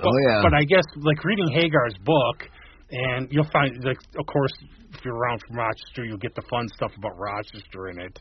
Oh, 0.00 0.04
but, 0.04 0.08
Oh, 0.08 0.18
yeah. 0.28 0.40
But 0.42 0.54
I 0.54 0.64
guess 0.64 0.84
like 0.96 1.24
reading 1.24 1.48
Hagar's 1.48 1.96
book, 2.04 2.48
and 2.90 3.28
you'll 3.30 3.48
find 3.52 3.82
like 3.82 3.98
of 4.18 4.26
course 4.26 4.52
if 4.92 5.04
you're 5.04 5.16
around 5.16 5.40
from 5.46 5.56
Rochester, 5.56 6.04
you'll 6.04 6.18
get 6.18 6.34
the 6.34 6.44
fun 6.50 6.68
stuff 6.76 6.92
about 6.98 7.18
Rochester 7.18 7.88
in 7.88 7.98
it. 8.00 8.20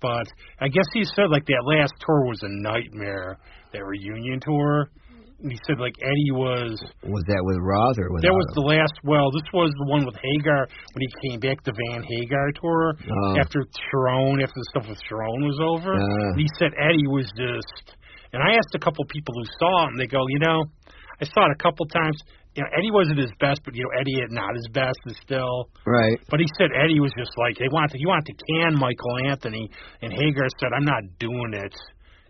But 0.00 0.26
I 0.58 0.68
guess 0.68 0.86
he 0.92 1.04
said 1.04 1.30
like 1.30 1.46
that 1.46 1.62
last 1.64 1.92
tour 2.04 2.26
was 2.26 2.40
a 2.42 2.48
nightmare, 2.48 3.38
that 3.72 3.84
reunion 3.84 4.40
tour. 4.40 4.90
He 5.42 5.56
said 5.66 5.80
like 5.80 5.96
Eddie 6.04 6.32
was 6.36 6.76
Was 7.04 7.24
that 7.28 7.40
with 7.44 7.56
Roth 7.64 7.96
or 7.96 8.12
with? 8.12 8.22
that 8.22 8.32
was 8.36 8.48
the 8.52 8.60
last. 8.60 8.92
Well, 9.04 9.32
this 9.32 9.48
was 9.56 9.72
the 9.80 9.88
one 9.88 10.04
with 10.04 10.16
Hagar 10.20 10.68
when 10.92 11.00
he 11.00 11.08
came 11.28 11.40
back 11.40 11.64
the 11.64 11.72
Van 11.72 12.02
Hagar 12.04 12.52
tour 12.60 12.92
Oh. 13.00 13.40
after 13.40 13.64
Sharon, 13.90 14.40
after 14.44 14.52
the 14.60 14.68
stuff 14.76 14.86
with 14.88 15.00
Sharon 15.08 15.40
was 15.48 15.56
over. 15.60 15.96
And 15.96 16.36
he 16.38 16.46
said 16.60 16.72
Eddie 16.76 17.08
was 17.08 17.24
just. 17.36 17.96
And 18.32 18.42
I 18.42 18.52
asked 18.54 18.74
a 18.76 18.78
couple 18.78 19.02
people 19.08 19.34
who 19.34 19.44
saw 19.58 19.88
him. 19.88 19.96
They 19.96 20.06
go, 20.06 20.22
you 20.28 20.38
know, 20.38 20.62
I 21.20 21.24
saw 21.24 21.48
it 21.48 21.52
a 21.56 21.62
couple 21.62 21.84
times. 21.86 22.14
You 22.54 22.62
know, 22.62 22.70
Eddie 22.76 22.90
wasn't 22.90 23.18
his 23.18 23.30
best, 23.40 23.60
but 23.64 23.74
you 23.74 23.82
know, 23.84 23.90
Eddie 23.98 24.20
had 24.20 24.30
not 24.30 24.54
his 24.54 24.68
best 24.74 24.98
is 25.06 25.16
still. 25.22 25.70
right. 25.86 26.18
But 26.28 26.40
he 26.40 26.46
said 26.58 26.70
Eddie 26.74 27.00
was 27.00 27.12
just 27.16 27.30
like 27.38 27.56
they 27.58 27.68
wanted. 27.72 27.96
He 27.96 28.06
wanted 28.06 28.26
to 28.30 28.36
can 28.44 28.74
Michael 28.78 29.16
Anthony, 29.30 29.70
and 30.02 30.12
Hagar 30.12 30.46
said, 30.60 30.70
"I'm 30.76 30.84
not 30.84 31.02
doing 31.18 31.54
it 31.54 31.74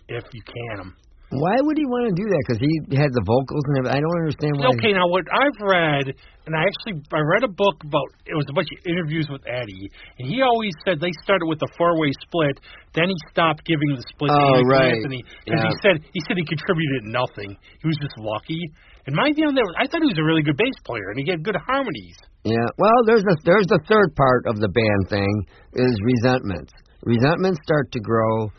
if 0.09 0.25
you 0.33 0.43
can 0.47 0.81
him." 0.87 0.97
Why 1.31 1.55
would 1.63 1.79
he 1.79 1.87
want 1.87 2.11
to 2.11 2.15
do 2.19 2.27
that? 2.27 2.41
Because 2.43 2.59
he 2.59 2.73
had 2.99 3.15
the 3.15 3.23
vocals 3.23 3.63
and 3.71 3.75
everything. 3.79 3.95
I 3.95 4.03
don't 4.03 4.19
understand 4.19 4.53
why. 4.59 4.67
Okay, 4.75 4.91
now 4.91 5.07
what 5.07 5.31
I've 5.31 5.61
read, 5.63 6.11
and 6.51 6.53
I 6.59 6.67
actually 6.67 6.99
I 7.15 7.23
read 7.23 7.47
a 7.47 7.53
book 7.55 7.79
about 7.87 8.11
it 8.27 8.35
was 8.35 8.51
a 8.51 8.55
bunch 8.55 8.67
of 8.75 8.83
interviews 8.83 9.31
with 9.31 9.47
Eddie, 9.47 9.87
and 10.19 10.27
he 10.27 10.43
always 10.43 10.75
said 10.83 10.99
they 10.99 11.15
started 11.23 11.47
with 11.47 11.63
a 11.63 11.71
four 11.79 11.95
way 12.03 12.11
split, 12.27 12.59
then 12.99 13.07
he 13.07 13.19
stopped 13.31 13.63
giving 13.63 13.95
the 13.95 14.03
split 14.11 14.35
to 14.35 14.43
Oh, 14.43 14.59
Michael 14.59 14.75
right. 14.75 14.99
Anthony 14.99 15.23
because 15.47 15.63
he 15.71 15.75
said 15.87 15.95
he 16.11 16.21
said 16.27 16.35
he 16.35 16.43
contributed 16.51 17.07
nothing. 17.07 17.55
He 17.79 17.87
was 17.87 17.99
just 18.03 18.19
lucky. 18.19 18.59
And 19.07 19.15
my 19.15 19.31
view 19.31 19.47
on 19.47 19.55
that, 19.55 19.63
was- 19.65 19.79
I 19.79 19.87
thought 19.87 20.03
he 20.03 20.11
was 20.11 20.19
a 20.19 20.27
really 20.27 20.43
good 20.43 20.59
bass 20.59 20.77
player, 20.83 21.15
and 21.15 21.19
he 21.23 21.31
had 21.31 21.47
good 21.47 21.57
harmonies. 21.63 22.19
Yeah. 22.43 22.59
Well, 22.75 23.07
there's 23.07 23.23
the 23.23 23.39
there's 23.47 23.71
the 23.71 23.79
third 23.87 24.19
part 24.19 24.51
of 24.51 24.59
the 24.59 24.69
band 24.69 25.03
thing 25.07 25.35
is 25.79 25.95
resentments. 26.03 26.75
Resentments 27.07 27.63
start 27.63 27.87
to 27.95 28.01
grow, 28.03 28.51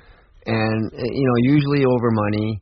and 0.46 0.92
uh, 0.94 0.98
you 0.98 1.26
know 1.26 1.38
usually 1.54 1.86
over 1.86 2.10
money. 2.12 2.62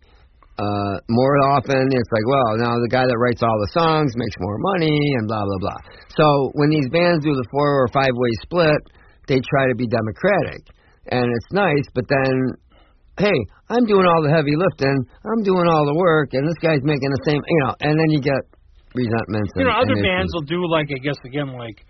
Uh, 0.60 1.00
more 1.08 1.40
often, 1.56 1.88
it's 1.88 2.12
like, 2.12 2.28
well, 2.28 2.60
now 2.60 2.76
the 2.84 2.92
guy 2.92 3.08
that 3.08 3.16
writes 3.16 3.40
all 3.40 3.56
the 3.64 3.72
songs 3.72 4.12
makes 4.20 4.36
more 4.44 4.60
money, 4.76 5.00
and 5.16 5.28
blah 5.28 5.40
blah 5.40 5.62
blah. 5.64 5.80
So 6.20 6.52
when 6.52 6.70
these 6.70 6.90
bands 6.92 7.24
do 7.24 7.32
the 7.32 7.48
four 7.52 7.84
or 7.84 7.88
five 7.96 8.12
way 8.12 8.32
split, 8.44 8.82
they 9.32 9.40
try 9.40 9.72
to 9.72 9.76
be 9.80 9.88
democratic, 9.88 10.68
and 11.08 11.24
it's 11.24 11.50
nice. 11.56 11.88
But 11.96 12.12
then, 12.12 12.60
hey, 13.24 13.40
I'm 13.72 13.88
doing 13.88 14.04
all 14.04 14.20
the 14.20 14.36
heavy 14.36 14.60
lifting, 14.60 15.00
I'm 15.24 15.44
doing 15.48 15.64
all 15.72 15.88
the 15.88 15.96
work, 15.96 16.36
and 16.36 16.44
this 16.44 16.60
guy's 16.60 16.84
making 16.84 17.08
the 17.08 17.24
same, 17.24 17.40
you 17.40 17.60
know. 17.64 17.74
And 17.80 17.96
then 17.96 18.10
you 18.12 18.20
get 18.20 18.44
resentments. 18.96 19.56
You 19.56 19.64
and, 19.64 19.72
know, 19.72 19.78
other 19.80 19.96
and 19.96 20.04
bands 20.04 20.32
will 20.34 20.48
do 20.50 20.60
like 20.68 20.92
I 20.92 21.00
guess 21.00 21.18
again 21.24 21.56
like 21.56 21.86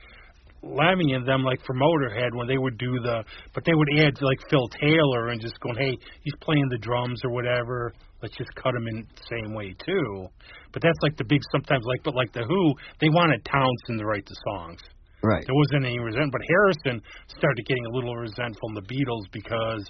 Lemmy 0.62 1.14
and 1.14 1.28
them 1.28 1.44
like 1.44 1.60
for 1.66 1.74
Motorhead 1.74 2.36
when 2.36 2.48
they 2.48 2.58
would 2.58 2.78
do 2.78 3.00
the 3.00 3.24
but 3.54 3.64
they 3.66 3.74
would 3.74 3.88
add 4.00 4.22
like 4.22 4.40
Phil 4.50 4.68
Taylor 4.80 5.30
and 5.30 5.42
just 5.42 5.60
going, 5.60 5.76
Hey, 5.78 5.98
he's 6.22 6.34
playing 6.42 6.68
the 6.70 6.78
drums 6.78 7.22
or 7.24 7.32
whatever, 7.32 7.94
let's 8.22 8.36
just 8.38 8.54
cut 8.56 8.76
him 8.76 8.88
in 8.88 9.08
the 9.08 9.24
same 9.30 9.54
way 9.54 9.76
too. 9.86 10.28
But 10.72 10.82
that's 10.82 11.00
like 11.02 11.18
the 11.18 11.24
big 11.24 11.42
sometimes 11.52 11.86
like 11.86 12.04
but 12.04 12.16
like 12.16 12.34
the 12.34 12.44
Who, 12.44 12.74
they 13.00 13.10
wanted 13.10 13.46
Townshend 13.46 14.00
to 14.00 14.06
write 14.06 14.26
the 14.26 14.36
songs. 14.52 14.80
right. 15.24 15.44
There 15.46 15.56
wasn't 15.56 15.86
any 15.86 16.00
resentment 16.00 16.34
but 16.34 16.42
Harrison 16.48 17.02
started 17.28 17.66
getting 17.66 17.86
a 17.86 17.96
little 17.96 18.16
resentful 18.16 18.70
in 18.70 18.76
the 18.76 18.88
Beatles 18.88 19.32
because 19.32 19.86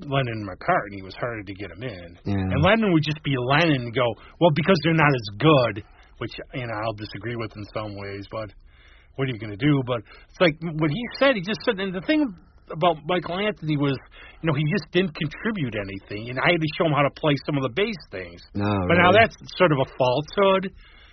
Lennon 0.00 0.40
and 0.40 0.48
McCartney 0.48 1.04
was 1.04 1.14
harder 1.14 1.42
to 1.42 1.54
get 1.54 1.70
him 1.70 1.82
in. 1.82 2.18
Yeah. 2.24 2.40
And 2.40 2.62
Lennon 2.62 2.92
would 2.92 3.04
just 3.04 3.22
be 3.22 3.36
Lennon 3.36 3.92
and 3.92 3.94
go, 3.94 4.14
well, 4.40 4.50
because 4.54 4.76
they're 4.84 4.94
not 4.94 5.12
as 5.12 5.28
good, 5.38 5.84
which 6.18 6.32
you 6.54 6.66
know 6.66 6.72
I'll 6.72 6.94
disagree 6.94 7.36
with 7.36 7.52
in 7.56 7.64
some 7.74 7.94
ways, 7.96 8.26
but 8.30 8.48
what 9.16 9.28
are 9.28 9.32
you 9.32 9.38
going 9.38 9.52
to 9.52 9.60
do? 9.60 9.82
But 9.86 10.00
it's 10.30 10.40
like 10.40 10.56
what 10.60 10.90
he 10.90 11.02
said. 11.18 11.34
He 11.34 11.42
just 11.42 11.60
said, 11.64 11.78
and 11.78 11.94
the 11.94 12.00
thing 12.02 12.34
about 12.70 12.96
Michael 13.04 13.38
Anthony 13.38 13.76
was, 13.76 13.96
you 14.40 14.46
know, 14.48 14.54
he 14.54 14.64
just 14.72 14.90
didn't 14.92 15.14
contribute 15.14 15.74
anything, 15.76 16.30
and 16.30 16.38
I 16.40 16.52
had 16.52 16.60
to 16.60 16.70
show 16.78 16.86
him 16.86 16.92
how 16.92 17.02
to 17.02 17.14
play 17.14 17.34
some 17.46 17.56
of 17.56 17.62
the 17.62 17.72
bass 17.74 17.98
things. 18.10 18.40
No, 18.54 18.70
But 18.88 18.96
now 18.96 19.12
that's 19.12 19.36
sort 19.56 19.72
of 19.72 19.78
a 19.78 19.88
falsehood 19.98 20.72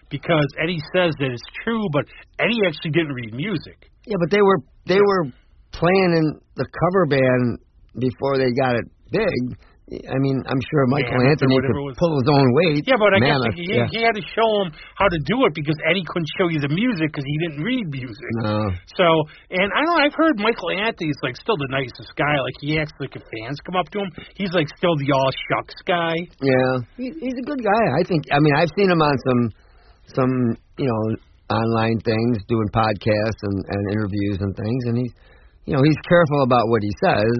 because 0.10 0.48
Eddie 0.62 0.82
says 0.96 1.14
that 1.20 1.30
it's 1.30 1.50
true, 1.64 1.86
but 1.92 2.06
Eddie 2.40 2.62
actually 2.66 2.92
didn't 2.92 3.14
read 3.14 3.34
music. 3.34 3.92
Yeah, 4.06 4.18
but 4.20 4.32
they 4.32 4.42
were 4.42 4.60
they 4.86 5.00
were 5.00 5.30
playing 5.72 6.12
in 6.18 6.40
the 6.56 6.66
cover 6.66 7.06
band 7.06 7.60
before 8.00 8.38
they 8.38 8.52
got 8.54 8.76
it 8.76 8.86
big. 9.12 9.60
I 9.90 10.22
mean, 10.22 10.38
I'm 10.46 10.62
sure 10.70 10.86
Michael 10.86 11.18
or 11.18 11.26
Anthony 11.34 11.58
could 11.58 11.98
pull 11.98 12.14
his 12.22 12.30
own 12.30 12.46
weight. 12.54 12.86
Yeah, 12.86 13.02
but 13.02 13.10
I 13.10 13.18
Mammoth, 13.18 13.58
guess 13.58 13.58
he, 13.58 13.66
yeah. 13.74 13.90
he 13.90 14.06
had 14.06 14.14
to 14.14 14.22
show 14.22 14.50
him 14.62 14.70
how 14.94 15.10
to 15.10 15.18
do 15.26 15.50
it 15.50 15.58
because 15.58 15.74
Eddie 15.82 16.06
couldn't 16.06 16.30
show 16.38 16.46
you 16.46 16.62
the 16.62 16.70
music 16.70 17.10
because 17.10 17.26
he 17.26 17.38
didn't 17.42 17.66
read 17.66 17.90
music. 17.90 18.32
No. 18.46 18.70
So, 18.94 19.06
and 19.50 19.66
I 19.74 19.82
don't 19.82 19.90
know, 19.90 20.06
I've 20.06 20.14
heard 20.14 20.38
Michael 20.38 20.78
Anthony's 20.78 21.18
like 21.26 21.42
still 21.42 21.58
the 21.58 21.74
nicest 21.74 22.14
guy. 22.14 22.38
Like 22.38 22.54
he 22.62 22.78
acts 22.78 22.94
like 23.02 23.18
if 23.18 23.26
fans 23.34 23.58
come 23.66 23.82
up 23.82 23.90
to 23.98 24.06
him, 24.06 24.10
he's 24.38 24.54
like 24.54 24.70
still 24.78 24.94
the 25.02 25.10
all 25.10 25.34
shucks 25.50 25.82
guy. 25.90 26.14
Yeah, 26.38 26.86
he, 26.94 27.10
he's 27.10 27.38
a 27.42 27.46
good 27.50 27.66
guy. 27.66 27.86
I 27.98 28.06
think. 28.06 28.30
I 28.30 28.38
mean, 28.38 28.54
I've 28.54 28.70
seen 28.78 28.94
him 28.94 29.02
on 29.02 29.18
some 29.26 29.42
some 30.14 30.34
you 30.78 30.86
know 30.86 31.02
online 31.50 31.98
things, 32.06 32.38
doing 32.46 32.70
podcasts 32.70 33.42
and, 33.42 33.58
and 33.58 33.82
interviews 33.90 34.38
and 34.38 34.54
things, 34.54 34.82
and 34.86 35.02
he's 35.02 35.14
you 35.66 35.74
know 35.74 35.82
he's 35.82 35.98
careful 36.06 36.46
about 36.46 36.70
what 36.70 36.86
he 36.86 36.94
says, 37.02 37.38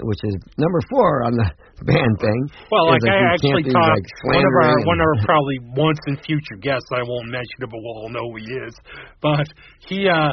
which 0.00 0.18
is 0.24 0.34
number 0.56 0.80
four 0.90 1.24
on 1.24 1.32
the 1.36 1.48
band 1.84 2.14
thing. 2.20 2.40
Well, 2.70 2.94
is 2.94 3.02
like 3.04 3.12
I 3.12 3.34
actually 3.34 3.64
talked 3.68 4.00
like, 4.00 4.34
one 4.34 4.44
of 4.44 4.54
our 4.64 4.74
one 4.88 5.00
of 5.00 5.06
our 5.06 5.18
probably 5.28 5.58
once 5.76 6.00
and 6.06 6.18
future 6.24 6.56
guests. 6.60 6.88
I 6.94 7.02
won't 7.04 7.28
mention 7.28 7.60
it, 7.60 7.68
but 7.68 7.78
we'll 7.80 7.98
all 8.06 8.12
know 8.12 8.24
who 8.32 8.36
he 8.40 8.48
is. 8.66 8.74
But 9.20 9.46
he 9.88 10.08
uh 10.08 10.32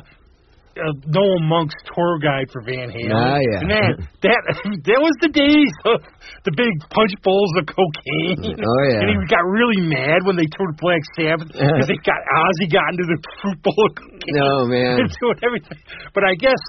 uh, 0.80 0.96
Noel 1.12 1.44
Monk's 1.44 1.76
tour 1.92 2.20
guide 2.24 2.48
for 2.52 2.64
Van 2.64 2.88
Halen. 2.88 3.12
Ah, 3.12 3.36
yeah. 3.36 3.68
Man, 3.68 3.92
that 4.24 4.42
that 4.88 5.00
was 5.02 5.16
the 5.20 5.32
days 5.34 5.74
of 5.84 6.00
the 6.48 6.54
big 6.56 6.72
punch 6.88 7.12
bowls 7.20 7.52
of 7.60 7.68
cocaine. 7.68 8.56
Oh, 8.56 8.82
yeah. 8.88 9.04
And 9.04 9.08
he 9.12 9.16
got 9.28 9.44
really 9.44 9.84
mad 9.84 10.24
when 10.24 10.40
they 10.40 10.48
toured 10.56 10.80
Black 10.80 11.04
Sabbath 11.20 11.52
because 11.52 11.88
they 11.90 12.00
got 12.06 12.22
Ozzy 12.24 12.72
got 12.72 12.88
into 12.96 13.06
the 13.12 13.20
fruit 13.42 13.60
bowl 13.60 13.76
of 13.76 13.94
cocaine. 13.98 14.36
No 14.40 14.66
man. 14.72 15.04
and 15.04 15.10
doing 15.20 15.40
everything. 15.44 15.80
But 16.16 16.24
I 16.24 16.34
guess 16.40 16.62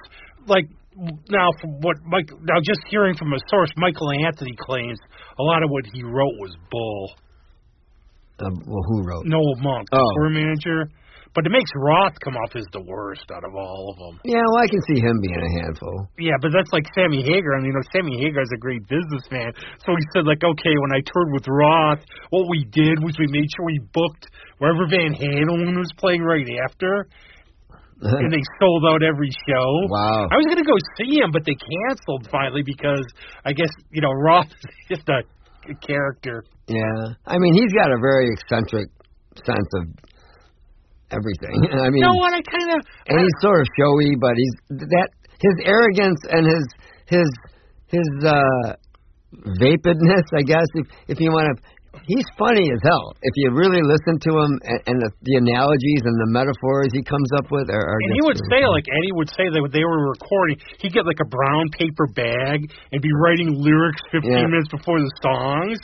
like 0.46 0.66
now 1.30 1.48
from 1.60 1.80
what 1.80 1.96
Mike 2.04 2.28
now 2.42 2.60
just 2.62 2.80
hearing 2.88 3.16
from 3.16 3.32
a 3.32 3.38
source, 3.48 3.70
Michael 3.76 4.10
Anthony 4.26 4.52
claims 4.60 4.98
a 5.38 5.42
lot 5.42 5.62
of 5.62 5.70
what 5.70 5.84
he 5.92 6.02
wrote 6.02 6.36
was 6.38 6.54
bull. 6.70 7.12
Uh, 8.40 8.48
well, 8.66 8.84
who 8.88 9.04
wrote? 9.04 9.26
Noel 9.26 9.56
Monk, 9.60 9.88
the 9.90 9.98
Oh. 10.00 10.10
tour 10.16 10.30
manager. 10.30 10.88
But 11.32 11.46
it 11.46 11.50
makes 11.54 11.70
Roth 11.76 12.18
come 12.24 12.34
off 12.34 12.56
as 12.56 12.66
the 12.72 12.82
worst 12.82 13.30
out 13.30 13.44
of 13.46 13.54
all 13.54 13.94
of 13.94 13.96
them. 14.02 14.18
Yeah, 14.24 14.42
well, 14.50 14.64
I 14.64 14.66
can 14.66 14.82
see 14.90 14.98
him 14.98 15.14
being 15.22 15.38
a 15.38 15.52
handful. 15.62 16.08
Yeah, 16.18 16.34
but 16.42 16.50
that's 16.50 16.72
like 16.72 16.82
Sammy 16.92 17.22
Hagar. 17.22 17.54
I 17.54 17.58
mean, 17.62 17.70
you 17.70 17.74
know, 17.78 17.86
Sammy 17.94 18.18
Hagar's 18.18 18.50
a 18.52 18.58
great 18.58 18.82
businessman. 18.88 19.52
So 19.86 19.94
he 19.94 20.02
said, 20.12 20.26
like, 20.26 20.42
okay, 20.42 20.74
when 20.74 20.90
I 20.90 20.98
toured 21.06 21.30
with 21.30 21.46
Roth, 21.46 22.02
what 22.34 22.48
we 22.50 22.66
did 22.74 22.98
was 23.06 23.14
we 23.16 23.28
made 23.30 23.46
sure 23.54 23.64
we 23.66 23.78
booked 23.94 24.26
wherever 24.58 24.88
Van 24.90 25.14
Halen 25.14 25.78
was 25.78 25.92
playing 26.02 26.22
right 26.26 26.48
after, 26.66 27.06
and 28.02 28.32
they 28.32 28.42
sold 28.60 28.84
out 28.88 29.02
every 29.02 29.30
show. 29.46 29.68
Wow. 29.88 30.26
I 30.30 30.36
was 30.36 30.46
gonna 30.48 30.64
go 30.64 30.76
see 30.96 31.20
him, 31.20 31.30
but 31.32 31.44
they 31.44 31.54
canceled 31.54 32.28
finally 32.30 32.62
because 32.64 33.04
I 33.44 33.52
guess 33.52 33.70
you 33.92 34.00
know 34.00 34.10
Roth 34.24 34.48
is 34.48 34.98
just 34.98 35.08
a, 35.08 35.20
a 35.70 35.74
character. 35.86 36.44
Yeah, 36.66 37.14
I 37.26 37.38
mean, 37.38 37.52
he's 37.54 37.72
got 37.74 37.90
a 37.90 37.98
very 38.00 38.28
eccentric 38.32 38.88
sense 39.44 39.70
of 39.74 39.84
everything. 41.10 41.56
I 41.82 41.90
mean, 41.90 42.00
You 42.00 42.08
know 42.08 42.16
what? 42.16 42.32
I 42.32 42.40
kind 42.42 42.70
of 42.72 42.80
and 43.08 43.20
he's 43.20 43.36
sort 43.40 43.60
of 43.60 43.66
showy, 43.78 44.16
but 44.20 44.34
he's 44.36 44.54
that 44.88 45.08
his 45.40 45.56
arrogance 45.64 46.20
and 46.30 46.46
his 46.46 46.64
his 47.06 47.28
his 47.86 48.08
uh 48.24 48.74
vapidness, 49.60 50.26
I 50.34 50.42
guess, 50.42 50.66
if 50.74 50.86
if 51.08 51.20
you 51.20 51.30
want 51.30 51.56
to. 51.56 51.62
He's 52.06 52.26
funny 52.38 52.66
as 52.70 52.80
hell. 52.86 53.14
If 53.22 53.34
you 53.34 53.50
really 53.54 53.82
listen 53.82 54.18
to 54.22 54.30
him 54.38 54.50
and, 54.62 54.80
and 54.86 54.96
the, 55.02 55.10
the 55.26 55.36
analogies 55.42 56.02
and 56.06 56.16
the 56.22 56.30
metaphors 56.30 56.90
he 56.94 57.02
comes 57.02 57.26
up 57.38 57.50
with 57.50 57.66
are, 57.70 57.82
are 57.82 57.98
And 58.06 58.14
he 58.14 58.22
would 58.26 58.38
really 58.38 58.50
say, 58.50 58.60
funny. 58.62 58.74
like 58.78 58.86
Eddie 58.90 59.14
would 59.18 59.30
say 59.34 59.46
that 59.50 59.58
when 59.60 59.70
they 59.74 59.82
were 59.82 60.10
recording, 60.14 60.58
he'd 60.82 60.94
get 60.94 61.06
like 61.06 61.18
a 61.22 61.28
brown 61.28 61.66
paper 61.74 62.06
bag 62.14 62.62
and 62.94 62.98
be 63.02 63.10
writing 63.22 63.54
lyrics 63.58 64.00
15 64.14 64.22
Yeah. 64.26 64.46
minutes 64.46 64.70
before 64.70 64.98
the 65.02 65.10
songs. 65.22 65.78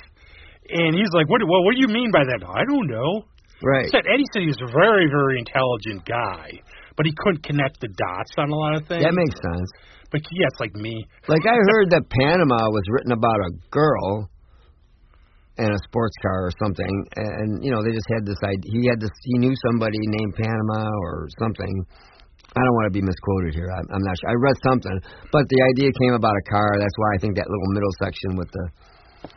And 0.70 0.94
he's 0.98 1.10
like, 1.14 1.30
"What? 1.30 1.42
Well, 1.46 1.62
what 1.62 1.78
do 1.78 1.80
you 1.82 1.86
mean 1.86 2.10
by 2.10 2.26
that?" 2.26 2.42
I 2.42 2.62
don't 2.66 2.90
know. 2.90 3.22
right. 3.62 3.86
He 3.86 3.90
said 3.94 4.02
Eddie 4.10 4.26
said 4.34 4.42
he 4.42 4.50
was 4.50 4.58
a 4.66 4.70
very, 4.74 5.06
very 5.06 5.38
intelligent 5.38 6.02
guy, 6.06 6.58
but 6.98 7.06
he 7.06 7.14
couldn't 7.22 7.46
connect 7.46 7.78
the 7.78 7.86
dots 7.94 8.34
on 8.38 8.50
a 8.50 8.56
lot 8.56 8.74
of 8.74 8.82
things. 8.90 9.02
That 9.02 9.14
makes 9.14 9.38
sense. 9.38 9.68
But 10.10 10.22
yeah, 10.34 10.50
it's 10.50 10.58
like 10.58 10.74
me. 10.74 11.06
Like 11.30 11.46
I 11.46 11.54
heard 11.70 11.90
that 11.94 12.10
Panama 12.10 12.66
was 12.74 12.82
written 12.90 13.12
about 13.14 13.38
a 13.46 13.50
girl 13.70 14.26
and 15.58 15.72
a 15.72 15.80
sports 15.88 16.16
car 16.20 16.46
or 16.48 16.52
something, 16.62 16.92
and 17.16 17.64
you 17.64 17.70
know 17.72 17.80
they 17.82 17.92
just 17.92 18.08
had 18.12 18.24
this 18.26 18.38
idea. 18.44 18.68
He 18.72 18.82
had 18.88 19.00
this. 19.00 19.12
He 19.24 19.38
knew 19.38 19.54
somebody 19.68 19.98
named 19.98 20.34
Panama 20.36 20.84
or 21.08 21.28
something. 21.40 21.74
I 22.56 22.60
don't 22.64 22.76
want 22.80 22.88
to 22.88 22.96
be 22.96 23.04
misquoted 23.04 23.52
here. 23.52 23.68
I'm, 23.68 23.84
I'm 23.92 24.00
not 24.00 24.16
sure. 24.16 24.30
I 24.32 24.36
read 24.40 24.56
something, 24.64 24.96
but 25.28 25.44
the 25.52 25.60
idea 25.76 25.92
came 26.00 26.14
about 26.16 26.32
a 26.32 26.44
car. 26.48 26.68
That's 26.80 26.96
why 26.96 27.08
I 27.12 27.18
think 27.20 27.36
that 27.36 27.48
little 27.52 27.70
middle 27.76 27.92
section 28.00 28.32
with 28.36 28.48
the 28.48 28.64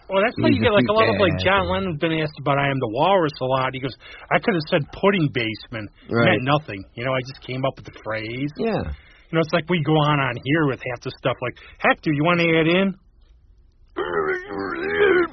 Well, 0.07 0.23
that's 0.23 0.39
why 0.39 0.47
you 0.55 0.63
get 0.63 0.71
like 0.71 0.87
a 0.87 0.95
lot 0.95 1.09
of 1.11 1.19
like 1.19 1.35
John 1.43 1.67
Lennon's 1.67 1.99
been 1.99 2.15
asked 2.15 2.39
about 2.39 2.55
I 2.59 2.71
am 2.71 2.79
the 2.79 2.87
walrus 2.95 3.35
a 3.43 3.47
lot. 3.47 3.75
He 3.75 3.79
goes, 3.83 3.91
I 4.31 4.39
could 4.39 4.55
have 4.55 4.67
said 4.71 4.87
pudding 4.95 5.27
basement, 5.35 5.91
Right. 6.07 6.31
meant 6.39 6.47
nothing. 6.47 6.79
You 6.95 7.03
know, 7.03 7.11
I 7.11 7.19
just 7.27 7.43
came 7.43 7.65
up 7.67 7.75
with 7.75 7.91
the 7.91 7.97
phrase. 8.03 8.51
yeah. 8.55 8.87
You 9.31 9.35
know, 9.37 9.41
it's 9.43 9.53
like 9.53 9.67
we 9.69 9.83
go 9.83 9.93
on 9.93 10.19
on 10.19 10.35
here 10.43 10.65
with 10.67 10.79
half 10.79 11.03
the 11.03 11.11
stuff 11.19 11.35
like, 11.43 11.53
Hector, 11.77 12.11
you 12.11 12.23
want 12.23 12.39
to 12.39 12.47
add 12.49 12.65
in? 12.65 12.95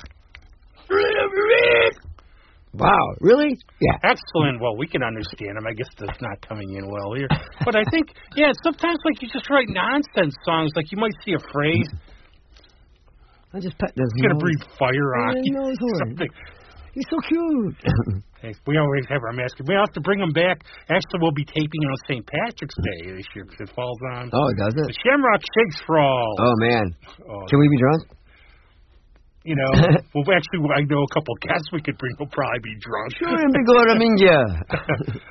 Wow, 2.76 3.06
really? 3.20 3.56
Yeah. 3.80 3.96
Excellent. 4.04 4.60
Well, 4.60 4.76
we 4.76 4.86
can 4.86 5.02
understand 5.02 5.56
him. 5.56 5.66
I 5.66 5.72
guess 5.72 5.88
that's 5.98 6.20
not 6.20 6.36
coming 6.46 6.76
in 6.76 6.84
well 6.90 7.14
here. 7.16 7.28
But 7.64 7.74
I 7.74 7.82
think, 7.90 8.12
yeah, 8.36 8.52
sometimes 8.62 8.98
like 9.04 9.22
you 9.22 9.28
just 9.32 9.48
write 9.48 9.68
nonsense 9.68 10.34
songs. 10.44 10.72
Like 10.76 10.92
you 10.92 10.98
might 10.98 11.16
see 11.24 11.32
a 11.32 11.40
phrase, 11.52 11.88
I 13.54 13.60
just 13.60 13.78
pet 13.78 13.92
this. 13.96 14.04
it's 14.04 14.20
gonna 14.20 14.38
breathe 14.38 14.60
fire 14.78 15.10
on 15.24 15.40
you. 15.42 15.56
Something. 16.04 16.28
He's 16.92 17.06
so 17.10 17.16
cute. 17.28 18.22
Hey, 18.42 18.52
we 18.66 18.76
always 18.76 19.02
have 19.08 19.24
our 19.24 19.32
mascot. 19.32 19.66
We 19.66 19.72
have 19.74 19.90
to 19.96 20.00
bring 20.02 20.20
him 20.20 20.30
back. 20.30 20.60
Actually, 20.92 21.24
we'll 21.24 21.32
be 21.32 21.46
taping 21.46 21.82
on 21.88 21.96
St. 22.06 22.20
Patrick's 22.20 22.76
Day 22.84 23.16
this 23.16 23.24
year 23.34 23.46
because 23.48 23.64
it 23.64 23.74
falls 23.74 23.96
on 24.12 24.28
oh, 24.30 24.48
it 24.52 24.58
does 24.60 24.74
the 24.76 24.84
it? 24.84 24.96
Shamrock 25.02 25.40
Shakes 25.40 25.80
for 25.86 25.98
all. 25.98 26.36
Oh 26.38 26.52
man. 26.60 26.84
Oh, 27.24 27.46
Can 27.48 27.58
we 27.58 27.66
be 27.66 27.78
drunk? 27.80 28.15
You 29.46 29.54
know, 29.54 29.70
well, 30.14 30.26
actually, 30.34 30.66
I 30.74 30.82
know 30.90 31.06
a 31.06 31.12
couple 31.14 31.32
of 31.32 31.40
guests 31.46 31.70
we 31.70 31.80
could 31.80 31.96
bring. 31.96 32.12
will 32.18 32.26
probably 32.34 32.60
be 32.66 32.74
drunk. 32.82 33.14
Sure, 33.14 33.30
and 33.30 33.54
big 33.54 33.66
old 33.70 33.86
Aminga. 33.94 34.42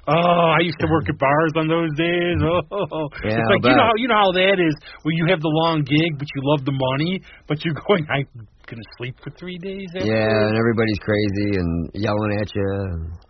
oh, 0.08 0.56
I 0.56 0.64
used 0.64 0.80
to 0.80 0.88
work 0.88 1.12
at 1.12 1.20
bars 1.20 1.54
on 1.60 1.68
those 1.68 1.92
days. 2.00 2.40
Oh, 2.40 3.08
Yeah, 3.28 3.38
it's 3.38 3.50
like 3.52 3.64
you 3.68 3.76
know, 3.76 3.84
how, 3.84 3.96
you 4.00 4.08
know 4.08 4.22
how 4.24 4.32
that 4.32 4.58
is. 4.58 4.76
Where 5.04 5.14
you 5.14 5.28
have 5.30 5.44
the 5.44 5.52
long 5.52 5.84
gig, 5.84 6.16
but 6.18 6.28
you 6.32 6.42
love 6.48 6.64
the 6.64 6.74
money, 6.74 7.20
but 7.48 7.64
you're 7.64 7.76
going. 7.76 8.08
I'm 8.08 8.48
gonna 8.68 8.90
sleep 8.98 9.16
for 9.24 9.30
three 9.38 9.58
days. 9.58 9.88
After 9.96 10.08
Yeah, 10.08 10.50
and 10.50 10.58
everybody's 10.58 10.98
crazy 11.00 11.58
and 11.58 11.90
yelling 11.94 12.34
at 12.42 12.50
you. 12.56 12.72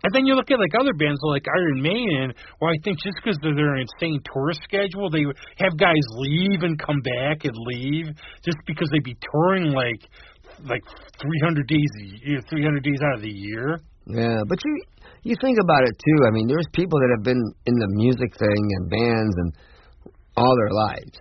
And 0.02 0.12
then 0.12 0.24
you 0.24 0.34
look 0.34 0.50
at 0.50 0.58
like 0.58 0.72
other 0.78 0.94
bands 0.94 1.20
like 1.22 1.44
Iron 1.48 1.82
Maiden, 1.82 2.32
where 2.58 2.72
I 2.72 2.78
think 2.84 2.98
just 3.02 3.16
because 3.22 3.36
of 3.42 3.56
their 3.56 3.76
insane 3.76 4.20
tour 4.24 4.52
schedule, 4.64 5.10
they 5.10 5.24
would 5.26 5.36
have 5.58 5.76
guys 5.76 6.04
leave 6.16 6.62
and 6.62 6.78
come 6.78 7.00
back 7.02 7.44
and 7.44 7.54
leave 7.68 8.06
just 8.44 8.58
because 8.66 8.88
they'd 8.92 9.04
be 9.04 9.16
touring 9.20 9.72
like 9.72 10.00
like 10.64 10.82
300 11.20 11.66
days 11.68 11.90
a 12.00 12.04
year, 12.26 12.40
300 12.48 12.82
days 12.82 13.00
out 13.02 13.14
of 13.16 13.22
the 13.22 13.30
year. 13.30 13.78
Yeah, 14.06 14.40
but 14.48 14.58
you 14.64 14.72
you 15.22 15.34
think 15.40 15.58
about 15.60 15.82
it 15.82 15.94
too. 15.98 16.18
I 16.26 16.30
mean, 16.30 16.46
there's 16.46 16.68
people 16.72 16.98
that 17.00 17.10
have 17.16 17.24
been 17.24 17.42
in 17.66 17.74
the 17.74 17.88
music 17.90 18.30
thing 18.38 18.62
and 18.78 18.90
bands 18.90 19.34
and 19.36 19.52
all 20.36 20.54
their 20.54 20.70
lives. 20.70 21.18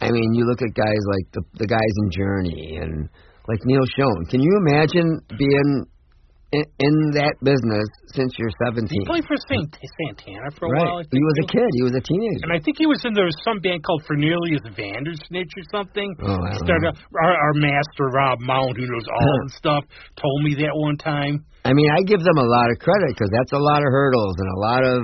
I 0.00 0.10
mean, 0.10 0.34
you 0.34 0.44
look 0.44 0.62
at 0.62 0.74
guys 0.74 1.02
like 1.16 1.26
the 1.32 1.42
the 1.58 1.66
guys 1.66 1.94
in 2.04 2.10
Journey 2.10 2.78
and 2.80 3.08
like 3.48 3.60
Neal 3.64 3.86
Schon. 3.98 4.28
Can 4.30 4.40
you 4.40 4.52
imagine 4.60 5.20
being 5.38 5.86
in, 6.52 6.64
in 6.80 6.94
that 7.12 7.36
business 7.44 7.86
since 8.16 8.32
you're 8.38 8.52
17? 8.66 8.88
He 8.88 9.04
played 9.04 9.26
for 9.28 9.36
Saint 9.48 9.68
Santana 9.74 10.48
for 10.56 10.66
a 10.66 10.70
right. 10.72 10.84
while. 10.84 11.02
He 11.04 11.20
was 11.20 11.36
a 11.44 11.46
kid. 11.52 11.68
He 11.76 11.84
was 11.84 11.94
a 11.94 12.00
teenager. 12.00 12.48
And 12.48 12.52
I 12.52 12.60
think 12.60 12.80
he 12.80 12.86
was 12.86 13.04
in 13.04 13.12
there 13.12 13.28
was 13.28 13.36
some 13.44 13.60
band 13.60 13.84
called 13.84 14.04
Cornelius 14.08 14.64
Vandersnitch 14.72 15.52
or 15.52 15.64
something. 15.72 16.08
Oh, 16.24 16.40
I 16.40 16.56
don't 16.56 16.64
started 16.64 16.94
know. 16.96 17.20
our, 17.20 17.34
our 17.36 17.54
master 17.54 18.08
Rob 18.12 18.40
Mount, 18.40 18.76
who 18.76 18.86
knows 18.88 19.06
all 19.08 19.36
the 19.44 19.52
stuff, 19.56 19.84
told 20.16 20.38
me 20.42 20.56
that 20.64 20.72
one 20.72 20.96
time. 20.96 21.44
I 21.64 21.74
mean, 21.74 21.90
I 21.92 22.00
give 22.02 22.20
them 22.24 22.38
a 22.38 22.48
lot 22.48 22.70
of 22.70 22.78
credit 22.78 23.12
because 23.12 23.28
that's 23.28 23.52
a 23.52 23.60
lot 23.60 23.84
of 23.84 23.90
hurdles 23.92 24.36
and 24.38 24.48
a 24.48 24.58
lot 24.58 24.82
of 24.84 25.00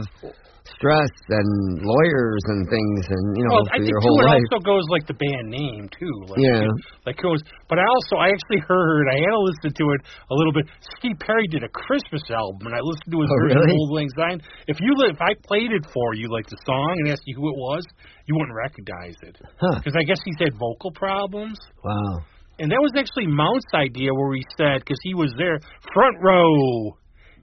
stress 0.84 1.12
and 1.32 1.80
lawyers 1.80 2.42
and 2.52 2.68
things 2.68 3.00
and 3.08 3.24
you 3.40 3.44
know 3.48 3.56
well, 3.56 3.64
I 3.72 3.80
for 3.80 3.88
think 3.88 3.88
your 3.88 4.04
too, 4.04 4.12
whole 4.12 4.20
it 4.20 4.28
life. 4.28 4.44
also 4.52 4.60
goes 4.60 4.84
like 4.92 5.08
the 5.08 5.16
band 5.16 5.48
name 5.48 5.88
too. 5.88 6.12
Like, 6.28 6.44
Yeah. 6.44 6.68
Like 7.08 7.16
it 7.16 7.24
was, 7.24 7.40
but 7.72 7.80
I 7.80 7.86
also 7.88 8.20
I 8.20 8.28
actually 8.28 8.60
heard 8.68 9.08
I 9.08 9.16
had 9.24 9.32
to 9.32 9.42
listen 9.48 9.70
to 9.80 9.84
it 9.96 10.00
a 10.28 10.34
little 10.36 10.52
bit. 10.52 10.68
Steve 11.00 11.16
Perry 11.24 11.48
did 11.48 11.64
a 11.64 11.72
Christmas 11.72 12.20
album, 12.28 12.68
and 12.68 12.76
I 12.76 12.84
listened 12.84 13.08
to 13.16 13.20
his 13.24 13.32
Oh, 13.32 13.38
version 13.48 13.56
of 13.56 13.64
really? 13.64 13.80
Auld 13.80 13.92
Lang 13.96 14.10
Syne. 14.12 14.40
If 14.68 14.76
you 14.84 14.92
if 15.08 15.20
I 15.24 15.32
played 15.48 15.72
it 15.72 15.88
for 15.88 16.12
you, 16.12 16.28
like 16.28 16.44
the 16.52 16.60
song, 16.68 16.92
and 17.00 17.08
asked 17.08 17.24
you 17.24 17.36
who 17.40 17.48
it 17.48 17.56
was, 17.56 17.82
you 18.28 18.36
wouldn't 18.36 18.52
recognize 18.56 19.16
it 19.24 19.40
Huh. 19.56 19.80
because 19.80 19.96
I 19.96 20.04
guess 20.04 20.20
he's 20.24 20.36
had 20.38 20.52
vocal 20.60 20.92
problems. 20.92 21.56
Wow. 21.80 22.28
And 22.60 22.70
that 22.70 22.78
was 22.78 22.92
actually 22.94 23.26
Mount's 23.26 23.66
idea, 23.74 24.14
where 24.14 24.30
he 24.36 24.44
said 24.56 24.78
because 24.84 25.00
he 25.02 25.14
was 25.14 25.32
there 25.36 25.58
front 25.92 26.16
row 26.22 26.94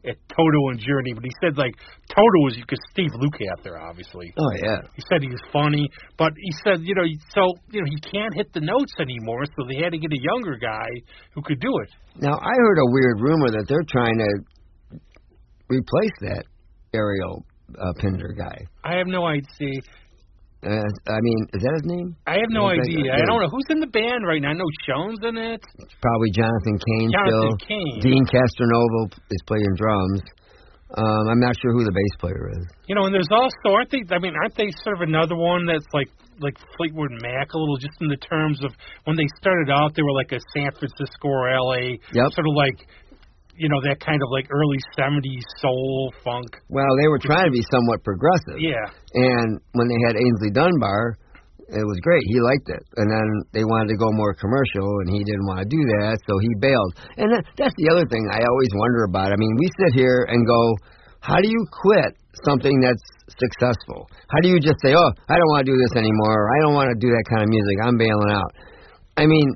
at 0.06 0.18
Toto 0.30 0.62
and 0.70 0.80
Journey, 0.80 1.14
but 1.14 1.24
he 1.24 1.32
said 1.42 1.58
like 1.58 1.74
Toto 2.10 2.40
was 2.46 2.56
because 2.56 2.80
Steve 2.92 3.12
Lucat 3.16 3.64
there, 3.64 3.78
obviously. 3.78 4.34
Oh 4.38 4.52
yeah. 4.58 4.82
He 4.96 5.04
said 5.10 5.22
he 5.22 5.30
was 5.30 5.42
funny, 5.52 5.90
but 6.18 6.34
he 6.36 6.52
said, 6.64 6.82
you 6.82 6.96
know, 6.96 7.06
so 7.34 7.54
you 7.72 7.82
know 7.82 7.88
he 7.90 8.00
can't 8.10 8.34
hit 8.34 8.54
the 8.54 8.62
notes 8.62 8.94
anymore, 9.00 9.46
so 9.46 9.66
they 9.70 9.84
had 9.84 9.92
to 9.92 10.00
get 10.00 10.12
a 10.12 10.22
younger 10.22 10.58
guy 10.58 10.90
who 11.34 11.42
could 11.42 11.60
do 11.60 11.72
it. 11.84 11.90
Now 12.22 12.34
I 12.34 12.54
heard 12.58 12.80
a 12.80 12.90
weird 12.92 13.22
rumor 13.22 13.50
that 13.52 13.66
they're 13.68 13.88
trying 13.90 14.18
to 14.18 15.00
replace 15.70 16.18
that 16.22 16.44
Ariel 16.94 17.46
uh, 17.80 17.94
Pinder 18.00 18.34
guy. 18.38 18.66
I 18.84 18.98
have 18.98 19.08
no 19.08 19.26
idea. 19.26 19.82
Uh, 20.62 20.78
I 21.10 21.20
mean, 21.26 21.42
is 21.58 21.62
that 21.66 21.74
his 21.74 21.88
name? 21.90 22.14
I 22.30 22.38
have 22.38 22.54
no 22.54 22.70
I 22.70 22.78
idea. 22.78 23.10
I 23.10 23.18
I 23.18 23.20
do. 23.22 23.34
don't 23.34 23.42
know 23.42 23.50
who's 23.50 23.66
in 23.74 23.80
the 23.82 23.90
band 23.90 24.22
right 24.30 24.42
now. 24.42 24.54
I 24.54 24.58
know 24.58 24.70
Schon's 24.86 25.18
in 25.26 25.34
it. 25.38 25.62
Probably 26.02 26.30
Jonathan 26.38 26.78
Cain 26.78 27.10
Jonathan 27.10 27.58
still. 27.58 27.68
Cain. 27.68 27.94
Deen 28.06 28.24
Castronovo 28.30 29.10
is 29.10 29.42
playing 29.50 29.74
drums. 29.74 30.22
Um, 30.94 31.24
I'm 31.32 31.40
not 31.40 31.56
sure 31.62 31.72
who 31.72 31.86
the 31.88 31.96
bass 31.96 32.14
player 32.20 32.52
is. 32.52 32.66
You 32.86 32.96
know, 32.96 33.06
and 33.08 33.16
there's 33.16 33.32
also 33.32 33.74
aren't 33.74 33.90
they? 33.90 34.04
I 34.14 34.20
mean, 34.20 34.36
aren't 34.36 34.54
they 34.54 34.70
sort 34.84 35.00
of 35.00 35.08
another 35.08 35.36
one 35.36 35.66
that's 35.66 35.88
like 35.94 36.12
like 36.42 36.58
Fleetwood 36.78 37.12
Mac 37.22 37.54
a 37.54 37.58
little, 37.58 37.78
just 37.78 37.96
in 38.02 38.10
the 38.10 38.18
terms 38.18 38.60
of 38.66 38.72
when 39.06 39.16
they 39.16 39.28
started 39.40 39.70
out, 39.70 39.96
they 39.96 40.02
were 40.02 40.14
like 40.14 40.32
a 40.34 40.40
San 40.54 40.70
Francisco 40.74 41.26
or 41.30 41.50
L.A. 41.50 41.98
Yep. 42.14 42.34
sort 42.34 42.48
of 42.50 42.56
like 42.58 42.78
you 43.62 43.70
know 43.70 43.78
that 43.86 44.02
kind 44.02 44.18
of 44.18 44.30
like 44.34 44.50
early 44.50 44.82
'70s 44.98 45.46
soul 45.62 46.10
funk. 46.26 46.50
Well, 46.74 46.90
they 46.98 47.08
were 47.08 47.22
trying 47.22 47.46
to 47.46 47.54
be 47.54 47.62
somewhat 47.70 48.02
progressive. 48.02 48.58
Yeah. 48.58 48.90
And 49.14 49.62
when 49.78 49.86
they 49.86 50.02
had 50.10 50.18
Aynsley 50.18 50.50
Dunbar, 50.50 51.22
it 51.70 51.86
was 51.86 52.02
great. 52.02 52.26
He 52.26 52.42
liked 52.42 52.68
it. 52.74 52.84
And 52.98 53.06
then 53.06 53.28
they 53.54 53.64
wanted 53.64 53.94
to 53.94 53.98
go 54.02 54.10
more 54.18 54.34
commercial, 54.34 54.90
and 55.06 55.14
he 55.14 55.22
didn't 55.22 55.46
want 55.46 55.62
to 55.62 55.70
do 55.70 55.78
that, 56.02 56.18
so 56.26 56.42
he 56.42 56.52
bailed. 56.58 56.92
And 57.22 57.30
that, 57.32 57.46
that's 57.56 57.78
the 57.78 57.88
other 57.94 58.04
thing 58.10 58.26
I 58.34 58.42
always 58.42 58.72
wonder 58.74 59.06
about. 59.06 59.30
I 59.32 59.38
mean, 59.38 59.54
we 59.62 59.70
sit 59.78 59.94
here 59.94 60.26
and 60.28 60.42
go, 60.42 60.62
how 61.22 61.38
do 61.38 61.48
you 61.48 61.62
quit 61.70 62.18
something 62.44 62.76
that's 62.82 63.06
successful? 63.30 64.10
How 64.34 64.42
do 64.42 64.50
you 64.50 64.60
just 64.60 64.82
say, 64.82 64.98
oh, 64.98 65.12
I 65.30 65.38
don't 65.38 65.52
want 65.54 65.64
to 65.64 65.72
do 65.72 65.78
this 65.78 65.94
anymore, 65.96 66.34
or 66.34 66.48
I 66.50 66.58
don't 66.66 66.74
want 66.74 66.90
to 66.92 67.00
do 67.00 67.14
that 67.14 67.26
kind 67.30 67.46
of 67.46 67.50
music, 67.54 67.78
I'm 67.86 67.96
bailing 67.96 68.32
out? 68.34 68.52
I 69.16 69.30
mean, 69.30 69.54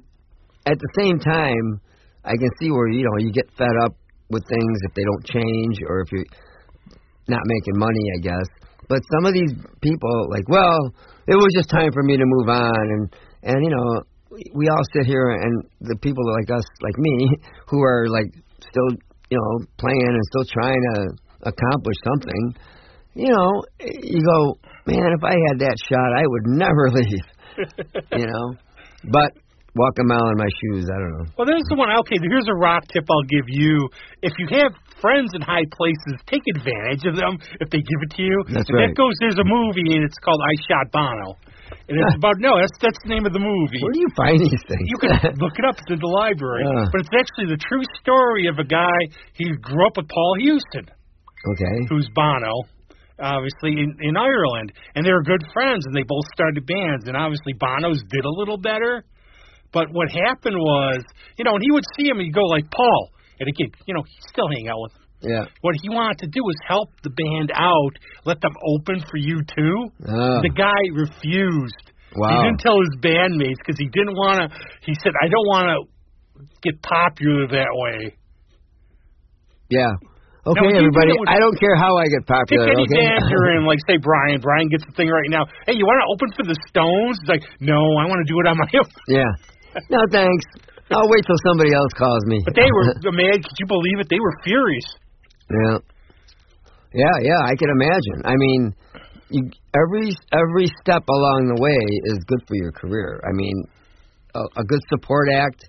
at 0.70 0.78
the 0.78 0.92
same 0.96 1.18
time, 1.20 1.82
I 2.26 2.36
can 2.38 2.50
see 2.60 2.72
where, 2.72 2.90
you 2.90 3.06
know, 3.06 3.18
you 3.20 3.32
get 3.32 3.46
fed 3.58 3.76
up 3.86 3.94
with 4.30 4.44
things 4.50 4.78
if 4.90 4.94
they 4.94 5.04
don't 5.04 5.26
change, 5.26 5.78
or 5.88 6.02
if 6.02 6.12
you're 6.12 6.26
not 7.28 7.42
making 7.46 7.78
money, 7.78 8.06
I 8.18 8.20
guess. 8.22 8.48
But 8.90 9.00
some 9.14 9.26
of 9.26 9.34
these 9.34 9.54
people, 9.82 10.28
like, 10.30 10.48
well, 10.50 10.94
it 11.28 11.36
was 11.36 11.50
just 11.56 11.70
time 11.70 11.92
for 11.94 12.04
me 12.04 12.18
to 12.18 12.24
move 12.26 12.50
on, 12.50 12.84
and 12.90 13.16
and 13.44 13.64
you 13.64 13.70
know, 13.70 14.02
we, 14.30 14.44
we 14.54 14.70
all 14.70 14.84
sit 14.94 15.06
here, 15.06 15.30
and 15.30 15.64
the 15.82 15.98
people 16.02 16.24
like 16.34 16.50
us, 16.50 16.66
like 16.82 16.98
me, 16.98 17.30
who 17.68 17.82
are 17.84 18.08
like 18.10 18.34
still, 18.60 18.90
you 19.30 19.38
know, 19.38 19.66
playing 19.78 20.10
and 20.10 20.22
still 20.30 20.46
trying 20.46 20.82
to 20.94 21.50
accomplish 21.50 21.98
something. 22.06 22.56
You 23.14 23.30
know, 23.30 23.64
you 23.80 24.22
go, 24.22 24.60
man, 24.86 25.14
if 25.16 25.24
I 25.24 25.34
had 25.50 25.60
that 25.60 25.78
shot, 25.88 26.10
I 26.14 26.24
would 26.26 26.46
never 26.46 26.90
leave. 26.92 27.26
you 28.18 28.28
know, 28.28 28.56
but 29.12 29.32
walk 29.76 30.00
a 30.00 30.06
mile 30.08 30.28
in 30.32 30.40
my 30.40 30.52
shoes, 30.64 30.88
I 30.88 30.98
don't 30.98 31.14
know. 31.20 31.28
Well, 31.36 31.48
there's 31.48 31.68
the 31.68 31.76
one. 31.76 31.92
Okay, 32.08 32.16
here's 32.16 32.48
a 32.48 32.56
rock 32.56 32.88
tip 32.88 33.04
I'll 33.12 33.28
give 33.28 33.48
you. 33.52 33.92
If 34.24 34.32
you 34.40 34.48
have 34.56 34.72
friends 35.04 35.36
in 35.36 35.44
high 35.44 35.68
places, 35.76 36.16
take 36.26 36.44
advantage 36.56 37.04
of 37.04 37.20
them 37.20 37.36
if 37.60 37.68
they 37.70 37.84
give 37.84 38.00
it 38.08 38.12
to 38.16 38.24
you. 38.24 38.38
That's 38.48 38.72
and 38.72 38.76
right. 38.80 38.90
That 38.90 38.96
goes. 38.96 39.14
There's 39.20 39.40
a 39.40 39.48
movie 39.48 40.00
and 40.00 40.08
it's 40.08 40.18
called 40.24 40.40
I 40.40 40.56
Shot 40.66 40.88
Bono, 40.96 41.36
and 41.92 42.00
it's 42.00 42.16
about 42.16 42.40
no. 42.40 42.56
That's 42.56 42.74
that's 42.80 43.00
the 43.04 43.12
name 43.12 43.28
of 43.28 43.36
the 43.36 43.44
movie. 43.44 43.84
Where 43.84 43.94
do 43.94 44.00
you 44.00 44.12
find 44.16 44.40
these 44.40 44.64
things? 44.64 44.88
You 44.88 44.98
can 44.98 45.12
look 45.44 45.60
it 45.60 45.68
up. 45.68 45.76
It's 45.76 45.92
in 45.92 46.00
the 46.00 46.10
library. 46.10 46.64
Yeah. 46.64 46.88
But 46.90 47.04
it's 47.04 47.14
actually 47.14 47.52
the 47.52 47.60
true 47.60 47.84
story 48.00 48.48
of 48.48 48.58
a 48.58 48.68
guy. 48.68 49.00
He 49.36 49.52
grew 49.60 49.84
up 49.86 50.00
with 50.00 50.08
Paul 50.08 50.40
Hewson, 50.40 50.88
okay. 50.88 51.76
who's 51.92 52.08
Bono, 52.16 52.64
obviously 53.20 53.76
in, 53.76 53.92
in 54.00 54.16
Ireland, 54.16 54.72
and 54.96 55.04
they 55.04 55.12
were 55.12 55.24
good 55.24 55.44
friends, 55.52 55.84
and 55.84 55.92
they 55.92 56.08
both 56.08 56.26
started 56.32 56.64
bands. 56.64 57.12
And 57.12 57.20
obviously 57.20 57.54
Bono's 57.60 58.00
did 58.08 58.24
a 58.24 58.32
little 58.32 58.58
better. 58.58 59.04
But 59.76 59.92
what 59.92 60.08
happened 60.08 60.56
was, 60.56 61.04
you 61.38 61.44
know, 61.44 61.52
and 61.60 61.62
he 61.62 61.70
would 61.76 61.84
see 62.00 62.08
him, 62.08 62.16
and 62.18 62.26
he'd 62.26 62.34
go 62.34 62.48
like 62.48 62.64
Paul, 62.72 63.12
and 63.44 63.50
again, 63.52 63.76
you 63.86 63.94
know, 63.94 64.04
he'd 64.08 64.26
still 64.32 64.48
hang 64.48 64.72
out 64.72 64.80
with 64.80 64.94
him. 64.96 65.04
Yeah. 65.36 65.44
What 65.60 65.76
he 65.82 65.90
wanted 65.92 66.24
to 66.24 66.28
do 66.32 66.40
was 66.48 66.56
help 66.68 66.96
the 67.04 67.10
band 67.12 67.52
out, 67.52 67.94
let 68.24 68.40
them 68.40 68.56
open 68.72 69.04
for 69.10 69.18
you 69.20 69.44
too. 69.44 69.76
Oh, 70.08 70.40
The 70.48 70.54
guy 70.56 70.80
refused. 70.96 71.86
wow. 72.16 72.30
He 72.32 72.36
didn't 72.48 72.62
tell 72.64 72.80
his 72.80 72.96
bandmates 73.04 73.60
because 73.60 73.76
he 73.76 73.90
didn't 73.92 74.16
want 74.16 74.40
to. 74.40 74.46
He 74.88 74.96
said, 75.04 75.12
"I 75.20 75.28
don't 75.28 75.48
want 75.52 75.66
to 75.76 75.78
get 76.64 76.80
popular 76.82 77.48
that 77.52 77.72
way." 77.74 78.16
Yeah. 79.70 79.92
Okay, 80.46 80.62
do 80.62 80.78
everybody. 80.78 81.10
that 81.10 81.26
I 81.26 81.42
don't 81.42 81.58
care 81.58 81.74
how 81.74 81.98
I 81.98 82.06
get 82.06 82.22
Pick 82.22 82.38
popular. 82.38 82.70
any 82.70 82.86
okay. 82.86 83.02
band 83.02 83.26
you're 83.34 83.58
in, 83.58 83.66
like 83.66 83.82
say 83.90 83.98
Brian. 83.98 84.38
Brian 84.46 84.70
gets 84.70 84.86
the 84.86 84.94
thing 84.94 85.10
right 85.10 85.26
now. 85.28 85.50
Hey, 85.66 85.74
you 85.74 85.82
want 85.90 85.98
to 86.06 86.08
open 86.14 86.30
for 86.38 86.46
the 86.46 86.54
Stones? 86.70 87.18
He's 87.26 87.30
like, 87.34 87.42
no, 87.66 87.82
I 87.98 88.06
want 88.06 88.22
to 88.22 88.30
do 88.30 88.38
it 88.38 88.46
on 88.46 88.56
my 88.62 88.70
own. 88.78 88.86
yeah. 89.10 89.26
No 89.90 90.00
thanks. 90.12 90.46
I'll 90.92 91.10
wait 91.10 91.26
till 91.26 91.42
somebody 91.46 91.74
else 91.74 91.92
calls 91.98 92.24
me. 92.26 92.42
But 92.46 92.56
they 92.56 92.70
were 92.70 93.12
man. 93.12 93.42
Could 93.42 93.58
you 93.60 93.68
believe 93.68 94.00
it? 94.00 94.08
They 94.10 94.20
were 94.20 94.36
furious. 94.44 94.86
Yeah. 95.50 95.78
Yeah, 96.96 97.18
yeah, 97.22 97.42
I 97.44 97.54
can 97.60 97.70
imagine. 97.70 98.24
I 98.24 98.36
mean, 98.40 98.74
you, 99.30 99.42
every 99.76 100.16
every 100.32 100.68
step 100.80 101.04
along 101.10 101.52
the 101.52 101.60
way 101.60 101.82
is 102.08 102.24
good 102.24 102.40
for 102.48 102.56
your 102.56 102.72
career. 102.72 103.20
I 103.26 103.36
mean, 103.36 103.68
a, 104.34 104.62
a 104.62 104.64
good 104.64 104.80
support 104.88 105.28
act, 105.34 105.68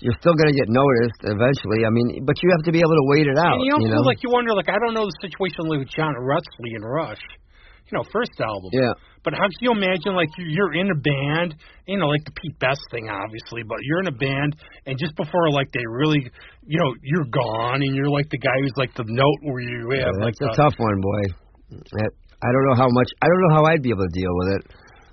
you're 0.00 0.16
still 0.16 0.32
going 0.32 0.48
to 0.48 0.56
get 0.56 0.72
noticed 0.72 1.20
eventually. 1.28 1.84
I 1.84 1.90
mean, 1.90 2.24
but 2.24 2.40
you 2.42 2.48
have 2.56 2.64
to 2.64 2.72
be 2.72 2.80
able 2.80 2.96
to 2.96 3.06
wait 3.12 3.26
it 3.28 3.36
out. 3.36 3.60
And 3.60 3.64
you 3.64 3.70
don't 3.76 3.82
you 3.82 3.92
feel 3.92 4.00
know? 4.00 4.08
like 4.08 4.22
you 4.22 4.30
wonder, 4.32 4.54
like 4.54 4.70
I 4.72 4.78
don't 4.80 4.94
know 4.94 5.04
the 5.04 5.18
situation 5.20 5.68
with 5.68 5.84
John 5.92 6.14
Rutsey 6.24 6.72
and 6.72 6.84
Rush. 6.88 7.20
You 7.92 7.98
know, 8.00 8.04
first 8.10 8.32
album. 8.40 8.70
yeah, 8.72 8.88
But 9.22 9.34
how 9.36 9.44
can 9.44 9.60
you 9.60 9.70
imagine 9.76 10.16
like 10.16 10.32
you- 10.40 10.48
you're 10.48 10.72
in 10.72 10.88
a 10.90 10.96
band, 10.96 11.54
you 11.86 11.98
know, 12.00 12.06
like 12.08 12.24
the 12.24 12.32
Pete 12.40 12.58
Best 12.58 12.80
thing, 12.90 13.10
obviously, 13.12 13.62
but 13.68 13.76
you're 13.84 14.00
in 14.00 14.08
a 14.08 14.16
band, 14.16 14.56
and 14.86 14.96
just 14.98 15.14
before 15.14 15.50
like 15.52 15.68
they 15.76 15.84
really, 15.86 16.24
you 16.64 16.78
know, 16.80 16.94
you're 17.02 17.28
gone, 17.28 17.82
and 17.84 17.94
you're 17.94 18.08
like 18.08 18.30
the 18.30 18.38
guy 18.38 18.56
who's 18.64 18.72
like 18.76 18.94
the 18.94 19.04
note 19.06 19.40
where 19.44 19.60
you 19.60 19.90
have 20.00 20.16
like 20.24 20.32
that's 20.40 20.56
a 20.56 20.56
the, 20.56 20.62
tough 20.64 20.74
one, 20.78 21.00
boy. 21.02 21.22
I 22.42 22.48
don't 22.50 22.64
know 22.66 22.74
how 22.74 22.88
much. 22.88 23.08
I 23.20 23.26
don't 23.28 23.42
know 23.48 23.54
how 23.56 23.64
I'd 23.66 23.82
be 23.82 23.90
able 23.90 24.08
to 24.08 24.14
deal 24.18 24.32
with 24.40 24.48
it. 24.56 24.62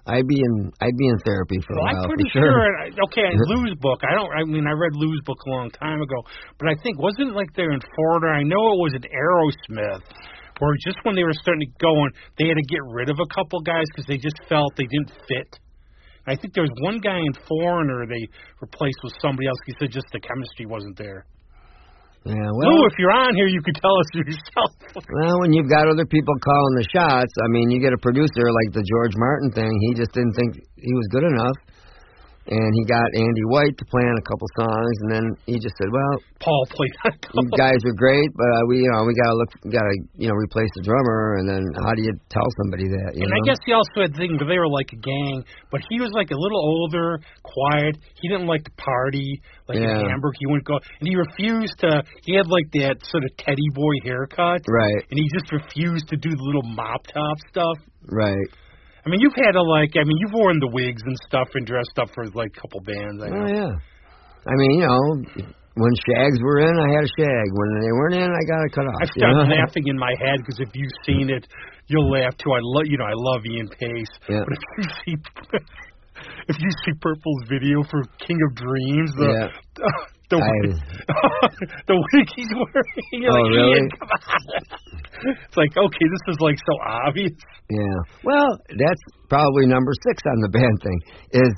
I'd 0.08 0.26
be 0.28 0.40
in. 0.42 0.72
I'd 0.82 0.98
be 0.98 1.08
in 1.08 1.20
therapy 1.20 1.60
for 1.68 1.74
a 1.78 1.82
while. 1.84 2.02
I'm 2.04 2.10
pretty 2.10 2.30
for 2.32 2.40
sure. 2.42 2.80
I- 2.80 2.88
Okay, 3.12 3.30
Lou's 3.52 3.76
book. 3.80 4.00
I 4.08 4.16
don't. 4.16 4.32
I 4.34 4.44
mean, 4.46 4.66
I 4.66 4.72
read 4.72 4.96
Lou's 4.96 5.22
book 5.26 5.38
a 5.46 5.50
long 5.52 5.70
time 5.72 6.02
ago, 6.02 6.24
but 6.58 6.70
I 6.70 6.76
think 6.82 6.98
wasn't 6.98 7.30
it 7.30 7.36
like 7.36 7.52
they're 7.56 7.72
in 7.72 7.82
Florida. 7.94 8.28
I 8.40 8.44
know 8.44 8.74
it 8.74 8.80
was 8.82 8.94
at 8.96 9.04
Aerosmith, 9.06 10.02
where 10.60 10.76
just 10.86 11.00
when 11.04 11.16
they 11.16 11.24
were 11.24 11.36
starting 11.36 11.68
to 11.68 11.74
go 11.80 11.90
on, 11.90 12.12
they 12.38 12.48
had 12.48 12.60
to 12.60 12.68
get 12.68 12.84
rid 12.92 13.10
of 13.10 13.18
a 13.20 13.28
couple 13.34 13.60
guys 13.62 13.88
because 13.92 14.06
they 14.08 14.18
just 14.18 14.38
felt 14.48 14.76
they 14.76 14.88
didn't 14.88 15.12
fit. 15.28 15.60
I 16.28 16.36
think 16.36 16.54
there 16.54 16.64
was 16.64 16.76
one 16.84 17.00
guy 17.00 17.18
in 17.18 17.34
Foreigner 17.48 18.06
they 18.06 18.28
replaced 18.62 19.02
with 19.04 19.14
somebody 19.22 19.48
else. 19.48 19.58
He 19.66 19.74
said 19.80 19.90
just 19.90 20.06
the 20.14 20.20
chemistry 20.20 20.68
wasn't 20.68 20.98
there. 20.98 21.26
Yeah, 22.28 22.36
Lou, 22.36 22.84
well, 22.84 22.86
if 22.92 23.00
you're 23.00 23.16
on 23.16 23.34
here, 23.34 23.48
you 23.48 23.64
could 23.64 23.80
tell 23.80 23.96
us 23.96 24.10
yourself. 24.12 24.72
well, 25.24 25.40
when 25.40 25.56
you've 25.56 25.72
got 25.72 25.88
other 25.88 26.06
people 26.06 26.36
calling 26.44 26.76
the 26.76 26.86
shots, 26.92 27.32
I 27.42 27.48
mean, 27.48 27.72
you 27.72 27.80
get 27.80 27.96
a 27.96 28.02
producer 28.04 28.44
like 28.52 28.76
the 28.76 28.84
George 28.84 29.16
Martin 29.16 29.52
thing. 29.56 29.72
He 29.88 29.96
just 29.96 30.12
didn't 30.12 30.36
think 30.36 30.60
he 30.76 30.94
was 30.94 31.08
good 31.16 31.24
enough, 31.24 31.56
and 32.50 32.70
he 32.74 32.84
got 32.90 33.06
Andy 33.14 33.46
White 33.54 33.78
to 33.78 33.86
play 33.94 34.02
on 34.02 34.18
a 34.18 34.26
couple 34.26 34.48
songs, 34.58 34.96
and 35.06 35.10
then 35.14 35.26
he 35.46 35.56
just 35.62 35.78
said, 35.78 35.90
"Well, 35.94 36.14
Paul 36.42 36.66
played 36.74 36.94
a 37.06 37.12
you 37.14 37.50
guys 37.54 37.78
are 37.86 37.94
great, 37.94 38.30
but 38.34 38.50
uh, 38.50 38.62
we, 38.68 38.82
you 38.82 38.90
know, 38.90 39.06
we 39.06 39.14
gotta 39.22 39.38
look, 39.38 39.52
gotta, 39.70 39.94
you 40.18 40.28
know, 40.28 40.34
replace 40.34 40.70
the 40.76 40.84
drummer, 40.84 41.38
and 41.38 41.46
then 41.46 41.62
how 41.86 41.94
do 41.94 42.02
you 42.02 42.14
tell 42.34 42.50
somebody 42.66 42.90
that? 42.90 43.14
You 43.14 43.24
And 43.24 43.32
know? 43.32 43.38
I 43.38 43.42
guess 43.46 43.60
he 43.66 43.72
also 43.74 44.02
had 44.02 44.14
the 44.14 44.18
thing 44.18 44.34
where 44.42 44.50
they 44.50 44.58
were 44.58 44.68
like 44.70 44.90
a 44.94 45.00
gang, 45.00 45.46
but 45.72 45.82
he 45.90 46.02
was 46.02 46.10
like 46.18 46.32
a 46.34 46.40
little 46.40 46.60
older, 46.60 47.22
quiet. 47.46 47.98
He 48.20 48.28
didn't 48.30 48.48
like 48.50 48.64
to 48.66 48.74
party 48.82 49.42
like 49.70 49.78
Yeah. 49.78 50.02
in 50.02 50.10
Hamburg. 50.10 50.34
He 50.42 50.48
wouldn't 50.50 50.66
go, 50.66 50.82
and 50.82 51.06
he 51.06 51.16
refused 51.16 51.78
to. 51.86 52.02
He 52.26 52.34
had 52.36 52.48
like 52.50 52.66
that 52.82 53.06
sort 53.06 53.24
of 53.26 53.32
teddy 53.38 53.70
boy 53.78 53.94
haircut, 54.04 54.66
right, 54.68 55.02
and 55.10 55.18
he 55.22 55.30
just 55.38 55.52
refused 55.54 56.08
to 56.10 56.18
do 56.18 56.30
the 56.34 56.44
little 56.44 56.66
mop 56.66 57.06
top 57.08 57.38
stuff. 57.50 57.78
right. 58.10 58.50
I 59.06 59.10
mean, 59.10 59.20
you've 59.22 59.36
had 59.36 59.54
to 59.54 59.64
like. 59.64 59.96
I 59.96 60.04
mean, 60.04 60.18
you've 60.20 60.34
worn 60.34 60.60
the 60.60 60.72
wigs 60.72 61.02
and 61.06 61.16
stuff 61.28 61.48
and 61.56 61.66
dressed 61.66 61.98
up 61.98 62.10
for 62.14 62.26
like 62.36 62.52
a 62.56 62.60
couple 62.60 62.82
bands. 62.82 63.24
I 63.24 63.28
oh, 63.28 63.32
know. 63.32 63.46
Oh 63.46 63.48
yeah. 63.48 63.74
I 64.48 64.54
mean, 64.56 64.72
you 64.80 64.86
know, 64.88 65.54
when 65.76 65.94
shags 66.08 66.40
were 66.42 66.60
in, 66.60 66.76
I 66.76 66.90
had 66.92 67.04
a 67.08 67.12
shag. 67.16 67.48
When 67.56 67.70
they 67.80 67.92
weren't 67.92 68.16
in, 68.16 68.30
I 68.32 68.44
got 68.48 68.60
it 68.68 68.72
cut 68.76 68.88
off. 68.88 69.00
I 69.00 69.08
started 69.16 69.48
know? 69.48 69.56
laughing 69.64 69.88
in 69.88 69.98
my 69.98 70.14
head 70.20 70.40
because 70.44 70.60
if 70.60 70.70
you've 70.74 70.98
seen 71.06 71.30
it, 71.30 71.48
you'll 71.88 72.12
laugh 72.12 72.36
too. 72.38 72.52
I 72.52 72.60
love, 72.62 72.86
you 72.88 72.98
know, 72.98 73.08
I 73.08 73.16
love 73.16 73.46
Ian 73.46 73.68
Paice. 73.68 74.14
Yeah. 74.28 74.44
But 74.44 74.54
if 74.56 74.64
you 74.76 74.84
see, 75.00 75.16
if 76.52 76.58
you 76.60 76.72
see 76.86 76.94
Purple's 77.00 77.44
video 77.48 77.84
for 77.90 78.04
King 78.20 78.40
of 78.50 78.56
Dreams, 78.56 79.12
the 79.16 79.50
Yeah. 79.80 79.86
the, 80.30 80.38
I- 80.38 81.50
the 81.90 81.98
wig 81.98 82.28
he's 82.36 82.52
wearing, 82.54 83.10
you're 83.14 83.32
Oh, 83.34 83.42
like, 83.42 83.52
really? 83.52 83.78
Ian, 83.82 83.90
come 83.98 84.10
on. 84.10 84.22
It's 85.46 85.58
like, 85.58 85.74
okay, 85.76 86.06
this 86.06 86.24
is 86.34 86.38
like 86.40 86.58
so 86.58 86.74
obvious. 86.86 87.34
Yeah. 87.70 88.00
Well, 88.24 88.50
that's 88.70 89.04
probably 89.28 89.66
number 89.68 89.92
six 90.08 90.22
on 90.26 90.38
the 90.42 90.50
band 90.50 90.78
thing 90.82 91.00
is 91.44 91.54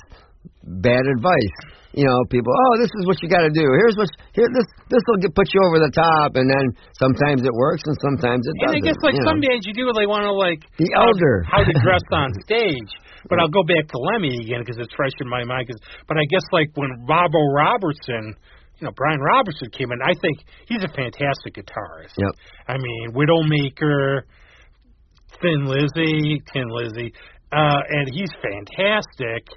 bad 0.81 1.03
advice. 1.05 1.57
You 1.91 2.07
know, 2.07 2.23
people, 2.31 2.55
oh, 2.55 2.73
this 2.79 2.87
is 2.87 3.03
what 3.03 3.19
you 3.19 3.27
got 3.27 3.43
to 3.43 3.51
do. 3.51 3.67
Here's 3.67 3.99
what 3.99 4.07
here 4.31 4.47
this 4.47 4.63
this 4.87 5.03
will 5.11 5.19
get 5.19 5.35
put 5.35 5.51
you 5.51 5.59
over 5.67 5.75
the 5.83 5.91
top, 5.91 6.39
and 6.39 6.47
then 6.47 6.65
sometimes 6.95 7.43
it 7.43 7.51
works 7.51 7.83
and 7.83 7.91
sometimes 7.99 8.47
it 8.47 8.55
And 8.63 8.71
doesn't. 8.71 8.79
I 8.79 8.87
guess 8.87 8.99
like 9.03 9.19
you 9.19 9.27
some 9.27 9.43
know. 9.43 9.47
bands 9.51 9.67
you 9.67 9.75
do, 9.75 9.91
they 9.91 10.07
want 10.07 10.23
to 10.23 10.31
like 10.31 10.63
The 10.79 10.87
elder. 10.95 11.43
how 11.51 11.59
to 11.67 11.73
dress 11.83 12.01
on 12.15 12.31
stage. 12.47 12.91
But 13.27 13.43
I'll 13.43 13.51
go 13.51 13.67
back 13.67 13.91
to 13.91 13.97
Lemmy 14.15 14.39
again 14.39 14.63
because 14.63 14.79
it's 14.79 14.95
fresh 14.95 15.11
in 15.19 15.27
my 15.27 15.43
mind. 15.43 15.67
'cause- 15.67 15.83
but 16.07 16.15
I 16.15 16.23
guess 16.31 16.47
like 16.55 16.71
when 16.79 16.89
Robbo 17.05 17.43
Robertson, 17.53 18.39
you 18.81 18.87
know, 18.87 18.93
Brian 18.97 19.21
Robertson 19.21 19.69
came 19.69 19.91
in, 19.91 20.01
I 20.01 20.13
think 20.19 20.41
he's 20.67 20.83
a 20.83 20.89
fantastic 20.89 21.53
guitarist. 21.53 22.17
Yep. 22.17 22.33
I 22.67 22.77
mean, 22.77 23.13
Widowmaker, 23.13 24.21
Thin 25.39 25.65
Lizzy, 25.65 26.41
Tin 26.51 26.67
Lizzy, 26.67 27.13
uh, 27.53 27.81
and 27.87 28.09
he's 28.11 28.29
fantastic. 28.41 29.47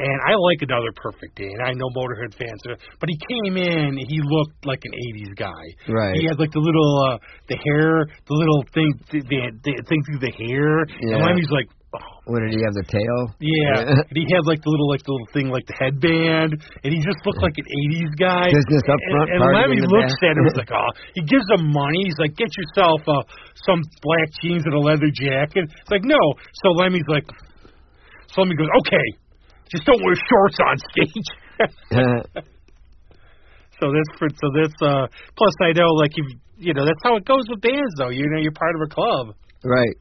And 0.00 0.20
I 0.28 0.36
like 0.38 0.62
another 0.62 0.92
Perfect 0.94 1.34
Day, 1.34 1.50
and 1.50 1.62
I 1.66 1.72
know 1.72 1.88
Motorhead 1.96 2.32
fans, 2.38 2.62
are, 2.68 2.76
but 3.00 3.08
he 3.08 3.18
came 3.18 3.56
in, 3.56 3.98
he 3.98 4.20
looked 4.22 4.64
like 4.64 4.78
an 4.84 4.92
'80s 4.94 5.34
guy. 5.34 5.64
Right. 5.92 6.14
He 6.14 6.26
had 6.26 6.38
like 6.38 6.52
the 6.52 6.60
little, 6.60 7.02
uh, 7.10 7.18
the 7.48 7.56
hair, 7.56 8.06
the 8.28 8.34
little 8.34 8.62
thing, 8.72 8.92
the, 9.10 9.20
the, 9.26 9.50
the 9.64 9.82
thing 9.88 10.02
through 10.06 10.20
the 10.20 10.30
hair. 10.30 10.86
Yeah. 11.02 11.16
And 11.16 11.24
Lemmy's 11.26 11.50
like, 11.50 11.66
What 12.28 12.44
did 12.44 12.52
he 12.52 12.60
have 12.60 12.76
the 12.76 12.84
tail? 12.84 13.18
yeah. 13.40 13.88
and 13.88 14.12
he 14.12 14.28
had 14.28 14.44
like 14.44 14.60
the 14.60 14.68
little, 14.68 14.88
like 14.92 15.00
the 15.08 15.12
little 15.16 15.32
thing, 15.32 15.48
like 15.48 15.64
the 15.64 15.72
headband, 15.80 16.52
and 16.84 16.90
he 16.92 17.00
just 17.00 17.16
looked 17.24 17.40
like 17.40 17.56
an 17.56 17.64
'80s 17.64 18.12
guy. 18.20 18.44
Business 18.52 18.84
up 18.92 19.00
And- 19.00 19.12
front, 19.16 19.28
and, 19.32 19.40
party 19.40 19.56
Lemmy 19.56 19.80
looks 19.88 20.12
back. 20.20 20.28
at 20.28 20.36
him, 20.36 20.44
he's 20.44 20.60
like, 20.60 20.72
oh, 20.76 20.90
he 21.16 21.22
gives 21.24 21.48
him 21.48 21.72
money. 21.72 22.04
He's 22.04 22.20
like, 22.20 22.36
get 22.36 22.52
yourself 22.52 23.00
uh, 23.08 23.24
some 23.64 23.80
black 24.04 24.28
jeans 24.44 24.68
and 24.68 24.76
a 24.76 24.82
leather 24.84 25.08
jacket. 25.08 25.64
It's 25.72 25.88
like, 25.88 26.04
no. 26.04 26.20
So 26.60 26.76
Lemmy's 26.76 27.08
like, 27.08 27.24
so 28.36 28.44
Lemmy 28.44 28.60
goes, 28.60 28.68
okay, 28.84 29.06
just 29.72 29.88
don't 29.88 30.04
wear 30.04 30.12
shorts 30.12 30.58
on 30.60 30.76
stage. 30.92 31.28
so 33.80 33.84
that's 33.88 34.12
for, 34.20 34.28
so 34.28 34.46
that's 34.52 34.76
uh. 34.84 35.08
Plus, 35.36 35.54
I 35.64 35.72
know 35.72 35.88
like 35.96 36.12
you, 36.16 36.24
you 36.60 36.74
know, 36.74 36.84
that's 36.84 37.00
how 37.00 37.16
it 37.16 37.24
goes 37.24 37.48
with 37.48 37.60
bands, 37.64 37.96
though. 37.96 38.10
You 38.10 38.28
know, 38.28 38.40
you're 38.44 38.52
part 38.52 38.76
of 38.76 38.82
a 38.84 38.90
club. 38.92 39.32
right. 39.64 39.96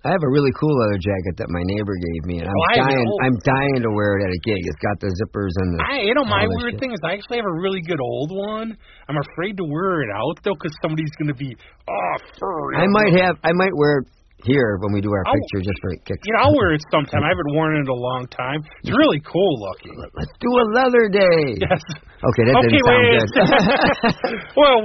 I 0.00 0.08
have 0.16 0.24
a 0.24 0.32
really 0.32 0.48
cool 0.56 0.72
leather 0.80 0.96
jacket 0.96 1.36
that 1.44 1.48
my 1.52 1.60
neighbor 1.68 1.92
gave 1.92 2.22
me, 2.24 2.40
and 2.40 2.48
oh, 2.48 2.56
I'm 2.72 2.80
Oh, 2.80 2.88
dying. 2.88 3.08
I'm 3.20 3.36
dying 3.44 3.80
to 3.84 3.90
wear 3.92 4.16
it 4.16 4.24
at 4.24 4.32
a 4.32 4.40
gig. 4.48 4.62
It's 4.64 4.80
got 4.80 4.96
the 4.96 5.12
zippers 5.12 5.52
and 5.60 5.76
the. 5.76 5.84
I, 5.84 6.00
you 6.08 6.14
know, 6.16 6.24
my 6.24 6.48
weird 6.48 6.72
shit. 6.72 6.80
thing 6.80 6.92
is 6.92 7.00
I 7.04 7.12
actually 7.20 7.36
have 7.36 7.44
a 7.44 7.58
really 7.60 7.82
good 7.84 8.00
old 8.00 8.32
one. 8.32 8.76
I'm 9.08 9.18
afraid 9.30 9.58
to 9.60 9.64
wear 9.64 10.00
it 10.00 10.08
out 10.08 10.40
though, 10.42 10.56
because 10.56 10.72
somebody's 10.80 11.12
going 11.20 11.28
to 11.28 11.36
be, 11.36 11.52
oh, 11.84 12.14
furry. 12.40 12.80
I 12.80 12.88
might 12.88 13.12
have. 13.20 13.36
I 13.44 13.52
might 13.52 13.76
wear 13.76 14.00
it 14.00 14.06
here 14.44 14.78
when 14.80 14.92
we 14.92 15.00
do 15.00 15.10
our 15.12 15.24
I'll- 15.26 15.34
picture 15.34 15.60
just 15.64 15.80
for 15.80 15.90
kicks. 16.04 16.20
You 16.24 16.34
know, 16.34 16.48
I'll 16.48 16.56
wear 16.56 16.72
it 16.72 16.82
sometime. 16.90 17.22
I 17.24 17.28
haven't 17.28 17.50
worn 17.54 17.76
it 17.76 17.80
in 17.84 17.88
a 17.88 17.94
long 17.94 18.26
time. 18.28 18.60
It's 18.82 18.92
really 18.92 19.20
cool 19.24 19.52
looking. 19.60 19.96
Let's 20.14 20.32
do 20.40 20.50
a 20.50 20.64
leather 20.76 21.08
day. 21.08 21.60
Yes. 21.60 21.82
Okay, 22.20 22.44
that 22.48 22.54
okay, 22.60 22.68
didn't 22.68 22.84
sound 22.84 23.04
wait. 23.04 23.20
good. 23.32 24.50
well, 24.60 24.80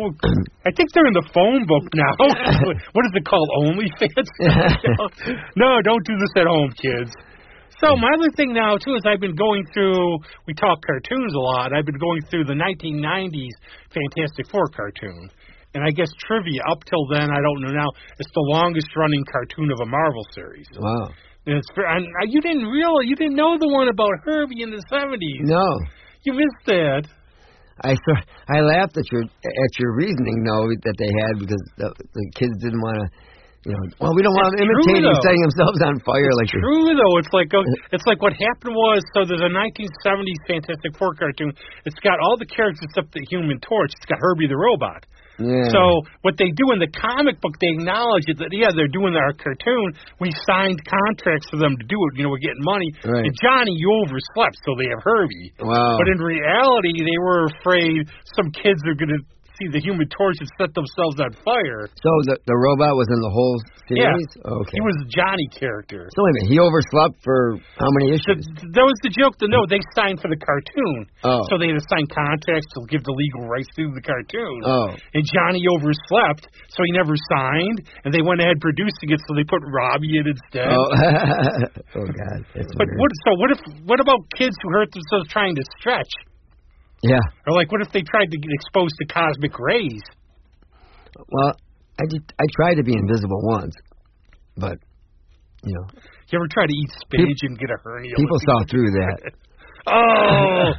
I 0.65 0.71
think 0.71 0.91
they're 0.95 1.07
in 1.07 1.17
the 1.17 1.27
phone 1.33 1.67
book 1.67 1.85
now. 1.93 2.13
what 2.95 3.03
is 3.05 3.13
it 3.15 3.25
called? 3.25 3.49
OnlyFans? 3.63 4.29
no, 5.55 5.81
don't 5.83 6.05
do 6.05 6.15
this 6.17 6.31
at 6.37 6.47
home, 6.47 6.71
kids. 6.79 7.11
So 7.83 7.95
my 7.97 8.07
other 8.17 8.31
thing 8.37 8.53
now 8.53 8.77
too 8.77 8.95
is 8.95 9.01
I've 9.05 9.19
been 9.19 9.35
going 9.35 9.65
through. 9.73 10.19
We 10.47 10.53
talk 10.53 10.79
cartoons 10.85 11.33
a 11.33 11.39
lot. 11.39 11.73
I've 11.75 11.85
been 11.85 11.99
going 11.99 12.21
through 12.31 12.45
the 12.45 12.55
1990s 12.55 13.51
Fantastic 13.91 14.47
Four 14.49 14.67
cartoon, 14.73 15.29
and 15.75 15.83
I 15.83 15.91
guess 15.91 16.07
trivia 16.25 16.63
up 16.71 16.79
till 16.87 17.05
then 17.11 17.27
I 17.29 17.39
don't 17.43 17.59
know 17.61 17.75
now. 17.75 17.91
It's 18.17 18.31
the 18.33 18.47
longest 18.55 18.87
running 18.95 19.23
cartoon 19.31 19.69
of 19.69 19.79
a 19.83 19.85
Marvel 19.85 20.25
series. 20.33 20.65
wow. 20.79 21.11
And 21.45 21.57
it's 21.61 21.69
and 21.77 22.07
uh, 22.07 22.25
you 22.25 22.41
didn't 22.41 22.65
realize 22.65 23.05
you 23.05 23.15
didn't 23.15 23.35
know 23.35 23.59
the 23.59 23.69
one 23.69 23.87
about 23.87 24.09
Herbie 24.25 24.63
in 24.63 24.71
the 24.71 24.81
70s. 24.89 25.45
No, 25.45 25.67
You 26.23 26.33
missed 26.33 26.65
that. 26.65 27.03
I 27.83 27.91
saw, 27.93 28.15
I 28.49 28.63
laughed 28.63 28.95
at 28.97 29.03
your 29.11 29.23
at 29.27 29.71
your 29.77 29.93
reasoning 29.99 30.41
though 30.47 30.65
that 30.87 30.95
they 30.97 31.11
had 31.11 31.33
because 31.43 31.61
the, 31.77 31.91
the 31.91 32.23
kids 32.39 32.55
didn't 32.63 32.79
want 32.81 33.03
to. 33.03 33.07
You 33.65 33.73
know, 33.73 33.81
well, 33.97 34.13
we 34.13 34.21
don't 34.21 34.37
want 34.37 34.53
That's 34.53 34.61
them 34.61 34.69
true, 34.77 34.93
imitating, 34.93 35.25
setting 35.25 35.41
themselves 35.41 35.81
on 35.81 35.97
fire 36.05 36.29
like 36.37 36.53
the- 36.53 36.61
True 36.61 36.85
though, 36.93 37.17
it's 37.17 37.33
like 37.33 37.49
oh, 37.57 37.65
it's 37.91 38.05
like 38.05 38.21
what 38.21 38.37
happened 38.37 38.77
was 38.77 39.01
so 39.17 39.25
there's 39.25 39.41
a 39.41 39.49
1970s 39.49 40.39
Fantastic 40.45 40.93
Four 41.01 41.17
cartoon. 41.17 41.49
It's 41.83 41.97
got 42.05 42.21
all 42.21 42.37
the 42.37 42.45
characters 42.45 42.85
except 42.85 43.11
the 43.17 43.25
Human 43.29 43.57
Torch. 43.65 43.89
It's 43.97 44.05
got 44.05 44.21
Herbie 44.21 44.45
the 44.47 44.55
robot. 44.57 45.05
Yeah. 45.39 45.67
So 45.69 46.07
what 46.21 46.37
they 46.37 46.51
do 46.55 46.71
in 46.71 46.79
the 46.79 46.91
comic 46.91 47.41
book, 47.41 47.59
they 47.59 47.71
acknowledge 47.75 48.27
it 48.27 48.39
that 48.39 48.51
yeah 48.51 48.71
they're 48.71 48.91
doing 48.91 49.15
our 49.15 49.33
cartoon. 49.35 49.95
We 50.19 50.31
signed 50.47 50.79
contracts 50.83 51.47
for 51.51 51.57
them 51.57 51.75
to 51.75 51.85
do 51.85 51.97
it. 52.07 52.19
You 52.19 52.23
know 52.25 52.31
we're 52.31 52.43
getting 52.43 52.63
money. 52.63 52.89
Right. 53.03 53.25
And 53.25 53.33
Johnny, 53.43 53.75
you 53.75 53.91
overslept, 54.05 54.55
so 54.63 54.75
they 54.79 54.87
have 54.89 55.03
Herbie. 55.03 55.51
wow. 55.59 55.99
But 55.99 56.07
in 56.07 56.19
reality, 56.23 56.95
they 57.03 57.19
were 57.19 57.51
afraid 57.59 58.07
some 58.35 58.51
kids 58.51 58.79
are 58.87 58.95
going 58.95 59.11
to 59.11 59.21
see 59.59 59.67
the 59.71 59.81
Human 59.83 60.07
Torch 60.11 60.35
and 60.39 60.49
set 60.59 60.71
themselves 60.75 61.17
on 61.19 61.31
fire. 61.43 61.87
So 61.99 62.09
the 62.29 62.35
the 62.47 62.57
robot 62.57 62.95
was 62.95 63.07
in 63.11 63.19
the 63.19 63.31
whole 63.33 63.57
series. 63.87 64.27
Yeah. 64.35 64.51
Okay. 64.65 64.75
He 64.77 64.83
was 64.83 64.95
the 65.03 65.09
Johnny 65.13 65.47
character. 65.53 66.07
so 66.11 66.17
wait 66.23 66.31
a 66.31 66.35
minute. 66.43 66.49
He 66.53 66.57
overslept 66.59 67.15
for 67.23 67.57
how 67.79 67.89
many 67.99 68.13
The, 68.13 68.17
issues? 68.19 68.43
that 68.75 68.85
was 68.85 68.97
the 69.05 69.11
joke. 69.13 69.37
The 69.39 69.47
no, 69.51 69.63
they 69.69 69.79
signed 69.95 70.19
for 70.23 70.27
the 70.31 70.37
cartoon, 70.39 71.07
Oh. 71.23 71.43
so 71.49 71.57
they 71.59 71.69
had 71.71 71.79
to 71.79 71.87
sign 71.91 72.05
contracts 72.11 72.67
to 72.75 72.83
give 72.91 73.03
the 73.07 73.15
legal 73.15 73.47
rights 73.47 73.69
to 73.79 73.91
the 73.93 74.03
cartoon. 74.03 74.57
Oh. 74.65 74.91
And 75.13 75.23
Johnny 75.27 75.61
overslept, 75.79 76.49
so 76.71 76.79
he 76.85 76.91
never 76.95 77.13
signed. 77.35 77.79
And 78.03 78.13
they 78.13 78.21
went 78.25 78.41
ahead 78.41 78.57
producing 78.59 79.11
it, 79.13 79.19
so 79.27 79.35
they 79.35 79.45
put 79.47 79.61
Robbie 79.63 80.17
in 80.19 80.25
instead. 80.27 80.67
Oh. 80.71 80.87
oh 81.99 82.07
God. 82.09 82.39
That's 82.55 82.73
But 82.75 82.87
weird. 82.87 82.99
what? 82.99 83.11
So 83.25 83.29
what 83.39 83.49
if? 83.51 83.59
What 83.85 83.99
about 83.99 84.19
kids 84.37 84.55
who 84.61 84.69
hurt 84.73 84.89
themselves 84.91 85.29
trying 85.29 85.55
to 85.55 85.63
stretch? 85.79 86.09
Yeah. 87.03 87.19
Or 87.47 87.53
like, 87.55 87.71
what 87.71 87.81
if 87.81 87.91
they 87.91 88.01
tried 88.01 88.31
to 88.31 88.37
get 88.37 88.49
exposed 88.51 88.93
to 88.99 89.05
cosmic 89.07 89.57
rays? 89.59 90.01
Well, 91.29 91.53
I 91.99 92.03
did. 92.09 92.21
I 92.39 92.43
tried 92.55 92.75
to 92.75 92.83
be 92.83 92.93
invisible 92.93 93.39
once, 93.43 93.73
but 94.57 94.77
you 95.63 95.73
know, 95.73 95.87
You 96.31 96.39
ever 96.39 96.47
try 96.51 96.65
to 96.67 96.73
eat 96.73 96.89
spinach 97.01 97.39
and 97.43 97.57
get 97.57 97.69
a 97.69 97.77
hernia? 97.83 98.15
people 98.15 98.37
saw 98.45 98.63
through 98.69 98.91
that. 98.91 99.19
Oh. 99.87 100.73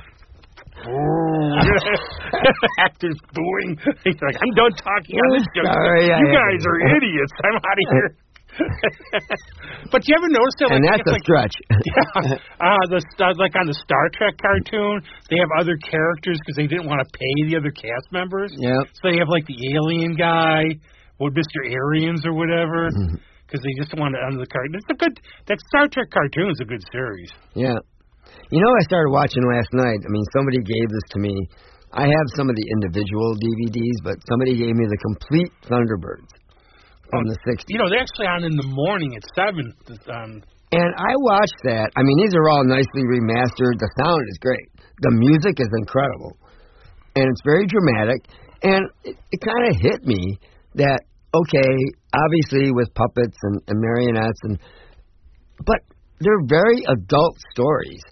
Actors 2.79 3.17
booing. 3.33 3.79
He's 4.05 4.19
like, 4.21 4.37
I'm 4.43 4.53
done 4.59 4.75
talking 4.83 5.17
on 5.17 5.31
this. 5.39 5.47
Sorry, 5.55 6.07
you 6.11 6.27
guys 6.35 6.61
are 6.67 6.79
idiots. 6.97 7.33
I'm 7.45 7.55
out 7.55 7.79
of 7.79 7.87
here. 7.95 8.09
but 9.93 10.01
you 10.09 10.13
ever 10.17 10.29
notice 10.29 10.57
that? 10.61 10.73
and 10.73 10.83
that's 10.85 11.05
a 11.07 11.13
like, 11.13 11.23
stretch. 11.23 11.55
yeah, 11.71 12.37
uh, 12.61 12.85
the 12.91 13.01
uh, 13.21 13.33
like 13.39 13.55
on 13.57 13.67
the 13.69 13.77
Star 13.77 14.07
Trek 14.17 14.35
cartoon, 14.41 15.01
they 15.31 15.37
have 15.39 15.51
other 15.61 15.77
characters 15.79 16.39
because 16.43 16.57
they 16.57 16.67
didn't 16.67 16.89
want 16.89 17.01
to 17.05 17.09
pay 17.13 17.35
the 17.49 17.57
other 17.57 17.71
cast 17.71 18.07
members. 18.13 18.51
yeah. 18.59 18.81
So 19.01 19.09
they 19.13 19.19
have 19.21 19.29
like 19.29 19.47
the 19.47 19.59
alien 19.77 20.17
guy, 20.17 20.77
or 21.19 21.31
Mr. 21.31 21.65
Arians 21.65 22.25
or 22.27 22.33
whatever, 22.35 22.89
Mm-hmm. 22.93 23.17
because 23.47 23.63
they 23.65 23.75
just 23.79 23.93
want 23.97 24.15
to 24.17 24.21
under 24.25 24.41
the 24.43 24.51
cartoon. 24.51 24.75
It's 24.77 24.91
a 24.93 24.99
good. 24.99 25.15
That 25.49 25.59
Star 25.73 25.89
Trek 25.89 26.11
cartoon 26.13 26.51
is 26.51 26.61
a 26.61 26.69
good 26.69 26.83
series. 26.93 27.31
Yeah. 27.55 27.77
You 28.51 28.59
know, 28.61 28.73
I 28.75 28.83
started 28.85 29.11
watching 29.11 29.43
last 29.47 29.71
night. 29.73 30.01
I 30.03 30.09
mean, 30.11 30.25
somebody 30.35 30.59
gave 30.59 30.89
this 30.91 31.07
to 31.15 31.19
me. 31.23 31.35
I 31.95 32.05
have 32.05 32.27
some 32.35 32.51
of 32.51 32.57
the 32.59 32.67
individual 32.75 33.39
DVDs, 33.39 34.03
but 34.03 34.19
somebody 34.29 34.59
gave 34.59 34.75
me 34.75 34.85
the 34.91 34.99
complete 34.99 35.51
Thunderbirds 35.71 36.27
from 37.11 37.25
the 37.27 37.39
60s. 37.47 37.69
You 37.69 37.79
know, 37.79 37.89
they're 37.89 38.03
actually 38.03 38.27
on 38.27 38.45
in 38.45 38.57
the 38.57 38.67
morning 38.67 39.15
at 39.17 39.25
seven. 39.35 39.73
Um, 40.11 40.43
And 40.73 40.91
I 40.99 41.13
watched 41.23 41.61
that. 41.65 41.95
I 41.95 42.03
mean, 42.03 42.19
these 42.27 42.35
are 42.35 42.49
all 42.51 42.65
nicely 42.67 43.05
remastered. 43.07 43.79
The 43.79 43.91
sound 43.99 44.23
is 44.31 44.39
great. 44.43 44.69
The 45.01 45.13
music 45.15 45.61
is 45.61 45.71
incredible. 45.79 46.37
And 47.15 47.25
it's 47.31 47.43
very 47.45 47.67
dramatic. 47.67 48.27
And 48.63 48.83
it, 49.05 49.17
it 49.31 49.41
kind 49.41 49.65
of 49.71 49.73
hit 49.81 50.03
me 50.05 50.39
that, 50.75 51.01
okay, 51.35 51.73
obviously 52.13 52.73
with 52.73 52.93
puppets 52.95 53.37
and, 53.43 53.61
and 53.69 53.81
marionettes, 53.81 54.41
and 54.43 54.59
but 55.65 55.81
they're 56.21 56.45
very 56.49 56.83
adult 56.89 57.37
stories. 57.53 58.03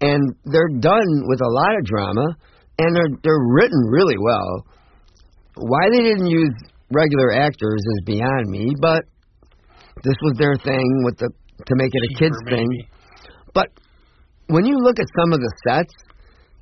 And 0.00 0.34
they're 0.44 0.74
done 0.80 1.10
with 1.26 1.40
a 1.40 1.50
lot 1.50 1.78
of 1.78 1.84
drama. 1.84 2.26
And 2.78 2.96
they're, 2.96 3.14
they're 3.22 3.46
written 3.54 3.78
really 3.90 4.16
well. 4.18 4.66
Why 5.56 5.90
they 5.92 6.02
didn't 6.02 6.26
use 6.26 6.54
regular 6.94 7.32
actors 7.32 7.80
is 7.80 8.00
beyond 8.04 8.48
me, 8.48 8.72
but 8.80 9.04
this 10.02 10.16
was 10.22 10.36
their 10.38 10.56
thing 10.56 11.04
with 11.04 11.18
the 11.18 11.28
to 11.66 11.74
make 11.76 11.90
it 11.92 12.02
a 12.02 12.08
cheaper, 12.14 12.18
kids 12.18 12.38
thing. 12.48 12.68
But 13.54 13.68
when 14.48 14.64
you 14.64 14.76
look 14.78 14.98
at 14.98 15.06
some 15.18 15.32
of 15.32 15.40
the 15.40 15.52
sets 15.66 15.94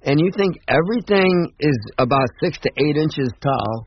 and 0.02 0.20
you 0.20 0.30
think 0.36 0.56
everything 0.68 1.52
is 1.58 1.78
about 1.98 2.28
six 2.42 2.58
to 2.60 2.70
eight 2.76 2.96
inches 2.96 3.30
tall, 3.40 3.86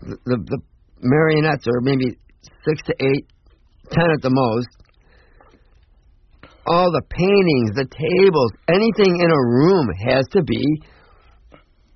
the 0.00 0.16
the, 0.24 0.36
the 0.36 0.58
marionettes 1.00 1.66
are 1.66 1.80
maybe 1.80 2.16
six 2.64 2.82
to 2.86 2.94
eight, 3.00 3.26
ten 3.90 4.10
at 4.10 4.22
the 4.22 4.30
most. 4.30 4.68
All 6.68 6.90
the 6.90 7.02
paintings, 7.10 7.76
the 7.76 7.86
tables, 7.86 8.50
anything 8.68 9.20
in 9.20 9.30
a 9.30 9.42
room 9.46 9.86
has 10.08 10.24
to 10.32 10.42
be 10.42 10.64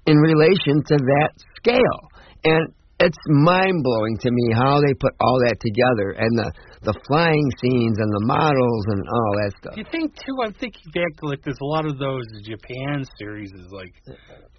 in 0.07 0.17
relation 0.17 0.83
to 0.87 0.97
that 0.97 1.31
scale. 1.57 2.01
And 2.45 2.73
it's 3.01 3.19
mind 3.29 3.83
blowing 3.83 4.19
to 4.21 4.31
me 4.31 4.53
how 4.53 4.77
they 4.77 4.93
put 5.01 5.17
all 5.21 5.41
that 5.49 5.57
together 5.61 6.13
and 6.21 6.33
the 6.37 6.53
the 6.85 6.97
flying 7.09 7.49
scenes 7.61 7.97
and 7.97 8.09
the 8.13 8.25
models 8.25 8.85
and 8.89 9.01
all 9.09 9.33
that 9.41 9.53
stuff. 9.61 9.75
You 9.77 9.85
think 9.89 10.17
too? 10.17 10.37
I'm 10.45 10.53
thinking 10.53 10.89
back 10.93 11.13
to 11.21 11.29
like 11.29 11.41
there's 11.45 11.61
a 11.61 11.71
lot 11.73 11.85
of 11.85 11.99
those 11.99 12.25
Japan 12.45 13.05
series 13.19 13.53
is 13.53 13.69
like 13.73 13.93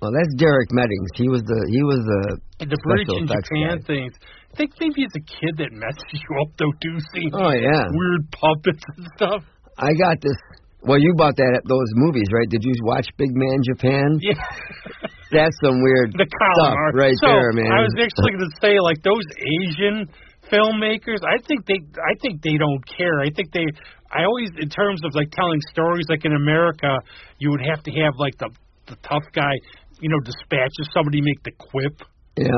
Well, 0.02 0.14
that's 0.14 0.34
Derek 0.38 0.70
Meddings. 0.74 1.10
He 1.16 1.30
was 1.30 1.42
the 1.46 1.60
he 1.70 1.82
was 1.86 2.02
the 2.02 2.66
the 2.66 2.80
British 2.82 3.10
and 3.14 3.30
effects 3.30 3.50
Japan 3.50 3.78
guy. 3.78 3.86
things. 3.86 4.14
I 4.54 4.58
think 4.58 4.74
maybe 4.82 5.06
as 5.06 5.14
a 5.16 5.26
kid 5.26 5.54
that 5.62 5.72
messes 5.72 6.10
you 6.18 6.32
up 6.42 6.52
though, 6.58 6.74
too, 6.82 6.98
seeing 7.14 7.32
oh 7.34 7.54
yeah. 7.54 7.86
weird 7.94 8.26
puppets 8.34 8.84
and 8.98 9.06
stuff. 9.18 9.42
I 9.78 9.94
got 9.94 10.18
this. 10.22 10.38
Well, 10.82 10.98
you 10.98 11.14
bought 11.14 11.38
that 11.38 11.54
at 11.54 11.66
those 11.70 11.90
movies, 11.94 12.26
right? 12.34 12.50
Did 12.50 12.66
you 12.66 12.74
watch 12.82 13.06
Big 13.18 13.30
Man 13.34 13.62
Japan? 13.70 14.18
Yeah. 14.20 14.34
That's 15.32 15.56
some 15.64 15.82
weird 15.82 16.12
the 16.12 16.28
stuff 16.28 16.76
calamari. 16.76 16.94
right 16.94 17.18
so, 17.24 17.32
there, 17.32 17.52
man. 17.56 17.72
I 17.72 17.82
was 17.82 17.96
actually 17.96 18.36
going 18.36 18.52
to 18.52 18.56
say 18.60 18.76
like 18.84 19.00
those 19.02 19.24
Asian 19.40 20.08
filmmakers. 20.52 21.24
I 21.24 21.40
think 21.48 21.66
they, 21.66 21.80
I 21.98 22.14
think 22.22 22.44
they 22.44 22.58
don't 22.60 22.84
care. 22.86 23.22
I 23.22 23.32
think 23.32 23.52
they. 23.52 23.66
I 24.12 24.28
always, 24.28 24.50
in 24.60 24.68
terms 24.68 25.00
of 25.06 25.16
like 25.16 25.32
telling 25.32 25.60
stories, 25.72 26.06
like 26.10 26.26
in 26.26 26.36
America, 26.36 27.00
you 27.40 27.50
would 27.52 27.64
have 27.64 27.82
to 27.84 27.92
have 27.92 28.14
like 28.20 28.38
the 28.38 28.50
the 28.88 28.96
tough 29.08 29.24
guy, 29.34 29.54
you 30.02 30.10
know, 30.10 30.20
dispatches 30.20 30.92
somebody 30.94 31.22
make 31.22 31.42
the 31.44 31.52
quip, 31.52 32.02
yeah. 32.36 32.52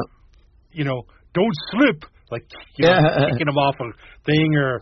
you 0.72 0.84
know, 0.84 1.04
don't 1.34 1.56
slip, 1.70 2.10
like 2.32 2.42
you 2.78 2.88
know, 2.88 2.94
Yeah. 2.98 3.30
kicking 3.30 3.48
him 3.48 3.58
off 3.58 3.76
a 3.80 3.92
thing 4.26 4.56
or. 4.58 4.82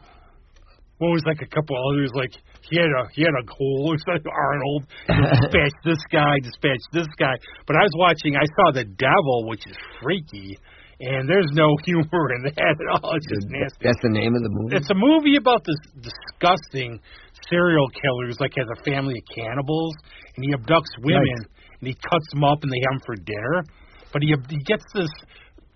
What 1.01 1.17
was 1.17 1.25
like 1.25 1.41
a 1.41 1.49
couple 1.49 1.73
others 1.73 2.13
like 2.13 2.29
he 2.69 2.77
had 2.77 2.93
a 2.93 3.09
he 3.09 3.25
had 3.25 3.33
a 3.33 3.41
goal 3.41 3.89
or 3.89 3.97
something 4.05 4.29
Arnold. 4.29 4.85
Dispatch 5.09 5.73
this 5.81 5.97
guy 6.13 6.37
dispatch 6.45 6.83
this 6.93 7.09
guy. 7.17 7.33
But 7.65 7.73
I 7.73 7.81
was 7.81 7.95
watching 7.97 8.37
I 8.37 8.45
saw 8.45 8.69
the 8.69 8.85
devil 8.85 9.49
which 9.49 9.65
is 9.65 9.73
freaky 9.97 10.61
and 11.01 11.25
there's 11.25 11.49
no 11.57 11.73
humor 11.89 12.25
in 12.37 12.53
that 12.53 12.77
at 12.77 12.87
all. 12.93 13.17
It's 13.17 13.25
just 13.33 13.49
nasty. 13.49 13.81
That's 13.81 13.97
the 14.05 14.13
name 14.13 14.37
of 14.37 14.45
the 14.45 14.53
movie. 14.53 14.77
it's 14.77 14.93
a 14.93 14.99
movie 15.01 15.41
about 15.41 15.65
this 15.65 15.81
disgusting 16.05 17.01
serial 17.49 17.89
killer 17.97 18.29
who's 18.29 18.39
like 18.39 18.53
has 18.61 18.69
a 18.69 18.79
family 18.85 19.17
of 19.17 19.25
cannibals 19.33 19.97
and 20.37 20.45
he 20.45 20.53
abducts 20.53 20.93
women 21.01 21.49
and 21.81 21.85
he 21.89 21.97
cuts 21.97 22.29
them 22.29 22.45
up 22.45 22.61
and 22.61 22.69
they 22.69 22.81
have 22.85 23.01
them 23.01 23.05
for 23.09 23.17
dinner. 23.17 23.65
But 24.13 24.21
he 24.21 24.37
he 24.53 24.61
gets 24.69 24.85
this 24.93 25.09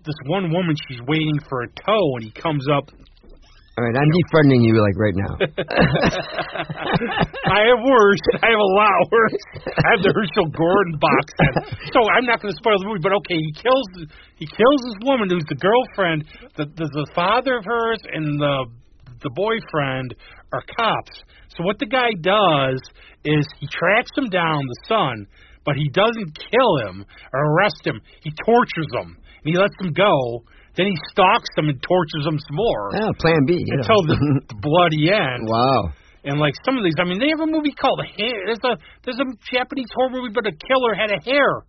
this 0.06 0.14
one 0.30 0.54
woman 0.54 0.78
she's 0.86 1.02
waiting 1.02 1.42
for 1.50 1.66
a 1.66 1.68
toe 1.82 2.08
and 2.14 2.22
he 2.22 2.30
comes 2.30 2.62
up 2.70 2.94
All 3.76 3.84
right, 3.84 3.92
I'm 3.92 4.08
defriending 4.08 4.64
you 4.64 4.80
like 4.80 4.96
right 4.96 5.16
now. 5.20 5.36
I 7.44 7.68
have 7.68 7.84
worse. 7.84 8.24
I 8.40 8.48
have 8.48 8.56
a 8.56 8.72
lot 8.72 9.04
worse. 9.12 9.36
I 9.68 9.88
have 9.92 10.00
the 10.00 10.16
Herschell 10.16 10.48
Gordon 10.56 10.96
box 10.96 11.24
set. 11.36 11.92
So 11.92 12.00
I'm 12.08 12.24
not 12.24 12.40
going 12.40 12.54
to 12.54 12.56
spoil 12.56 12.80
the 12.80 12.88
movie, 12.88 13.04
but 13.04 13.12
okay, 13.20 13.36
he 13.36 13.52
kills 13.52 14.08
he 14.36 14.46
kills 14.48 14.80
this 14.80 14.96
woman 15.04 15.28
who's 15.28 15.44
the 15.52 15.60
girlfriend. 15.60 16.24
The 16.56 16.64
the, 16.72 16.88
the 16.88 17.06
father 17.14 17.58
of 17.58 17.66
hers 17.66 18.00
and 18.16 18.40
the 18.40 18.64
the 19.20 19.30
boyfriend 19.36 20.16
are 20.56 20.64
cops. 20.72 21.20
So 21.52 21.62
what 21.62 21.78
the 21.78 21.84
guy 21.84 22.16
does 22.20 22.80
is 23.28 23.44
he 23.60 23.68
tracks 23.68 24.10
him 24.16 24.30
down, 24.30 24.64
the 24.64 24.80
son, 24.88 25.26
but 25.66 25.76
he 25.76 25.90
doesn't 25.92 26.32
kill 26.32 26.88
him 26.88 27.04
or 27.32 27.40
arrest 27.52 27.84
him. 27.84 28.00
He 28.24 28.32
tortures 28.40 28.88
him 28.94 29.20
and 29.20 29.52
he 29.52 29.56
lets 29.60 29.76
him 29.80 29.92
go. 29.92 30.48
Then 30.76 30.86
he 30.86 30.96
stalks 31.10 31.48
them 31.56 31.68
and 31.68 31.80
tortures 31.82 32.24
them 32.24 32.36
some 32.38 32.56
more 32.56 32.90
Yeah, 32.92 33.10
Plan 33.18 33.42
B. 33.46 33.56
You 33.64 33.80
until 33.80 34.02
the, 34.04 34.16
the 34.48 34.58
bloody 34.60 35.08
end. 35.10 35.48
wow. 35.48 35.92
And 36.26 36.40
like 36.42 36.54
some 36.66 36.76
of 36.76 36.82
these, 36.82 36.98
I 36.98 37.04
mean, 37.06 37.20
they 37.22 37.30
have 37.30 37.40
a 37.40 37.46
movie 37.46 37.70
called 37.72 38.02
Hair. 38.02 38.50
There's 38.50 38.64
a 38.66 38.74
there's 39.06 39.20
a 39.22 39.28
Japanese 39.46 39.86
horror 39.94 40.10
movie, 40.10 40.34
but 40.34 40.42
a 40.46 40.50
killer 40.52 40.92
had 40.92 41.14
a 41.14 41.22
hair. 41.22 41.62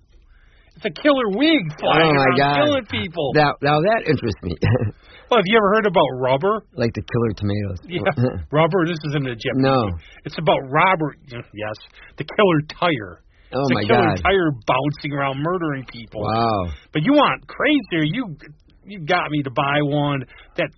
It's 0.76 0.86
a 0.86 0.94
killer 0.94 1.30
wig 1.34 1.62
flying 1.80 2.10
oh 2.10 2.14
my 2.14 2.26
around 2.26 2.38
God. 2.38 2.56
killing 2.66 2.86
people. 2.90 3.32
Now, 3.34 3.54
now 3.62 3.82
that 3.82 4.06
interests 4.10 4.42
me. 4.44 4.54
well, 5.30 5.38
have 5.42 5.46
you 5.46 5.58
ever 5.58 5.70
heard 5.78 5.86
about 5.86 6.10
Rubber? 6.22 6.66
like 6.74 6.94
the 6.94 7.02
killer 7.06 7.34
tomatoes. 7.38 7.82
Yeah, 7.86 8.02
Rubber. 8.52 8.86
This 8.90 8.98
isn't 9.10 9.26
a 9.30 9.38
Japanese. 9.38 9.62
No. 9.66 9.78
movie. 9.90 10.04
It's 10.26 10.38
about 10.38 10.60
Robert. 10.70 11.18
Yes, 11.30 11.78
the 12.18 12.26
killer 12.26 12.60
tire. 12.82 13.22
Oh 13.54 13.62
it's 13.62 13.74
my 13.74 13.82
a 13.82 13.86
killer 13.86 14.10
God. 14.10 14.22
tire 14.26 14.50
bouncing 14.66 15.14
around 15.14 15.38
murdering 15.42 15.86
people. 15.86 16.22
Wow. 16.26 16.74
But 16.94 17.02
you 17.06 17.14
want 17.14 17.46
crazier? 17.46 18.04
You 18.10 18.36
you 18.88 19.04
got 19.06 19.30
me 19.30 19.44
to 19.44 19.52
buy 19.52 19.84
one 19.84 20.24
that 20.56 20.70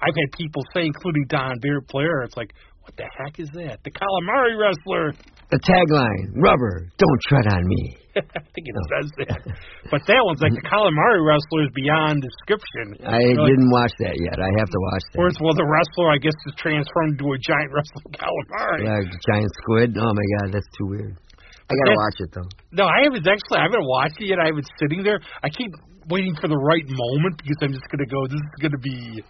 I've 0.00 0.14
had 0.14 0.30
people 0.38 0.62
say, 0.72 0.86
including 0.86 1.26
Don 1.28 1.58
Bear 1.60 1.80
Player. 1.82 2.22
It's 2.22 2.36
like, 2.36 2.54
what 2.86 2.94
the 2.94 3.10
heck 3.18 3.42
is 3.42 3.50
that? 3.58 3.82
The 3.82 3.90
calamari 3.90 4.54
wrestler. 4.54 5.10
The 5.50 5.58
tagline: 5.58 6.38
Rubber, 6.38 6.86
don't 6.98 7.20
tread 7.26 7.46
on 7.50 7.66
me. 7.66 7.98
I 8.16 8.40
think 8.54 8.64
it 8.70 8.76
says 8.86 9.08
that. 9.26 9.42
But 9.90 10.06
that 10.06 10.22
one's 10.22 10.38
like 10.38 10.54
the 10.54 10.62
calamari 10.62 11.18
wrestler 11.18 11.66
is 11.66 11.72
beyond 11.74 12.22
description. 12.22 13.02
I 13.02 13.26
You're 13.26 13.42
didn't 13.42 13.70
watch 13.74 13.90
that 14.06 14.14
yet. 14.22 14.38
I 14.38 14.50
have 14.62 14.70
to 14.70 14.80
watch 14.90 15.04
that. 15.10 15.18
Whereas, 15.18 15.36
well, 15.42 15.58
the 15.58 15.66
wrestler, 15.66 16.14
I 16.14 16.18
guess, 16.22 16.34
is 16.46 16.54
transformed 16.62 17.18
into 17.18 17.26
a 17.34 17.38
giant 17.42 17.74
wrestling 17.74 18.14
calamari. 18.14 18.86
Like 18.86 19.10
giant 19.34 19.50
squid. 19.66 19.98
Oh 19.98 20.14
my 20.14 20.26
god, 20.38 20.54
that's 20.54 20.70
too 20.78 20.86
weird. 20.86 21.18
I 21.66 21.74
gotta 21.74 21.98
watch 21.98 22.18
it 22.22 22.30
though. 22.30 22.50
No, 22.70 22.86
I 22.86 23.02
haven't 23.02 23.26
actually. 23.26 23.58
I 23.58 23.66
haven't 23.66 23.82
watched 23.82 24.22
it 24.22 24.30
yet. 24.30 24.38
I 24.38 24.54
have 24.54 24.58
it 24.58 24.66
sitting 24.78 25.02
there. 25.02 25.18
I 25.42 25.50
keep 25.50 25.74
waiting 26.08 26.34
for 26.40 26.48
the 26.48 26.56
right 26.56 26.84
moment 26.86 27.36
because 27.38 27.56
I'm 27.62 27.72
just 27.72 27.86
gonna 27.90 28.06
go. 28.06 28.26
This 28.26 28.40
is 28.40 28.56
gonna 28.62 28.82
be. 28.82 29.22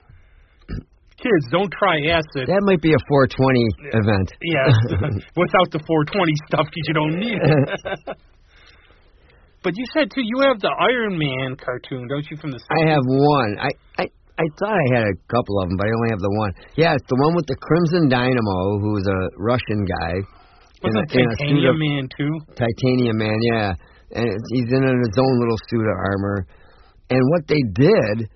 Kids, 1.16 1.45
don't 1.51 1.72
try 1.72 1.97
acid. 2.12 2.45
That 2.45 2.61
might 2.68 2.83
be 2.85 2.93
a 2.93 3.01
420 3.09 3.33
event. 3.97 4.29
Yeah, 4.45 4.68
without 5.41 5.68
the 5.72 5.81
420 5.81 6.29
stuff 6.53 6.68
because 6.68 6.87
you 6.93 6.95
don't 6.95 7.16
need 7.16 7.41
it. 7.41 7.57
but 9.64 9.72
you 9.77 9.85
said 9.97 10.12
too, 10.12 10.20
you 10.20 10.45
have 10.45 10.61
the 10.61 10.68
Iron 10.68 11.16
Man 11.16 11.57
cartoon, 11.57 12.07
don't 12.09 12.27
you? 12.31 12.37
From 12.37 12.53
the 12.53 12.61
I 12.61 12.93
have 12.93 13.05
one. 13.09 13.57
I 13.57 13.70
I 13.97 14.05
I 14.37 14.45
thought 14.61 14.77
I 14.77 14.87
had 14.93 15.05
a 15.09 15.16
couple 15.33 15.57
of 15.64 15.72
them, 15.72 15.81
but 15.81 15.89
I 15.89 15.91
only 15.97 16.11
have 16.12 16.20
the 16.20 16.35
one. 16.37 16.53
Yeah, 16.77 16.93
it's 16.93 17.09
the 17.09 17.16
one 17.16 17.33
with 17.33 17.49
the 17.49 17.57
Crimson 17.57 18.12
Dynamo, 18.12 18.77
who's 18.85 19.09
a 19.09 19.20
Russian 19.41 19.89
guy. 19.89 20.20
Wasn't 20.85 21.09
in 21.16 21.20
a- 21.20 21.24
in 21.24 21.31
a 21.33 21.37
Titanium 21.41 21.79
Man 21.81 22.05
too? 22.12 22.33
Titanium 22.53 23.16
Man, 23.16 23.39
yeah. 23.57 23.72
And 24.12 24.29
he's 24.53 24.68
in 24.70 24.83
his 24.85 25.16
own 25.18 25.35
little 25.41 25.59
suit 25.72 25.89
of 25.89 25.97
armor. 25.97 26.47
And 27.11 27.21
what 27.31 27.47
they 27.47 27.63
did, 27.75 28.29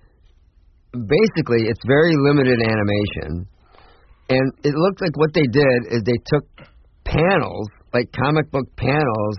basically, 0.93 1.67
it's 1.67 1.81
very 1.87 2.15
limited 2.17 2.61
animation. 2.63 3.47
And 4.29 4.53
it 4.63 4.75
looked 4.75 5.01
like 5.01 5.17
what 5.17 5.35
they 5.35 5.47
did 5.51 5.91
is 5.91 6.03
they 6.05 6.19
took 6.27 6.47
panels, 7.05 7.67
like 7.93 8.07
comic 8.13 8.51
book 8.53 8.67
panels, 8.77 9.37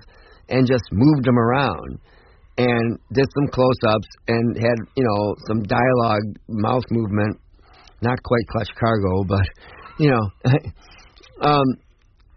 and 0.49 0.67
just 0.67 0.83
moved 0.91 1.25
them 1.25 1.39
around. 1.39 1.99
And 2.57 2.99
did 3.13 3.25
some 3.33 3.47
close 3.47 3.79
ups 3.87 4.07
and 4.27 4.57
had, 4.57 4.77
you 4.95 5.03
know, 5.03 5.35
some 5.47 5.63
dialogue, 5.63 6.37
mouth 6.49 6.83
movement. 6.91 7.39
Not 8.01 8.21
quite 8.23 8.45
Clutch 8.49 8.69
Cargo, 8.77 9.23
but, 9.23 9.45
you 9.97 10.11
know. 10.11 10.51
um, 11.41 11.65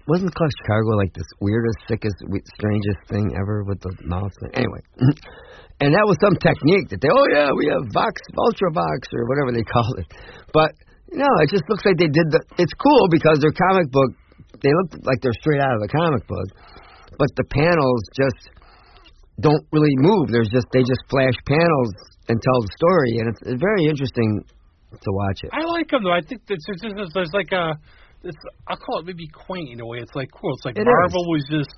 wasn't 0.07 0.35
Clutch 0.35 0.53
Cargo 0.67 0.91
like 0.91 1.13
this 1.15 1.27
weirdest, 1.41 1.79
sickest, 1.89 2.15
strangest 2.57 2.99
thing 3.09 3.35
ever 3.41 3.65
with 3.65 3.81
the 3.81 3.91
mouth 4.05 4.33
thing? 4.41 4.51
Anyway, 4.55 4.81
and 5.83 5.91
that 5.91 6.07
was 6.07 6.15
some 6.23 6.39
technique 6.39 6.87
that 6.95 7.03
they, 7.03 7.11
oh 7.11 7.27
yeah, 7.35 7.51
we 7.51 7.67
have 7.67 7.83
Vox, 7.91 8.15
Ultravox, 8.39 9.11
or 9.11 9.27
whatever 9.27 9.51
they 9.51 9.67
call 9.75 9.91
it. 9.99 10.07
But 10.55 10.71
no, 11.11 11.27
it 11.43 11.51
just 11.51 11.67
looks 11.71 11.83
like 11.87 11.99
they 11.99 12.11
did 12.11 12.31
the. 12.31 12.41
It's 12.59 12.75
cool 12.75 13.07
because 13.11 13.43
they're 13.43 13.55
comic 13.55 13.91
book. 13.91 14.11
They 14.63 14.71
look 14.71 15.03
like 15.03 15.19
they're 15.21 15.37
straight 15.43 15.61
out 15.61 15.75
of 15.75 15.83
the 15.83 15.91
comic 15.91 16.27
book, 16.27 16.49
but 17.19 17.31
the 17.35 17.47
panels 17.51 18.03
just 18.15 18.55
don't 19.43 19.63
really 19.75 19.95
move. 19.99 20.31
There's 20.31 20.51
just 20.51 20.67
they 20.71 20.87
just 20.87 21.03
flash 21.11 21.35
panels 21.47 21.91
and 22.31 22.39
tell 22.41 22.59
the 22.63 22.73
story, 22.79 23.13
and 23.19 23.27
it's, 23.35 23.43
it's 23.43 23.61
very 23.61 23.85
interesting 23.91 24.47
to 24.95 25.11
watch 25.11 25.43
it. 25.43 25.51
I 25.53 25.67
like 25.67 25.91
them 25.91 26.05
though. 26.07 26.15
I 26.15 26.23
think 26.23 26.43
there's, 26.47 26.63
there's, 26.67 27.11
there's, 27.13 27.35
like 27.35 27.51
a, 27.51 27.75
it's 28.23 28.39
I'll 28.69 28.79
call 28.79 29.01
it 29.01 29.07
maybe 29.07 29.27
quaint 29.29 29.71
in 29.75 29.81
a 29.81 29.87
way. 29.87 29.99
It's 29.99 30.15
like 30.15 30.31
cool. 30.31 30.55
It's 30.55 30.65
like 30.65 30.79
It 30.79 30.87
Marvel 30.87 31.27
was 31.31 31.45
just 31.51 31.75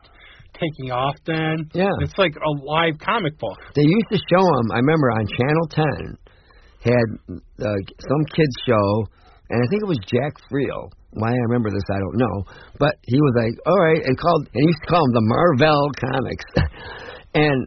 taking 0.59 0.91
off 0.91 1.17
then. 1.27 1.69
Yeah. 1.73 1.93
It's 2.01 2.17
like 2.19 2.35
a 2.37 2.53
live 2.65 2.99
comic 2.99 3.39
book. 3.39 3.59
They 3.75 3.85
used 3.85 4.11
to 4.13 4.21
show 4.29 4.43
them. 4.43 4.73
I 4.73 4.81
remember 4.81 5.11
on 5.13 5.25
Channel 5.29 5.67
10 5.71 6.19
had 6.87 7.09
uh, 7.67 7.81
some 7.99 8.23
kids 8.31 8.55
show, 8.67 8.89
and 9.51 9.59
I 9.59 9.67
think 9.71 9.83
it 9.83 9.91
was 9.91 9.99
Jack 10.07 10.39
Friel. 10.47 10.91
Why 11.17 11.33
I 11.33 11.43
remember 11.49 11.71
this, 11.71 11.87
I 11.91 11.99
don't 11.99 12.19
know. 12.19 12.37
But 12.79 13.01
he 13.09 13.17
was 13.17 13.35
like, 13.41 13.57
"All 13.65 13.81
right," 13.81 14.03
and 14.05 14.15
called. 14.21 14.53
And 14.53 14.61
he 14.61 14.69
used 14.69 14.85
to 14.85 14.91
call 14.93 15.01
them 15.01 15.17
the 15.17 15.27
Marvel 15.27 15.89
comics, 15.97 16.47
and 17.35 17.67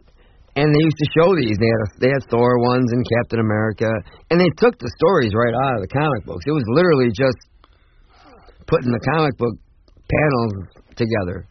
and 0.54 0.66
they 0.70 0.82
used 0.86 1.00
to 1.02 1.08
show 1.18 1.34
these. 1.34 1.58
They 1.58 1.66
had 1.66 1.82
a, 1.82 1.88
they 1.98 2.10
had 2.14 2.22
Thor 2.30 2.62
ones 2.62 2.88
and 2.94 3.02
Captain 3.18 3.40
America, 3.42 3.90
and 4.30 4.38
they 4.38 4.50
took 4.56 4.78
the 4.78 4.90
stories 5.02 5.34
right 5.34 5.54
out 5.66 5.74
of 5.76 5.82
the 5.82 5.90
comic 5.90 6.22
books. 6.26 6.46
It 6.46 6.54
was 6.54 6.64
literally 6.70 7.10
just 7.10 7.38
putting 8.70 8.94
the 8.94 9.02
comic 9.14 9.34
book 9.36 9.58
panels 10.06 10.54
together. 10.94 11.49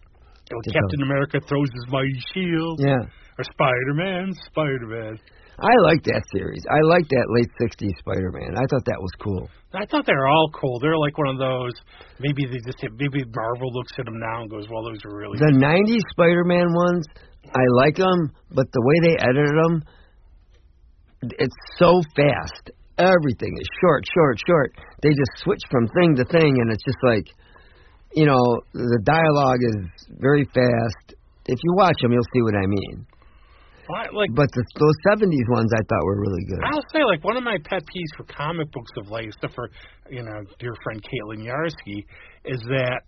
You 0.50 0.58
know, 0.58 0.62
To 0.64 0.72
Captain 0.74 1.02
America 1.04 1.40
throws 1.48 1.70
his 1.74 1.86
mighty 1.90 2.20
shield. 2.34 2.80
Yeah. 2.82 3.06
Or 3.38 3.44
Spider 3.44 3.94
Man, 3.94 4.34
Spider 4.50 4.88
Man. 4.88 5.20
I 5.60 5.76
like 5.84 6.04
that 6.08 6.24
series. 6.32 6.64
I 6.72 6.80
like 6.88 7.04
that 7.12 7.28
late 7.36 7.52
'60s 7.60 7.92
Spider-Man. 8.00 8.56
I 8.56 8.64
thought 8.72 8.88
that 8.88 9.00
was 9.00 9.12
cool. 9.20 9.50
I 9.76 9.84
thought 9.92 10.08
they 10.08 10.16
were 10.16 10.28
all 10.28 10.50
cool. 10.56 10.80
They're 10.80 10.98
like 10.98 11.18
one 11.18 11.36
of 11.36 11.38
those. 11.38 11.76
Maybe 12.20 12.48
they 12.48 12.64
just 12.64 12.80
maybe 12.96 13.28
Marvel 13.28 13.68
looks 13.76 13.92
at 14.00 14.06
them 14.06 14.20
now 14.20 14.42
and 14.42 14.50
goes, 14.50 14.68
"Well, 14.72 14.84
those 14.88 15.04
are 15.04 15.16
really." 15.16 15.38
The 15.38 15.52
'90s 15.52 16.04
Spider-Man 16.16 16.68
ones, 16.72 17.06
I 17.52 17.64
like 17.76 17.98
them, 17.98 18.32
but 18.56 18.72
the 18.72 18.84
way 18.84 18.98
they 19.04 19.16
edited 19.20 19.56
them, 19.60 19.84
it's 21.44 21.60
so 21.76 22.02
fast. 22.16 22.72
Everything 22.98 23.56
is 23.60 23.68
short, 23.84 24.04
short, 24.16 24.40
short. 24.48 24.72
They 25.04 25.10
just 25.10 25.44
switch 25.44 25.64
from 25.72 25.88
thing 25.88 26.16
to 26.16 26.26
thing, 26.26 26.56
and 26.60 26.72
it's 26.72 26.84
just 26.84 27.00
like, 27.04 27.28
you 28.14 28.26
know, 28.26 28.62
the 28.74 29.02
dialogue 29.04 29.62
is 29.62 30.08
very 30.20 30.46
fast. 30.46 31.16
If 31.46 31.58
you 31.64 31.74
watch 31.76 31.96
them, 32.02 32.12
you'll 32.12 32.32
see 32.34 32.42
what 32.42 32.56
I 32.56 32.66
mean. 32.66 33.06
Like 34.14 34.30
But 34.36 34.46
the, 34.54 34.64
those 34.78 34.98
'70s 35.10 35.50
ones, 35.50 35.72
I 35.74 35.82
thought 35.90 36.06
were 36.06 36.22
really 36.22 36.46
good. 36.46 36.62
I'll 36.64 36.86
say, 36.94 37.04
like 37.04 37.24
one 37.24 37.38
of 37.38 37.44
my 37.44 37.58
pet 37.66 37.82
peeves 37.82 38.14
for 38.18 38.24
comic 38.26 38.72
books 38.72 38.92
of 38.98 39.10
late, 39.10 39.30
except 39.34 39.56
for 39.56 39.70
you 40.12 40.22
know, 40.22 40.46
dear 40.60 40.76
friend 40.84 41.02
Caitlin 41.02 41.42
Yarsky, 41.42 42.06
is 42.46 42.62
that 42.70 43.02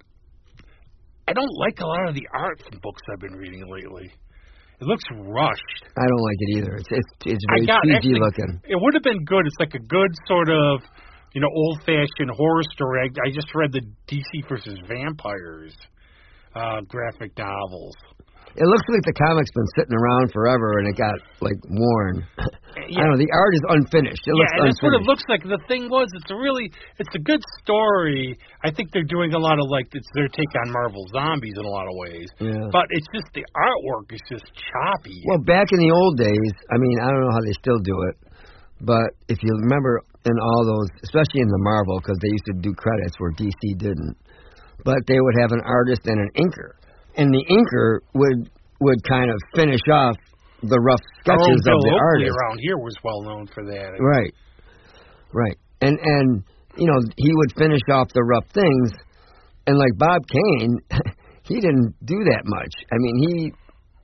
I 1.27 1.33
don't 1.33 1.53
like 1.59 1.79
a 1.79 1.85
lot 1.85 2.09
of 2.09 2.15
the 2.15 2.27
art 2.33 2.61
from 2.65 2.79
books 2.81 3.01
I've 3.13 3.19
been 3.21 3.37
reading 3.37 3.69
lately. 3.69 4.11
It 4.81 4.85
looks 4.85 5.03
rushed. 5.13 5.81
I 5.95 6.05
don't 6.09 6.23
like 6.25 6.39
it 6.39 6.57
either. 6.57 6.73
It's 6.77 6.89
it's, 6.89 7.37
it's 7.37 7.45
I 7.49 7.53
very 7.53 7.65
got 7.67 7.83
cheesy 7.83 7.95
actually, 7.95 8.19
looking. 8.19 8.61
It 8.65 8.77
would 8.81 8.93
have 8.95 9.03
been 9.03 9.23
good. 9.25 9.45
It's 9.45 9.59
like 9.59 9.75
a 9.75 9.85
good 9.85 10.11
sort 10.25 10.49
of, 10.49 10.81
you 11.33 11.41
know, 11.41 11.47
old-fashioned 11.53 12.31
horror 12.35 12.63
story. 12.73 13.07
I, 13.07 13.27
I 13.27 13.31
just 13.31 13.47
read 13.55 13.71
the 13.71 13.81
DC 14.07 14.47
versus 14.49 14.77
Vampires 14.87 15.73
uh, 16.55 16.81
graphic 16.87 17.37
novels. 17.37 17.95
It 18.51 18.67
looks 18.67 18.83
like 18.91 19.07
the 19.07 19.15
comic's 19.15 19.47
been 19.55 19.71
sitting 19.79 19.95
around 19.95 20.35
forever, 20.35 20.83
and 20.83 20.91
it 20.91 20.99
got 20.99 21.15
like 21.39 21.55
worn. 21.71 22.27
I 22.75 22.83
Yeah. 22.91 23.07
don't 23.07 23.15
know. 23.15 23.19
The 23.23 23.31
art 23.31 23.53
is 23.55 23.63
unfinished. 23.79 24.27
It 24.27 24.35
yeah, 24.35 24.43
looks 24.43 24.51
and 24.59 24.63
that's 24.67 24.83
what 24.83 24.91
it 24.99 25.03
looks 25.07 25.23
like. 25.31 25.43
The 25.47 25.59
thing 25.71 25.87
was, 25.87 26.11
it's 26.19 26.27
a 26.31 26.35
really, 26.35 26.67
it's 26.99 27.15
a 27.15 27.23
good 27.23 27.39
story. 27.63 28.35
I 28.63 28.71
think 28.75 28.91
they're 28.91 29.07
doing 29.07 29.31
a 29.31 29.39
lot 29.39 29.55
of 29.55 29.71
like, 29.71 29.87
it's 29.95 30.07
their 30.15 30.27
take 30.27 30.51
on 30.67 30.71
Marvel 30.75 31.07
Zombies 31.15 31.55
in 31.55 31.63
a 31.63 31.71
lot 31.71 31.87
of 31.87 31.95
ways. 31.95 32.27
Yeah. 32.43 32.67
But 32.75 32.91
it's 32.91 33.07
just 33.15 33.31
the 33.31 33.47
artwork 33.55 34.11
is 34.11 34.19
just 34.27 34.43
choppy. 34.51 35.23
Well, 35.31 35.39
back 35.47 35.71
in 35.71 35.79
the 35.79 35.91
old 35.95 36.19
days, 36.19 36.51
I 36.67 36.75
mean, 36.75 36.97
I 36.99 37.07
don't 37.07 37.23
know 37.23 37.31
how 37.31 37.43
they 37.47 37.55
still 37.55 37.79
do 37.79 37.95
it, 38.11 38.15
but 38.81 39.13
if 39.29 39.37
you 39.41 39.51
remember 39.61 40.01
in 40.25 40.37
all 40.37 40.65
those, 40.65 40.89
especially 41.03 41.41
in 41.41 41.49
the 41.49 41.61
Marvel, 41.61 41.97
because 41.99 42.17
they 42.21 42.29
used 42.29 42.45
to 42.45 42.57
do 42.61 42.73
credits 42.73 43.15
where 43.17 43.31
DC 43.31 43.77
didn't, 43.77 44.17
but 44.83 44.97
they 45.07 45.19
would 45.19 45.35
have 45.41 45.51
an 45.51 45.61
artist 45.65 46.01
and 46.05 46.19
an 46.19 46.29
inker, 46.37 46.77
and 47.17 47.33
the 47.33 47.45
inker 47.49 47.99
would 48.13 48.49
would 48.81 49.03
kind 49.07 49.29
of 49.29 49.37
finish 49.55 49.81
off 49.93 50.15
the 50.63 50.79
rough 50.79 51.01
sketches 51.21 51.61
of 51.65 51.77
the 51.85 51.97
artist. 51.97 52.33
around 52.33 52.59
here 52.61 52.77
was 52.77 52.95
well 53.03 53.21
known 53.21 53.47
for 53.53 53.63
that. 53.65 53.97
Right, 53.99 54.33
right, 55.33 55.57
and 55.81 55.97
and 56.01 56.43
you 56.77 56.87
know 56.87 56.99
he 57.17 57.31
would 57.33 57.53
finish 57.57 57.81
off 57.93 58.07
the 58.13 58.23
rough 58.23 58.45
things, 58.53 58.91
and 59.67 59.77
like 59.77 59.97
Bob 59.97 60.21
Kane, 60.27 60.79
he 61.43 61.55
didn't 61.55 61.93
do 62.05 62.17
that 62.33 62.43
much. 62.45 62.73
I 62.91 62.95
mean, 62.97 63.15
he. 63.17 63.53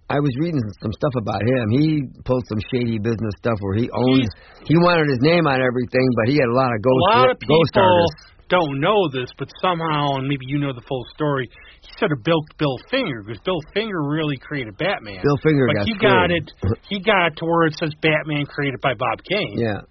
I 0.09 0.19
was 0.23 0.31
reading 0.39 0.63
some 0.81 0.93
stuff 0.93 1.11
about 1.19 1.43
him. 1.43 1.67
He 1.69 2.07
pulled 2.23 2.47
some 2.47 2.63
shady 2.71 2.97
business 2.97 3.35
stuff 3.43 3.59
where 3.59 3.75
he 3.75 3.91
owned. 3.91 4.29
He 4.63 4.75
wanted 4.79 5.11
his 5.11 5.19
name 5.19 5.47
on 5.47 5.59
everything, 5.59 6.07
but 6.15 6.31
he 6.31 6.39
had 6.39 6.47
a 6.47 6.55
lot 6.55 6.71
of 6.71 6.79
ghost. 6.79 7.03
A 7.03 7.11
ghost 7.11 7.19
lot 7.19 7.31
of 7.31 7.39
people 7.39 8.27
don't 8.49 8.79
know 8.79 9.09
this, 9.11 9.27
but 9.37 9.51
somehow, 9.61 10.15
and 10.15 10.27
maybe 10.27 10.47
you 10.47 10.59
know 10.59 10.71
the 10.71 10.85
full 10.87 11.03
story, 11.13 11.49
he 11.81 11.91
sort 11.99 12.11
of 12.11 12.23
built 12.23 12.47
Bill 12.57 12.77
Finger 12.89 13.23
because 13.23 13.41
Bill 13.43 13.59
Finger 13.73 14.01
really 14.07 14.37
created 14.37 14.77
Batman. 14.77 15.19
Bill 15.23 15.37
Finger 15.43 15.67
but 15.67 15.75
got 15.75 15.85
he 15.85 15.93
got 15.99 16.31
it. 16.31 16.45
He 16.87 16.99
got 16.99 17.27
it 17.27 17.37
to 17.37 17.45
where 17.45 17.67
it 17.67 17.75
says 17.75 17.91
Batman 18.01 18.45
created 18.47 18.79
by 18.79 18.93
Bob 18.95 19.19
Kane. 19.27 19.59
Yeah, 19.59 19.83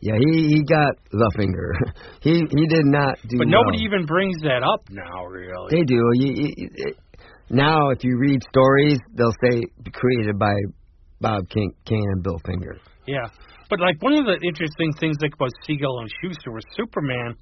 yeah. 0.00 0.18
He 0.18 0.58
he 0.58 0.62
got 0.66 0.98
the 1.10 1.30
finger. 1.36 1.74
he 2.20 2.42
he 2.50 2.66
did 2.66 2.86
not 2.90 3.18
do. 3.28 3.38
But 3.38 3.46
nobody 3.46 3.78
well. 3.78 3.86
even 3.86 4.06
brings 4.06 4.42
that 4.42 4.66
up 4.66 4.90
now, 4.90 5.24
really. 5.26 5.70
They 5.70 5.84
do. 5.86 6.02
You, 6.14 6.30
you, 6.34 6.94
now, 7.50 7.90
if 7.90 8.02
you 8.02 8.16
read 8.18 8.40
stories, 8.48 8.98
they'll 9.14 9.36
say 9.44 9.62
created 9.92 10.38
by 10.38 10.54
Bob 11.20 11.48
King, 11.48 11.72
Kane 11.86 12.08
and 12.12 12.22
Bill 12.22 12.40
Finger. 12.46 12.76
Yeah. 13.06 13.28
But 13.68 13.80
like 13.80 14.00
one 14.02 14.14
of 14.14 14.24
the 14.26 14.38
interesting 14.46 14.92
things 15.00 15.16
like 15.20 15.34
about 15.34 15.50
Siegel 15.66 15.98
and 16.00 16.10
Shuster 16.22 16.52
was 16.52 16.64
Superman. 16.76 17.36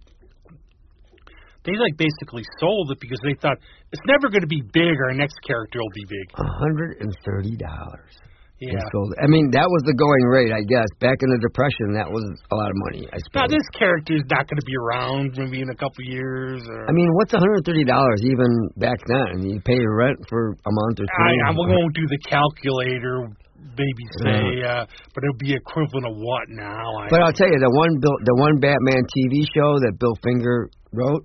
They 1.64 1.72
like 1.78 1.96
basically 1.96 2.42
sold 2.58 2.90
it 2.90 2.98
because 3.00 3.18
they 3.22 3.34
thought 3.40 3.58
it's 3.92 4.02
never 4.06 4.28
going 4.30 4.42
to 4.42 4.50
be 4.50 4.62
big. 4.72 4.96
Our 5.06 5.14
next 5.14 5.36
character 5.46 5.78
will 5.78 5.94
be 5.94 6.04
big. 6.08 6.34
Hundred 6.34 6.98
and 7.00 7.14
thirty 7.24 7.56
dollars. 7.56 8.18
Yeah. 8.62 8.78
I 9.18 9.26
mean, 9.26 9.50
that 9.50 9.66
was 9.66 9.82
the 9.82 9.96
going 9.98 10.24
rate, 10.30 10.54
I 10.54 10.62
guess. 10.62 10.86
Back 11.02 11.18
in 11.18 11.28
the 11.34 11.40
Depression, 11.42 11.98
that 11.98 12.06
was 12.06 12.22
a 12.22 12.54
lot 12.54 12.70
of 12.70 12.78
money. 12.86 13.10
I 13.10 13.18
suppose. 13.18 13.42
Now 13.42 13.50
this 13.50 13.66
character 13.74 14.14
is 14.14 14.26
not 14.30 14.46
going 14.46 14.60
to 14.62 14.68
be 14.68 14.78
around 14.78 15.34
maybe 15.34 15.66
in 15.66 15.70
a 15.70 15.74
couple 15.74 16.06
years. 16.06 16.62
Or 16.70 16.86
I 16.86 16.92
mean, 16.94 17.10
what's 17.18 17.34
one 17.34 17.42
hundred 17.42 17.66
thirty 17.66 17.82
dollars 17.82 18.22
even 18.22 18.50
back 18.78 19.02
then? 19.10 19.42
You 19.42 19.58
pay 19.66 19.82
your 19.82 19.98
rent 19.98 20.22
for 20.30 20.54
a 20.54 20.72
month 20.86 21.02
or 21.02 21.06
two. 21.10 21.22
I, 21.26 21.50
I 21.50 21.52
won't 21.58 21.90
do 21.94 22.06
the 22.06 22.20
calculator. 22.22 23.34
Maybe 23.62 24.04
say, 24.20 24.60
uh, 24.68 24.84
but 25.14 25.22
it'll 25.22 25.38
be 25.38 25.54
equivalent 25.54 26.04
of 26.04 26.18
what 26.18 26.44
now? 26.50 26.82
I, 26.98 27.06
But 27.08 27.22
I'll 27.22 27.32
tell 27.32 27.46
you, 27.46 27.58
the 27.62 27.70
one 27.70 28.00
Bill, 28.02 28.18
the 28.26 28.34
one 28.34 28.58
Batman 28.58 29.06
TV 29.06 29.46
show 29.54 29.78
that 29.78 29.96
Bill 29.98 30.18
Finger 30.22 30.68
wrote, 30.92 31.24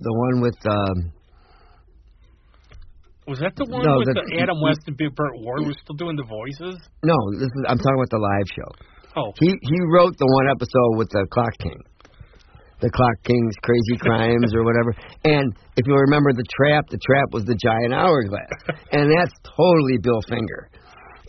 the 0.00 0.12
one 0.12 0.42
with 0.42 0.58
um, 0.66 1.12
Was 3.28 3.38
that 3.44 3.52
the 3.60 3.68
one 3.68 3.84
No, 3.84 4.00
with 4.00 4.08
the- 4.08 4.24
the 4.24 4.40
Adam 4.40 4.56
West 4.64 4.80
and 4.88 4.96
Big 4.96 5.14
Burt 5.14 5.36
Ward 5.44 5.68
was 5.68 5.76
still 5.84 5.96
doing 6.00 6.16
the 6.16 6.24
voices? 6.24 6.80
No, 7.04 7.16
this 7.36 7.44
is 7.52 7.62
I'm 7.68 7.76
talking 7.76 8.00
about 8.00 8.08
the 8.08 8.24
live 8.24 8.48
show. 8.56 8.70
Oh, 9.20 9.28
He 9.36 9.52
he 9.52 9.78
wrote 9.92 10.16
the 10.16 10.28
one 10.32 10.48
episode 10.48 10.96
with 10.96 11.10
the 11.12 11.26
Clock 11.30 11.52
King. 11.60 11.80
The 12.80 12.88
Clock 12.90 13.16
King's 13.24 13.56
Crazy 13.62 13.96
Crimes 14.00 14.54
or 14.54 14.64
whatever. 14.64 14.94
And 15.24 15.52
if 15.76 15.84
you 15.86 15.92
remember 15.94 16.32
the 16.32 16.46
trap, 16.56 16.88
the 16.88 16.98
trap 17.04 17.28
was 17.32 17.44
the 17.44 17.56
giant 17.60 17.92
hourglass. 17.92 18.48
And 18.96 19.12
that's 19.12 19.34
totally 19.44 19.98
Bill 20.00 20.22
Finger. 20.28 20.70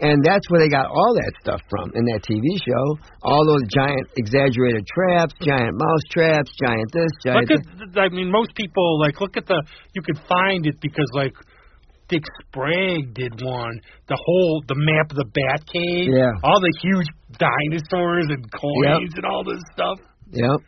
And 0.01 0.23
that's 0.23 0.47
where 0.49 0.61
they 0.63 0.69
got 0.69 0.87
all 0.87 1.13
that 1.19 1.33
stuff 1.43 1.59
from 1.69 1.91
in 1.93 2.05
that 2.05 2.23
TV 2.23 2.39
show. 2.63 2.85
All 3.21 3.43
those 3.45 3.67
giant 3.67 4.07
exaggerated 4.15 4.87
traps, 4.87 5.35
giant 5.43 5.75
mouse 5.75 6.05
traps, 6.09 6.47
giant 6.63 6.87
this, 6.93 7.11
giant 7.25 7.49
look 7.51 7.59
at. 7.59 7.99
I 7.99 8.07
mean, 8.07 8.31
most 8.31 8.55
people 8.55 8.99
like 9.01 9.19
look 9.19 9.35
at 9.35 9.45
the. 9.45 9.61
You 9.93 10.01
could 10.01 10.19
find 10.29 10.65
it 10.65 10.79
because 10.79 11.09
like. 11.13 11.33
Dick 12.09 12.23
Sprang 12.41 13.13
did 13.13 13.39
one. 13.41 13.79
The 14.09 14.17
whole 14.17 14.63
the 14.67 14.75
map 14.75 15.13
of 15.13 15.17
the 15.17 15.29
Batcave. 15.29 16.09
Yeah. 16.09 16.33
All 16.43 16.59
the 16.59 16.73
huge 16.81 17.07
dinosaurs 17.37 18.27
and 18.33 18.43
coins 18.51 19.13
and 19.15 19.25
all 19.25 19.45
this 19.45 19.61
stuff. 19.73 20.01
Yep. 20.33 20.65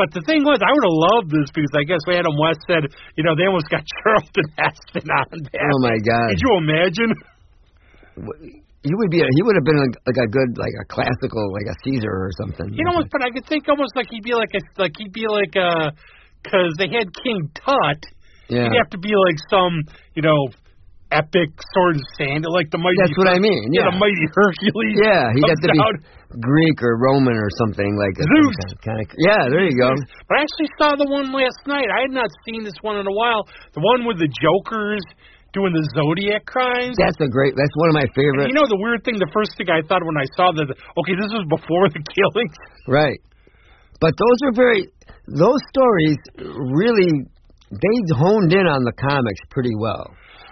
But 0.00 0.16
the 0.16 0.24
thing 0.24 0.48
was, 0.48 0.64
I 0.64 0.72
would 0.72 0.86
have 0.88 1.00
loved 1.12 1.28
this 1.28 1.52
because 1.52 1.68
I 1.76 1.84
guess 1.84 2.00
Adam 2.08 2.32
West 2.40 2.64
said, 2.64 2.88
you 3.20 3.24
know, 3.24 3.36
they 3.36 3.44
almost 3.44 3.68
got 3.68 3.84
Charlton 4.00 4.48
Heston 4.56 5.04
on 5.12 5.28
that. 5.52 5.60
Oh 5.60 5.80
my 5.84 6.00
God. 6.00 6.32
Could 6.32 6.40
you 6.40 6.52
imagine? 6.56 7.10
He 8.80 8.96
would 8.96 9.12
be. 9.12 9.20
A, 9.20 9.28
he 9.28 9.42
would 9.44 9.56
have 9.60 9.68
been 9.68 9.76
a, 9.76 9.88
like 10.08 10.16
a 10.16 10.28
good, 10.32 10.56
like 10.56 10.72
a 10.72 10.86
classical, 10.88 11.52
like 11.52 11.68
a 11.68 11.76
Caesar 11.84 12.08
or 12.08 12.32
something. 12.40 12.72
You 12.72 12.88
know 12.88 12.96
what? 12.96 13.12
But 13.12 13.20
I 13.20 13.28
could 13.28 13.44
think 13.44 13.68
almost 13.68 13.92
like 13.92 14.08
he'd 14.08 14.24
be 14.24 14.32
like 14.32 14.56
a 14.56 14.62
like 14.80 14.96
he'd 14.96 15.12
be 15.12 15.28
like 15.28 15.52
uh, 15.52 15.92
a 15.92 15.96
because 16.40 16.72
they 16.80 16.88
had 16.88 17.12
King 17.20 17.52
Tut. 17.52 18.00
Yeah. 18.48 18.72
He'd 18.72 18.80
have 18.80 18.90
to 18.96 18.98
be 18.98 19.12
like 19.12 19.36
some 19.52 19.84
you 20.16 20.22
know 20.22 20.48
epic 21.10 21.50
sort 21.74 21.96
of 21.98 22.02
sand 22.18 22.46
like 22.48 22.70
the 22.70 22.78
mighty. 22.78 22.96
That's 23.02 23.18
what 23.18 23.30
I 23.30 23.38
mean. 23.42 23.70
Yeah, 23.74 23.86
Yeah. 23.86 23.94
the 23.94 23.98
mighty 24.00 24.26
Hercules. 24.34 24.96
Yeah, 24.98 25.30
he'd 25.34 25.46
have 25.50 25.60
comes 25.62 26.00
to 26.00 26.02
be. 26.02 26.38
Greek 26.38 26.78
or 26.82 26.94
Roman 26.98 27.34
or 27.34 27.50
something 27.58 27.90
like 27.98 28.14
that. 28.14 28.26
Zeus. 28.30 28.58
Kind 28.86 29.02
of, 29.02 29.06
yeah, 29.18 29.50
there 29.50 29.66
you 29.66 29.74
go. 29.74 29.90
But 30.30 30.38
I 30.38 30.46
actually 30.46 30.70
saw 30.78 30.94
the 30.94 31.10
one 31.10 31.34
last 31.34 31.58
night. 31.66 31.90
I 31.90 32.06
had 32.06 32.14
not 32.14 32.30
seen 32.46 32.62
this 32.62 32.78
one 32.86 33.02
in 33.02 33.06
a 33.06 33.14
while. 33.14 33.42
The 33.74 33.82
one 33.82 34.06
with 34.06 34.22
the 34.22 34.30
Jokers 34.30 35.02
doing 35.50 35.74
the 35.74 35.82
Zodiac 35.98 36.46
crimes. 36.46 36.94
That's 36.94 37.18
a 37.18 37.26
great. 37.26 37.58
That's 37.58 37.74
one 37.74 37.90
of 37.90 37.96
my 37.98 38.06
And 38.06 38.14
favorite. 38.14 38.46
you 38.46 38.54
know 38.54 38.70
the 38.70 38.78
weird 38.78 39.02
thing, 39.02 39.18
the 39.18 39.30
first 39.34 39.58
thing 39.58 39.66
I 39.66 39.82
thought 39.82 40.06
when 40.06 40.14
I 40.14 40.26
saw 40.38 40.54
that, 40.54 40.70
okay, 40.70 41.14
this 41.18 41.30
was 41.34 41.42
before 41.50 41.90
the 41.90 41.98
killings. 42.14 42.54
Right. 42.86 43.18
But 43.98 44.14
those 44.14 44.38
are 44.46 44.54
very. 44.54 44.86
Those 45.26 45.58
stories 45.74 46.18
really. 46.38 47.26
They 47.70 47.96
honed 48.18 48.52
in 48.52 48.66
on 48.66 48.82
the 48.82 48.90
comics 48.98 49.38
pretty 49.50 49.74
well. 49.78 50.10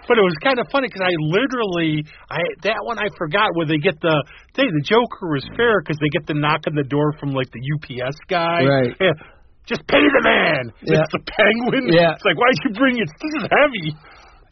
But 0.09 0.17
it 0.17 0.25
was 0.25 0.33
kind 0.41 0.57
of 0.57 0.65
funny 0.73 0.89
because 0.89 1.05
I 1.05 1.13
literally, 1.21 2.01
I 2.33 2.41
that 2.65 2.81
one 2.81 2.97
I 2.97 3.13
forgot 3.13 3.53
where 3.53 3.69
they 3.69 3.77
get 3.77 4.01
the 4.01 4.17
they 4.57 4.65
the 4.65 4.81
Joker 4.81 5.29
was 5.29 5.45
fair 5.53 5.85
because 5.85 6.01
they 6.01 6.09
get 6.09 6.25
the 6.25 6.33
knock 6.33 6.65
on 6.65 6.73
the 6.73 6.83
door 6.83 7.13
from 7.21 7.37
like 7.37 7.53
the 7.53 7.61
UPS 7.61 8.17
guy. 8.25 8.65
Right. 8.65 8.97
Yeah. 8.97 9.13
Just 9.69 9.85
pay 9.85 10.01
the 10.01 10.23
man. 10.25 10.73
Yeah. 10.81 11.05
It's 11.05 11.13
the 11.13 11.21
penguin. 11.21 11.93
Yeah. 11.93 12.17
It's 12.17 12.25
like 12.25 12.33
why'd 12.41 12.57
you 12.65 12.73
bring 12.73 12.97
it? 12.97 13.05
This 13.05 13.33
is 13.37 13.45
heavy. 13.53 13.87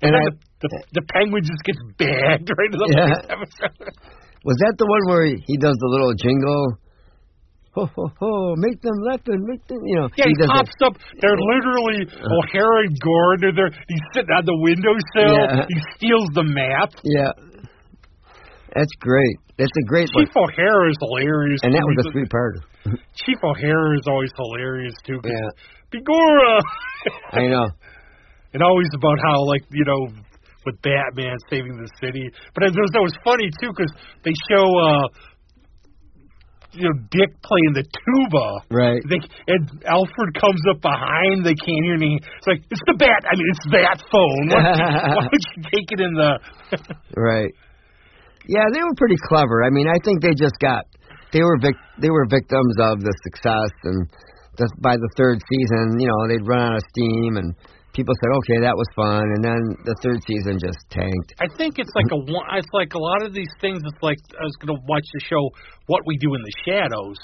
And 0.05 0.13
then 0.13 0.21
I, 0.21 0.29
the, 0.61 0.67
the 0.69 1.01
the 1.01 1.03
penguin 1.09 1.41
just 1.41 1.65
gets 1.65 1.81
bagged 1.97 2.45
right 2.53 2.69
in 2.69 2.77
the 2.77 2.87
Yeah. 2.93 3.33
episode. 3.33 3.97
was 4.45 4.57
that 4.61 4.77
the 4.77 4.85
one 4.85 5.03
where 5.09 5.25
he, 5.25 5.41
he 5.49 5.57
does 5.57 5.73
the 5.81 5.89
little 5.89 6.13
jingle? 6.21 6.77
Ho 7.77 7.85
ho 7.85 8.09
ho! 8.09 8.55
Make 8.57 8.81
them 8.81 8.97
laughing, 9.05 9.45
make 9.45 9.61
them. 9.69 9.77
You 9.85 10.01
know. 10.01 10.09
Yeah, 10.17 10.25
he, 10.25 10.33
does 10.33 10.49
pops 10.49 10.73
up. 10.81 10.97
They're 11.21 11.37
literally 11.37 12.09
O'Hara 12.09 12.89
and 12.89 12.97
Gordon. 12.97 13.53
They're 13.53 13.69
he's 13.69 14.05
sitting 14.17 14.33
on 14.33 14.45
the 14.49 14.57
windowsill. 14.57 15.37
Yeah. 15.37 15.69
He 15.69 15.77
steals 15.93 16.25
the 16.33 16.41
map. 16.41 16.97
Yeah. 17.05 17.37
That's 18.73 18.89
great. 18.97 19.37
That's 19.61 19.77
a 19.77 19.85
great 19.85 20.09
one. 20.13 20.25
Chief 20.25 20.33
O'Hara 20.35 20.89
is 20.89 20.97
hilarious. 21.05 21.61
And 21.61 21.73
that 21.73 21.85
was 21.85 21.97
a 22.01 22.09
He's- 22.09 22.13
three 22.17 22.29
parter. 22.33 22.61
Chief 23.25 23.37
O'Hara 23.45 23.93
is 23.93 24.05
always 24.09 24.31
hilarious 24.33 24.93
too. 25.05 25.21
Yeah. 25.21 25.49
Begora. 25.93 26.57
I 27.31 27.45
know. 27.45 27.67
and 28.53 28.63
always 28.63 28.89
about 28.97 29.21
how 29.21 29.45
like 29.45 29.61
you 29.69 29.85
know 29.85 30.17
with 30.65 30.81
Batman 30.81 31.37
saving 31.49 31.77
the 31.77 31.89
city. 32.01 32.25
But 32.55 32.63
it 32.63 32.73
was, 32.73 32.89
that 32.93 33.05
was 33.05 33.13
funny 33.23 33.49
too 33.61 33.69
because 33.69 33.93
they 34.25 34.33
show 34.49 34.65
uh 34.65 35.05
you 36.77 36.85
know 36.87 36.95
Dick 37.09 37.33
playing 37.41 37.73
the 37.73 37.83
tuba. 37.83 38.45
Right. 38.69 39.01
They, 39.09 39.19
and 39.49 39.65
Alfred 39.83 40.29
comes 40.37 40.61
up 40.69 40.79
behind. 40.81 41.43
They 41.43 41.57
can't 41.57 41.83
hear 41.83 41.97
anything. 41.97 42.21
It's 42.21 42.47
like 42.47 42.61
it's 42.69 42.85
the 42.85 42.95
bat. 42.95 43.25
I 43.25 43.33
mean, 43.33 43.49
it's 43.51 43.65
that 43.73 43.97
phone. 44.13 44.45
Why 44.53 44.61
why 44.61 45.25
don't 45.25 45.45
you 45.57 45.63
take 45.73 45.89
it 45.91 45.99
in 45.99 46.13
the? 46.13 46.31
Right. 47.17 47.51
Yeah, 48.47 48.63
they 48.71 48.79
were 48.79 48.95
pretty 48.95 49.17
clever. 49.27 49.63
I 49.63 49.69
mean, 49.69 49.87
I 49.89 49.99
think 50.05 50.21
they 50.21 50.31
just 50.37 50.55
got 50.61 50.85
they 51.33 51.41
were 51.41 51.57
vic- 51.59 51.83
they 51.99 52.09
were 52.09 52.25
victims 52.29 52.75
of 52.79 53.01
the 53.01 53.13
success, 53.27 53.71
and 53.83 54.07
just 54.57 54.73
by 54.81 54.95
the 54.95 55.09
third 55.17 55.39
season, 55.51 55.99
you 55.99 56.07
know, 56.07 56.27
they'd 56.27 56.47
run 56.47 56.61
out 56.71 56.75
of 56.77 56.83
steam, 56.95 57.37
and 57.37 57.53
people 57.97 58.13
said, 58.21 58.29
okay, 58.45 58.61
that 58.61 58.77
was 58.77 58.85
fun, 58.93 59.25
and 59.35 59.41
then 59.41 59.61
the 59.83 59.97
third 60.05 60.21
season 60.29 60.61
just 60.61 60.77
tanked. 60.93 61.33
I 61.41 61.49
think 61.57 61.81
it's 61.81 61.91
like 61.97 62.07
a 62.13 62.19
one. 62.29 62.45
It's 62.53 62.69
like 62.71 62.93
a 62.93 63.01
lot 63.01 63.25
of 63.25 63.33
these 63.33 63.49
things. 63.59 63.81
It's 63.81 64.03
like 64.05 64.21
I 64.37 64.45
was 64.45 64.53
going 64.61 64.77
to 64.77 64.79
watch 64.85 65.03
the 65.17 65.21
show 65.25 65.41
What 65.89 66.05
We 66.05 66.15
Do 66.21 66.37
in 66.37 66.41
the 66.45 66.55
Shadows. 66.63 67.17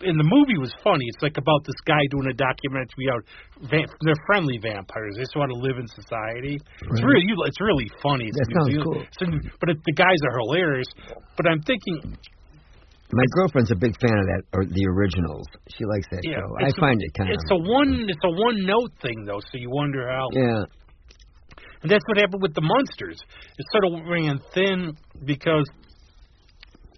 And 0.00 0.16
the 0.16 0.24
movie 0.24 0.56
was 0.56 0.72
funny. 0.82 1.04
It's 1.12 1.20
like 1.20 1.36
about 1.36 1.60
this 1.68 1.76
guy 1.84 2.00
doing 2.08 2.24
a 2.32 2.32
documentary 2.32 3.04
about 3.04 3.22
va- 3.68 3.92
they're 4.00 4.22
friendly 4.24 4.56
vampires. 4.56 5.12
They 5.20 5.28
just 5.28 5.36
want 5.36 5.52
to 5.52 5.60
live 5.60 5.76
in 5.76 5.84
society. 5.92 6.56
It's 6.56 7.04
really 7.04 7.28
it's 7.44 7.60
really 7.60 7.84
funny. 8.00 8.32
It's 8.32 8.40
That 8.40 8.64
sounds 8.64 8.80
cool. 8.80 9.04
it's- 9.04 9.52
but 9.60 9.68
it, 9.68 9.76
the 9.84 9.92
guys 9.92 10.16
are 10.24 10.34
hilarious. 10.40 10.88
But 11.36 11.52
I'm 11.52 11.60
thinking, 11.68 12.16
My 13.10 13.24
girlfriend's 13.34 13.70
a 13.70 13.76
big 13.76 13.96
fan 14.00 14.12
of 14.18 14.26
that 14.26 14.42
or 14.52 14.64
the 14.64 14.84
originals. 14.92 15.46
She 15.72 15.84
likes 15.84 16.06
that 16.10 16.20
yeah, 16.24 16.44
show. 16.44 16.48
I 16.60 16.68
it's 16.68 16.76
a- 16.76 16.80
find 16.80 17.00
it 17.00 17.12
kind 17.16 17.30
of. 17.30 17.34
it's 17.34 17.50
a 17.50 17.56
one 17.56 18.06
it's 18.08 18.24
a 18.24 18.30
one 18.30 18.58
note 18.66 18.92
thing 19.00 19.24
though. 19.24 19.40
So 19.40 19.56
you 19.56 19.70
wonder 19.70 20.08
how. 20.08 20.28
yeah. 20.32 20.62
And 21.80 21.90
that's 21.90 22.02
what 22.08 22.18
happened 22.18 22.42
with 22.42 22.54
the 22.54 22.60
monsters. 22.60 23.16
It 23.56 23.66
sort 23.70 23.84
of 23.86 24.06
ran 24.10 24.40
thin 24.52 24.92
because 25.24 25.64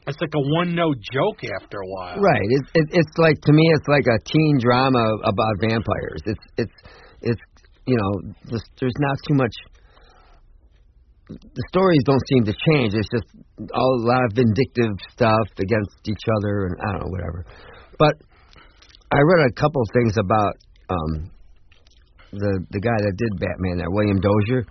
it's 0.06 0.18
like 0.20 0.32
a 0.34 0.44
one 0.56 0.74
note 0.74 0.96
joke 1.12 1.44
after 1.60 1.78
a 1.78 1.86
while. 1.86 2.16
Right. 2.18 2.48
It's 2.48 2.70
it, 2.74 2.86
it's 2.90 3.14
like 3.18 3.38
to 3.44 3.52
me, 3.52 3.62
it's 3.76 3.86
like 3.86 4.06
a 4.08 4.18
teen 4.24 4.58
drama 4.58 5.04
about 5.24 5.54
vampires. 5.60 6.22
It's 6.26 6.44
it's 6.56 6.76
it's 7.22 7.42
you 7.86 7.96
know, 7.96 8.34
there's, 8.48 8.64
there's 8.78 8.98
not 8.98 9.16
too 9.26 9.34
much. 9.34 9.54
The 11.28 11.64
stories 11.68 12.02
don't 12.04 12.22
seem 12.28 12.44
to 12.44 12.54
change. 12.70 12.94
It's 12.94 13.08
just 13.14 13.28
all, 13.74 13.92
a 14.00 14.06
lot 14.06 14.24
of 14.24 14.32
vindictive 14.34 14.94
stuff 15.12 15.46
against 15.58 15.96
each 16.08 16.24
other, 16.38 16.66
and 16.66 16.74
I 16.80 16.86
don't 16.92 17.00
know, 17.06 17.12
whatever. 17.12 17.44
But 17.98 18.14
I 19.12 19.18
read 19.20 19.50
a 19.50 19.54
couple 19.58 19.82
things 19.92 20.14
about 20.16 20.54
um, 20.88 21.30
the 22.32 22.52
the 22.70 22.80
guy 22.80 22.98
that 22.98 23.14
did 23.16 23.32
Batman, 23.38 23.78
there, 23.78 23.90
William 23.90 24.20
Dozier. 24.20 24.64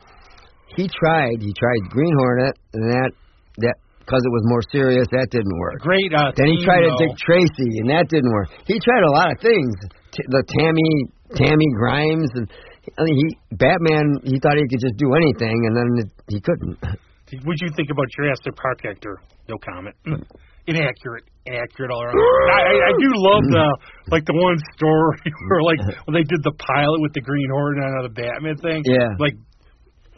He 0.78 0.88
tried. 0.88 1.42
He 1.42 1.52
tried 1.54 1.82
Green 1.90 2.14
Hornet, 2.18 2.56
and 2.74 2.84
that 2.90 3.12
that 3.60 3.76
because 4.00 4.26
it 4.26 4.34
was 4.34 4.44
more 4.50 4.64
serious, 4.72 5.06
that 5.12 5.30
didn't 5.30 5.54
work. 5.60 5.82
Great. 5.86 6.10
Uh, 6.10 6.34
Then 6.34 6.50
he 6.50 6.66
tried 6.66 6.82
a 6.82 6.90
though. 6.90 6.98
Dick 6.98 7.14
Tracy, 7.22 7.70
and 7.86 7.90
that 7.94 8.10
didn't 8.10 8.32
work. 8.34 8.50
He 8.66 8.80
tried 8.82 9.06
a 9.06 9.12
lot 9.12 9.30
of 9.30 9.38
things. 9.42 9.76
T- 10.10 10.26
the 10.30 10.44
Tammy 10.58 11.14
Tammy 11.38 11.70
Grimes, 11.78 12.30
and 12.34 12.50
I 12.98 13.04
mean, 13.06 13.18
he 13.22 13.28
Batman. 13.54 14.24
He 14.24 14.40
thought 14.42 14.58
he 14.58 14.66
could 14.66 14.82
just 14.82 14.98
do 14.98 15.14
anything, 15.14 15.58
and 15.68 15.74
then 15.78 15.90
it, 16.06 16.10
he 16.30 16.40
couldn't. 16.42 16.80
What'd 17.32 17.62
you 17.62 17.70
think 17.76 17.90
about 17.90 18.06
Jurassic 18.16 18.56
Park 18.56 18.82
actor? 18.86 19.22
No 19.48 19.56
comment. 19.62 19.96
Hmm. 20.06 20.22
Inaccurate, 20.68 21.26
inaccurate 21.46 21.90
all 21.90 22.04
around. 22.04 22.14
I, 22.14 22.62
I, 22.62 22.74
I 22.90 22.92
do 23.02 23.10
love 23.10 23.44
the 23.50 23.66
hmm. 23.66 24.12
like 24.12 24.26
the 24.26 24.38
one 24.38 24.58
story 24.78 25.22
where 25.50 25.62
like 25.62 25.82
when 26.06 26.14
they 26.14 26.26
did 26.26 26.42
the 26.44 26.54
pilot 26.58 27.02
with 27.02 27.14
the 27.14 27.22
Green 27.22 27.50
Hornet 27.50 27.84
on 27.84 28.04
the 28.04 28.14
Batman 28.14 28.58
thing. 28.58 28.82
Yeah. 28.86 29.18
Like 29.18 29.34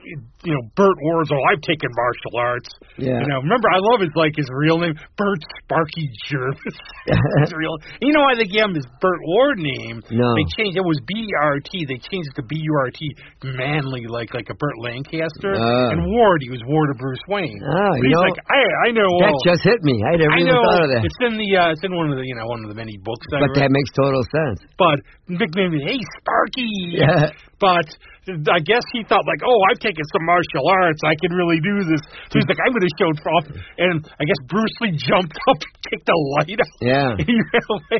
you 0.03 0.51
know, 0.53 0.63
Burt 0.75 0.97
Ward's, 1.01 1.29
oh, 1.31 1.41
I've 1.53 1.61
taken 1.61 1.89
martial 1.93 2.33
arts. 2.37 2.69
Yeah. 2.97 3.21
You 3.21 3.27
know, 3.29 3.39
remember, 3.45 3.69
I 3.69 3.79
love 3.93 4.01
his 4.01 4.13
like 4.17 4.33
his 4.35 4.49
real 4.49 4.77
name, 4.81 4.97
Burt 5.17 5.39
Sparky 5.61 6.09
Gervis. 6.29 6.77
his 7.45 7.53
real. 7.53 7.77
You 8.01 8.13
know 8.13 8.25
why 8.25 8.35
they 8.37 8.49
gave 8.49 8.65
him 8.65 8.75
his 8.75 8.87
Burt 8.99 9.21
Ward 9.21 9.59
name? 9.61 10.01
No. 10.09 10.27
They 10.37 10.45
changed. 10.57 10.77
It 10.77 10.85
was 10.85 10.97
B 11.05 11.29
R 11.37 11.61
T. 11.61 11.85
They 11.85 12.01
changed 12.01 12.33
it 12.33 12.35
to 12.41 12.43
B 12.43 12.57
U 12.57 12.73
R 12.81 12.89
T. 12.89 12.99
Manly, 13.43 14.05
like 14.09 14.33
like 14.33 14.49
a 14.49 14.57
Burt 14.57 14.77
Lancaster. 14.81 15.53
Ah. 15.53 15.93
and 15.93 16.09
Ward, 16.09 16.41
he 16.41 16.49
was 16.49 16.61
Ward 16.65 16.89
of 16.89 16.97
Bruce 16.97 17.21
Wayne. 17.29 17.61
But 17.61 18.01
you 18.01 18.09
he's 18.09 18.13
know, 18.17 18.25
like, 18.25 18.39
I 18.49 18.61
I 18.87 18.91
know. 18.91 19.09
that 19.21 19.33
all- 19.33 19.45
just 19.45 19.61
hit 19.63 19.81
me. 19.85 19.95
I 20.01 20.17
never 20.17 20.33
I 20.33 20.39
even 20.41 20.53
know. 20.53 20.61
thought 20.65 20.83
of 20.85 20.89
that. 20.97 21.01
It's 21.05 21.21
in 21.21 21.37
the 21.37 21.49
uh, 21.57 21.71
it's 21.73 21.83
in 21.85 21.93
one 21.93 22.09
of 22.09 22.17
the 22.17 22.25
you 22.25 22.35
know 22.35 22.47
one 22.49 22.65
of 22.65 22.69
the 22.69 22.77
many 22.77 22.97
books 23.01 23.25
I 23.33 23.45
But 23.45 23.53
that 23.61 23.69
makes 23.69 23.91
total 23.93 24.23
sense. 24.25 24.59
But 24.77 24.97
nicknamed 25.29 25.73
me, 25.77 25.81
hey 25.85 25.99
Sparky. 26.21 26.97
Yeah. 26.97 27.29
But 27.61 27.85
I 28.29 28.61
guess 28.61 28.85
he 28.93 29.01
thought 29.01 29.25
like, 29.25 29.41
oh, 29.41 29.59
I've 29.71 29.81
taken 29.81 30.05
some 30.13 30.25
martial 30.29 30.61
arts. 30.69 31.01
I 31.01 31.17
can 31.17 31.33
really 31.33 31.57
do 31.57 31.81
this. 31.89 32.01
So 32.29 32.37
he's 32.37 32.45
like, 32.45 32.61
I'm 32.61 32.69
going 32.69 32.85
to 32.85 32.95
show 33.01 33.09
it 33.09 33.17
off. 33.25 33.45
And 33.81 33.97
I 34.05 34.23
guess 34.29 34.37
Bruce 34.45 34.77
Lee 34.81 34.93
jumped 34.93 35.33
up 35.49 35.57
and 35.57 35.75
kicked 35.89 36.05
the 36.05 36.17
light 36.37 36.59
out. 36.61 36.77
Yeah. 36.85 37.09
He 37.25 37.33
ran 37.33 37.65
away. 37.65 37.99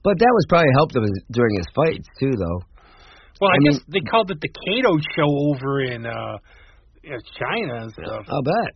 But 0.00 0.18
that 0.18 0.32
was 0.32 0.44
probably 0.48 0.72
helped 0.74 0.96
him 0.96 1.04
during 1.30 1.54
his 1.60 1.68
fights 1.76 2.08
too, 2.18 2.32
though. 2.32 2.60
Well, 3.40 3.50
I, 3.52 3.54
I 3.54 3.60
guess 3.68 3.78
they 3.92 4.00
called 4.00 4.30
it 4.30 4.40
the 4.40 4.48
Kato 4.48 4.96
show 5.14 5.30
over 5.52 5.82
in 5.82 6.06
uh 6.06 6.38
Yeah, 7.04 7.20
China 7.36 7.84
and 7.84 7.92
stuff. 7.92 8.26
I'll 8.32 8.42
bet. 8.42 8.72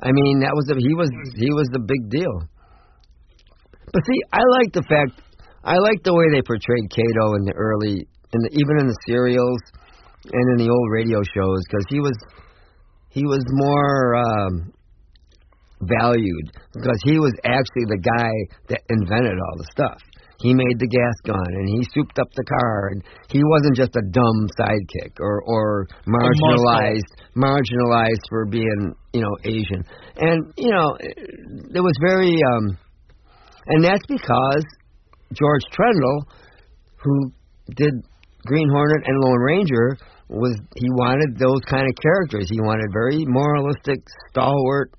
I 0.00 0.12
mean, 0.12 0.40
that 0.40 0.54
was 0.54 0.70
a, 0.70 0.78
he 0.78 0.94
was 0.94 1.10
he 1.34 1.50
was 1.52 1.68
the 1.72 1.80
big 1.80 2.08
deal. 2.08 2.36
But 3.92 4.02
see, 4.04 4.20
I 4.32 4.40
like 4.62 4.72
the 4.72 4.84
fact 4.86 5.20
I 5.66 5.76
like 5.82 6.02
the 6.04 6.14
way 6.14 6.30
they 6.30 6.42
portrayed 6.42 6.86
Kato 6.94 7.34
in 7.34 7.44
the 7.44 7.54
early, 7.56 8.06
in 8.36 8.40
the, 8.44 8.50
even 8.52 8.74
in 8.80 8.86
the 8.86 8.98
serials 9.08 9.60
and 10.30 10.44
in 10.52 10.66
the 10.66 10.70
old 10.70 10.88
radio 10.92 11.22
shows, 11.24 11.60
because 11.68 11.86
he 11.88 12.00
was 12.00 12.16
he 13.08 13.24
was 13.24 13.40
more 13.48 14.16
um, 14.16 14.72
valued 15.82 16.52
because 16.72 17.00
he 17.04 17.18
was 17.18 17.32
actually 17.44 17.88
the 17.88 18.00
guy 18.00 18.32
that 18.68 18.80
invented 18.88 19.36
all 19.36 19.56
the 19.56 19.68
stuff. 19.72 20.00
He 20.38 20.52
made 20.52 20.78
the 20.78 20.86
gas 20.86 21.16
gun 21.24 21.48
and 21.48 21.68
he 21.68 21.80
souped 21.94 22.18
up 22.18 22.28
the 22.36 22.44
car 22.44 22.88
and 22.92 23.02
he 23.30 23.40
wasn't 23.42 23.76
just 23.76 23.96
a 23.96 24.04
dumb 24.12 24.48
sidekick 24.60 25.16
or 25.18 25.40
or 25.42 25.88
marginalized 26.06 27.08
marginalized 27.34 28.24
for 28.28 28.44
being, 28.44 28.94
you 29.14 29.22
know, 29.22 29.34
Asian. 29.44 29.82
And, 30.16 30.52
you 30.58 30.70
know, 30.70 30.96
it 31.00 31.80
was 31.80 31.96
very 32.06 32.36
um 32.52 32.78
and 33.68 33.84
that's 33.84 34.04
because 34.06 34.64
George 35.32 35.62
Trendle, 35.72 36.26
who 37.02 37.32
did 37.74 37.94
Green 38.46 38.68
Hornet 38.70 39.02
and 39.04 39.18
Lone 39.20 39.40
Ranger, 39.40 39.98
was 40.28 40.58
he 40.76 40.88
wanted 40.90 41.38
those 41.38 41.60
kind 41.68 41.86
of 41.86 41.94
characters. 42.02 42.48
He 42.50 42.60
wanted 42.60 42.86
very 42.92 43.24
moralistic, 43.26 44.02
stalwart, 44.30 44.92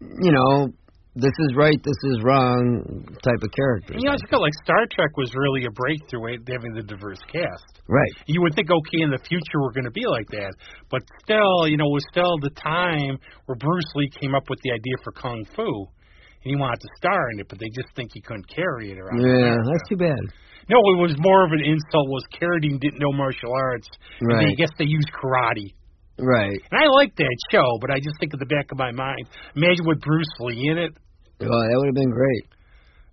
you 0.00 0.32
know, 0.32 0.68
this 1.16 1.32
is 1.38 1.56
right, 1.56 1.76
this 1.82 2.00
is 2.04 2.22
wrong 2.22 3.04
type 3.22 3.42
of 3.42 3.50
characters. 3.50 3.98
Yeah, 3.98 4.04
you 4.04 4.10
also 4.10 4.26
feel 4.30 4.40
like 4.40 4.54
Star 4.62 4.86
Trek 4.94 5.16
was 5.16 5.34
really 5.34 5.66
a 5.66 5.70
breakthrough 5.70 6.38
having 6.46 6.72
the 6.72 6.82
diverse 6.82 7.18
cast. 7.26 7.82
Right. 7.88 8.14
You 8.26 8.40
would 8.42 8.54
think, 8.54 8.70
okay, 8.70 9.02
in 9.02 9.10
the 9.10 9.18
future 9.28 9.58
we're 9.60 9.72
going 9.72 9.90
to 9.90 9.90
be 9.90 10.06
like 10.06 10.28
that, 10.30 10.54
but 10.90 11.02
still, 11.22 11.66
you 11.66 11.76
know, 11.76 11.86
it 11.86 11.98
was 11.98 12.06
still 12.10 12.38
the 12.40 12.54
time 12.54 13.18
where 13.46 13.56
Bruce 13.58 13.90
Lee 13.96 14.10
came 14.20 14.34
up 14.34 14.48
with 14.48 14.60
the 14.62 14.70
idea 14.70 14.94
for 15.02 15.12
kung 15.12 15.44
fu, 15.56 15.66
and 15.66 16.54
he 16.54 16.56
wanted 16.56 16.80
to 16.80 16.88
star 16.96 17.30
in 17.32 17.40
it, 17.40 17.48
but 17.48 17.58
they 17.58 17.68
just 17.74 17.90
think 17.96 18.10
he 18.14 18.20
couldn't 18.20 18.48
carry 18.48 18.92
it 18.92 18.98
around. 18.98 19.20
Yeah, 19.20 19.56
that's 19.66 19.88
too 19.88 19.96
bad. 19.96 20.22
No, 20.70 20.78
it 20.94 20.98
was 21.02 21.14
more 21.18 21.44
of 21.44 21.50
an 21.52 21.60
insult. 21.66 22.06
Was 22.08 22.22
Carradine 22.30 22.78
didn't 22.78 23.00
know 23.02 23.10
martial 23.12 23.50
arts? 23.52 23.88
and 24.20 24.28
Right. 24.30 24.46
I 24.46 24.54
guess 24.54 24.70
they 24.78 24.86
used 24.86 25.10
karate. 25.10 25.74
Right. 26.18 26.60
And 26.70 26.76
I 26.78 26.86
like 26.94 27.16
that 27.16 27.36
show, 27.50 27.66
but 27.80 27.90
I 27.90 27.98
just 27.98 28.14
think 28.20 28.32
in 28.34 28.38
the 28.38 28.46
back 28.46 28.70
of 28.70 28.78
my 28.78 28.92
mind, 28.92 29.24
imagine 29.56 29.84
with 29.86 30.00
Bruce 30.00 30.30
Lee 30.40 30.68
in 30.70 30.78
it. 30.78 30.92
Well, 31.40 31.48
that 31.50 31.74
would 31.74 31.86
have 31.90 31.94
been 31.98 32.12
great. 32.12 32.44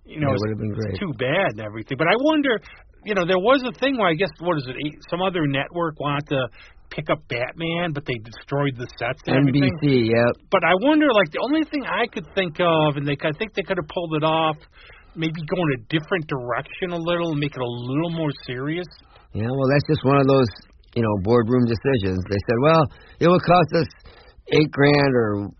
You 0.04 0.20
know, 0.20 0.28
That 0.30 0.38
would 0.40 0.50
have 0.54 0.58
been 0.60 0.76
great. 0.76 1.00
too 1.00 1.12
bad 1.18 1.56
and 1.56 1.60
everything. 1.60 1.96
But 1.98 2.06
I 2.08 2.16
wonder, 2.20 2.60
you 3.04 3.14
know, 3.14 3.24
there 3.26 3.38
was 3.40 3.62
a 3.64 3.72
thing 3.80 3.96
where 3.98 4.08
I 4.08 4.14
guess 4.14 4.30
what 4.40 4.58
is 4.58 4.66
it? 4.68 4.76
Eh, 4.76 4.92
some 5.10 5.20
other 5.22 5.46
network 5.46 5.98
wanted 5.98 6.28
to 6.28 6.48
pick 6.90 7.08
up 7.10 7.20
Batman, 7.28 7.92
but 7.92 8.04
they 8.06 8.16
destroyed 8.24 8.76
the 8.76 8.86
sets 9.00 9.20
and 9.26 9.36
everything. 9.36 9.68
NBC, 9.82 10.08
yep. 10.12 10.36
But 10.50 10.64
I 10.64 10.72
wonder, 10.80 11.08
like 11.12 11.30
the 11.32 11.40
only 11.44 11.64
thing 11.64 11.84
I 11.84 12.06
could 12.12 12.24
think 12.34 12.56
of, 12.60 12.96
and 12.96 13.06
they, 13.08 13.16
I 13.24 13.32
think 13.36 13.52
they 13.54 13.62
could 13.62 13.76
have 13.76 13.88
pulled 13.88 14.14
it 14.16 14.24
off, 14.24 14.56
maybe 15.18 15.42
go 15.50 15.58
in 15.58 15.70
a 15.76 15.82
different 15.90 16.24
direction 16.30 16.94
a 16.94 16.96
little 16.96 17.34
make 17.34 17.52
it 17.52 17.60
a 17.60 17.66
little 17.66 18.10
more 18.10 18.30
serious. 18.46 18.86
Yeah, 19.34 19.50
well, 19.50 19.68
that's 19.68 19.86
just 19.90 20.04
one 20.06 20.16
of 20.16 20.26
those, 20.26 20.48
you 20.94 21.02
know, 21.02 21.14
boardroom 21.22 21.66
decisions. 21.66 22.22
They 22.30 22.40
said, 22.48 22.58
well, 22.62 22.82
it 23.20 23.28
will 23.28 23.42
cost 23.42 23.70
us 23.76 23.90
eight 24.54 24.70
grand 24.70 25.12
or 25.12 25.50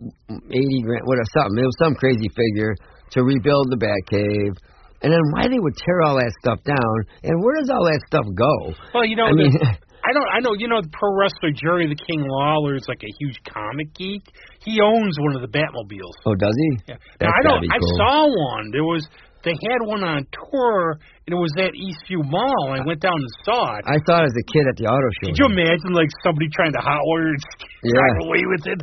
eighty 0.49 0.81
grand, 0.83 1.05
whatever, 1.05 1.29
something. 1.37 1.59
It 1.59 1.69
was 1.69 1.79
some 1.83 1.95
crazy 1.95 2.31
figure 2.33 2.75
to 3.13 3.23
rebuild 3.23 3.69
the 3.71 3.77
Batcave. 3.77 4.57
And 5.03 5.13
then 5.13 5.23
why 5.31 5.47
they 5.47 5.59
would 5.59 5.77
tear 5.77 6.03
all 6.03 6.17
that 6.17 6.33
stuff 6.43 6.59
down, 6.65 6.97
and 7.23 7.39
where 7.43 7.55
does 7.61 7.71
all 7.71 7.85
that 7.87 8.03
stuff 8.09 8.27
go? 8.35 8.75
Well, 8.95 9.07
you 9.07 9.15
know, 9.15 9.27
I 9.27 9.33
mean, 9.33 9.55
I 10.09 10.13
don't. 10.15 10.29
I 10.31 10.39
know. 10.41 10.55
You 10.59 10.69
know, 10.69 10.81
the 10.81 10.91
pro 10.91 11.11
wrestler 11.15 11.51
Jerry 11.53 11.87
the 11.87 11.99
King 11.99 12.25
Lawler 12.27 12.75
is 12.75 12.87
like 12.89 13.03
a 13.03 13.13
huge 13.19 13.39
comic 13.47 13.95
geek. 13.95 14.23
He 14.65 14.81
owns 14.81 15.19
one 15.19 15.37
of 15.37 15.43
the 15.43 15.51
Batmobiles. 15.51 16.17
oh, 16.27 16.35
does 16.35 16.55
he? 16.55 16.71
Yeah. 16.89 16.97
That's 17.19 17.29
now 17.29 17.35
I 17.35 17.43
don't. 17.43 17.63
be 17.63 17.69
I 17.71 17.79
saw 17.99 18.27
one. 18.27 18.71
There 18.73 18.85
was. 18.85 19.07
They 19.49 19.57
had 19.65 19.81
one 19.81 20.05
on 20.05 20.29
tour, 20.29 21.01
and 21.25 21.33
it 21.33 21.41
was 21.41 21.57
at 21.57 21.73
Eastview 21.73 22.21
Mall. 22.29 22.77
I 22.77 22.85
went 22.85 23.01
down 23.01 23.17
and 23.17 23.33
saw 23.49 23.81
it. 23.81 23.85
I 23.89 23.97
saw 24.05 24.21
it 24.21 24.29
as 24.29 24.37
a 24.37 24.45
kid 24.53 24.69
at 24.69 24.77
the 24.77 24.85
auto 24.85 25.09
show. 25.17 25.33
Could 25.33 25.41
you 25.41 25.49
imagine 25.49 25.97
like 25.97 26.13
somebody 26.21 26.53
trying 26.53 26.77
to 26.77 26.83
hot 26.85 27.01
wire 27.01 27.33
and 27.33 27.41
Yeah. 27.81 27.97
drive 27.97 28.19
away 28.29 28.43
with 28.45 28.65
it? 28.77 28.81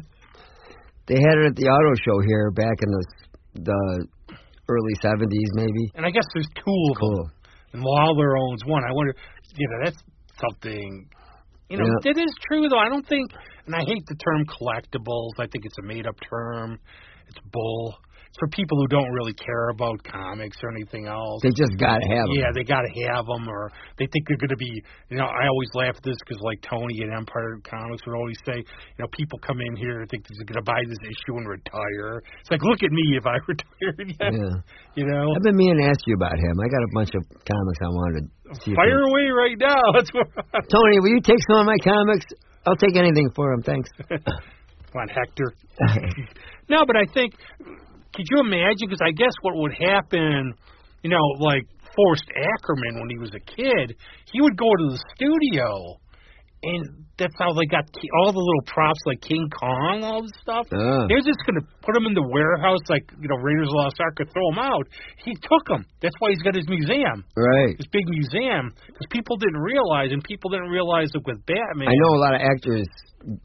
They 1.06 1.22
had 1.22 1.38
it 1.38 1.46
at 1.54 1.56
the 1.56 1.70
auto 1.70 1.94
show 2.02 2.18
here 2.26 2.50
back 2.50 2.82
in 2.82 2.90
the 2.90 3.04
the 3.62 4.08
early 4.68 4.96
'70s, 5.06 5.50
maybe. 5.54 5.84
And 5.94 6.04
I 6.06 6.10
guess 6.10 6.26
there's 6.34 6.50
two 6.58 6.66
of 6.66 6.98
them. 6.98 6.98
Cool. 6.98 7.30
And 7.74 7.84
Lawler 7.84 8.36
owns 8.38 8.66
one. 8.66 8.84
I 8.84 8.92
wonder, 8.92 9.14
you 9.56 9.68
know, 9.70 9.80
that's 9.86 10.02
something. 10.42 11.06
You 11.70 11.78
know, 11.78 11.86
Yeah. 11.86 12.12
it 12.12 12.18
is 12.18 12.34
true 12.50 12.68
though. 12.70 12.80
I 12.82 12.90
don't 12.90 13.06
think, 13.08 13.32
and 13.68 13.76
I 13.76 13.86
hate 13.86 14.06
the 14.08 14.16
term 14.16 14.46
collectibles. 14.50 15.38
I 15.38 15.46
think 15.46 15.66
it's 15.66 15.78
a 15.78 15.84
made-up 15.86 16.16
term. 16.28 16.80
It's 17.28 17.38
bull. 17.52 17.98
For 18.40 18.48
people 18.52 18.76
who 18.78 18.88
don't 18.88 19.12
really 19.16 19.34
care 19.34 19.70
about 19.70 20.04
comics 20.04 20.58
or 20.64 20.70
anything 20.76 21.08
else. 21.08 21.40
They 21.42 21.56
just 21.56 21.72
gotta 21.80 22.04
have 22.04 22.28
'em. 22.28 22.36
Yeah, 22.36 22.52
they 22.54 22.64
got 22.64 22.84
to 22.84 22.92
have 23.08 23.24
them, 23.26 23.48
or 23.48 23.72
they 23.98 24.08
think 24.12 24.28
they're 24.28 24.38
going 24.42 24.52
to 24.52 24.60
be. 24.60 24.84
You 25.10 25.18
know, 25.18 25.26
I 25.26 25.48
always 25.48 25.72
laugh 25.74 25.96
at 25.96 26.04
this 26.04 26.18
because, 26.20 26.42
like 26.44 26.60
Tony 26.62 27.00
at 27.04 27.16
Empire 27.16 27.60
Comics 27.64 28.04
would 28.06 28.16
always 28.20 28.36
say, 28.46 28.58
you 28.60 29.00
know, 29.00 29.08
people 29.16 29.40
come 29.40 29.62
in 29.62 29.76
here 29.76 30.02
and 30.02 30.10
think 30.10 30.28
they're 30.28 30.44
going 30.44 30.60
to 30.60 30.68
buy 30.68 30.82
this 30.88 31.00
issue 31.00 31.38
and 31.40 31.48
retire. 31.48 32.20
It's 32.42 32.52
like, 32.52 32.64
look 32.64 32.84
at 32.84 32.92
me 32.92 33.16
if 33.16 33.26
I 33.26 33.40
retired 33.48 34.08
yet. 34.20 34.34
Yeah. 34.36 34.56
You 35.00 35.06
know, 35.08 35.32
I've 35.36 35.44
been 35.44 35.56
meaning 35.56 35.80
to 35.80 35.88
ask 35.88 36.00
you 36.08 36.16
about 36.16 36.36
him. 36.36 36.60
I 36.60 36.68
got 36.68 36.84
a 36.84 36.92
bunch 36.94 37.12
of 37.16 37.24
comics 37.48 37.80
I 37.84 37.92
wanted 37.92 38.24
to 38.28 38.56
see. 38.64 38.76
fire 38.76 39.00
away 39.08 39.32
right 39.32 39.58
now. 39.60 39.80
That's 39.96 40.12
what. 40.12 40.28
Tony, 40.68 41.00
will 41.00 41.16
you 41.16 41.22
take 41.24 41.40
some 41.48 41.64
of 41.64 41.68
my 41.68 41.80
comics? 41.84 42.26
I'll 42.68 42.76
take 42.80 42.96
anything 42.98 43.30
for 43.36 43.54
them, 43.56 43.62
thanks. 43.64 43.90
Come 44.10 45.02
on, 45.02 45.08
Hector. 45.08 45.54
No, 46.70 46.84
but 46.88 46.96
I 46.96 47.06
think, 47.14 47.34
could 48.16 48.26
you 48.32 48.40
imagine? 48.40 48.88
Because 48.88 49.04
I 49.04 49.12
guess 49.12 49.36
what 49.42 49.56
would 49.58 49.76
happen, 49.76 50.54
you 51.04 51.10
know, 51.10 51.26
like 51.40 51.68
Forrest 51.96 52.28
Ackerman 52.32 53.00
when 53.00 53.10
he 53.10 53.20
was 53.20 53.32
a 53.36 53.44
kid, 53.44 53.96
he 54.32 54.42
would 54.42 54.58
go 54.58 54.72
to 54.72 54.86
the 54.92 55.00
studio, 55.16 56.00
and 56.64 57.06
that's 57.18 57.36
how 57.40 57.54
they 57.56 57.68
got 57.68 57.88
all 58.20 58.32
the 58.32 58.44
little 58.44 58.66
props 58.68 59.00
like 59.06 59.22
King 59.22 59.48
Kong, 59.52 60.04
all 60.04 60.24
this 60.24 60.36
stuff. 60.42 60.68
Ah. 60.72 61.08
They're 61.08 61.24
just 61.24 61.40
going 61.48 61.60
to 61.60 61.66
put 61.80 61.96
them 61.96 62.08
in 62.08 62.16
the 62.16 62.28
warehouse, 62.28 62.84
like 62.92 63.08
you 63.20 63.28
know, 63.28 63.40
Raiders 63.40 63.68
of 63.68 63.76
the 63.76 63.80
Lost 63.80 64.00
Ark, 64.00 64.20
or 64.20 64.28
throw 64.28 64.48
them 64.52 64.60
out. 64.60 64.88
He 65.24 65.36
took 65.40 65.64
them. 65.68 65.88
That's 66.04 66.16
why 66.20 66.36
he's 66.36 66.44
got 66.44 66.56
his 66.56 66.68
museum, 66.68 67.24
right. 67.36 67.76
his 67.80 67.88
big 67.88 68.08
museum, 68.08 68.76
because 68.88 69.08
people 69.12 69.40
didn't 69.40 69.60
realize, 69.60 70.12
and 70.12 70.24
people 70.24 70.52
didn't 70.52 70.72
realize 70.72 71.12
that 71.16 71.24
with 71.24 71.40
Batman. 71.48 71.88
I 71.88 71.96
know 71.96 72.12
a 72.16 72.22
lot 72.22 72.36
of 72.36 72.42
actors 72.44 72.88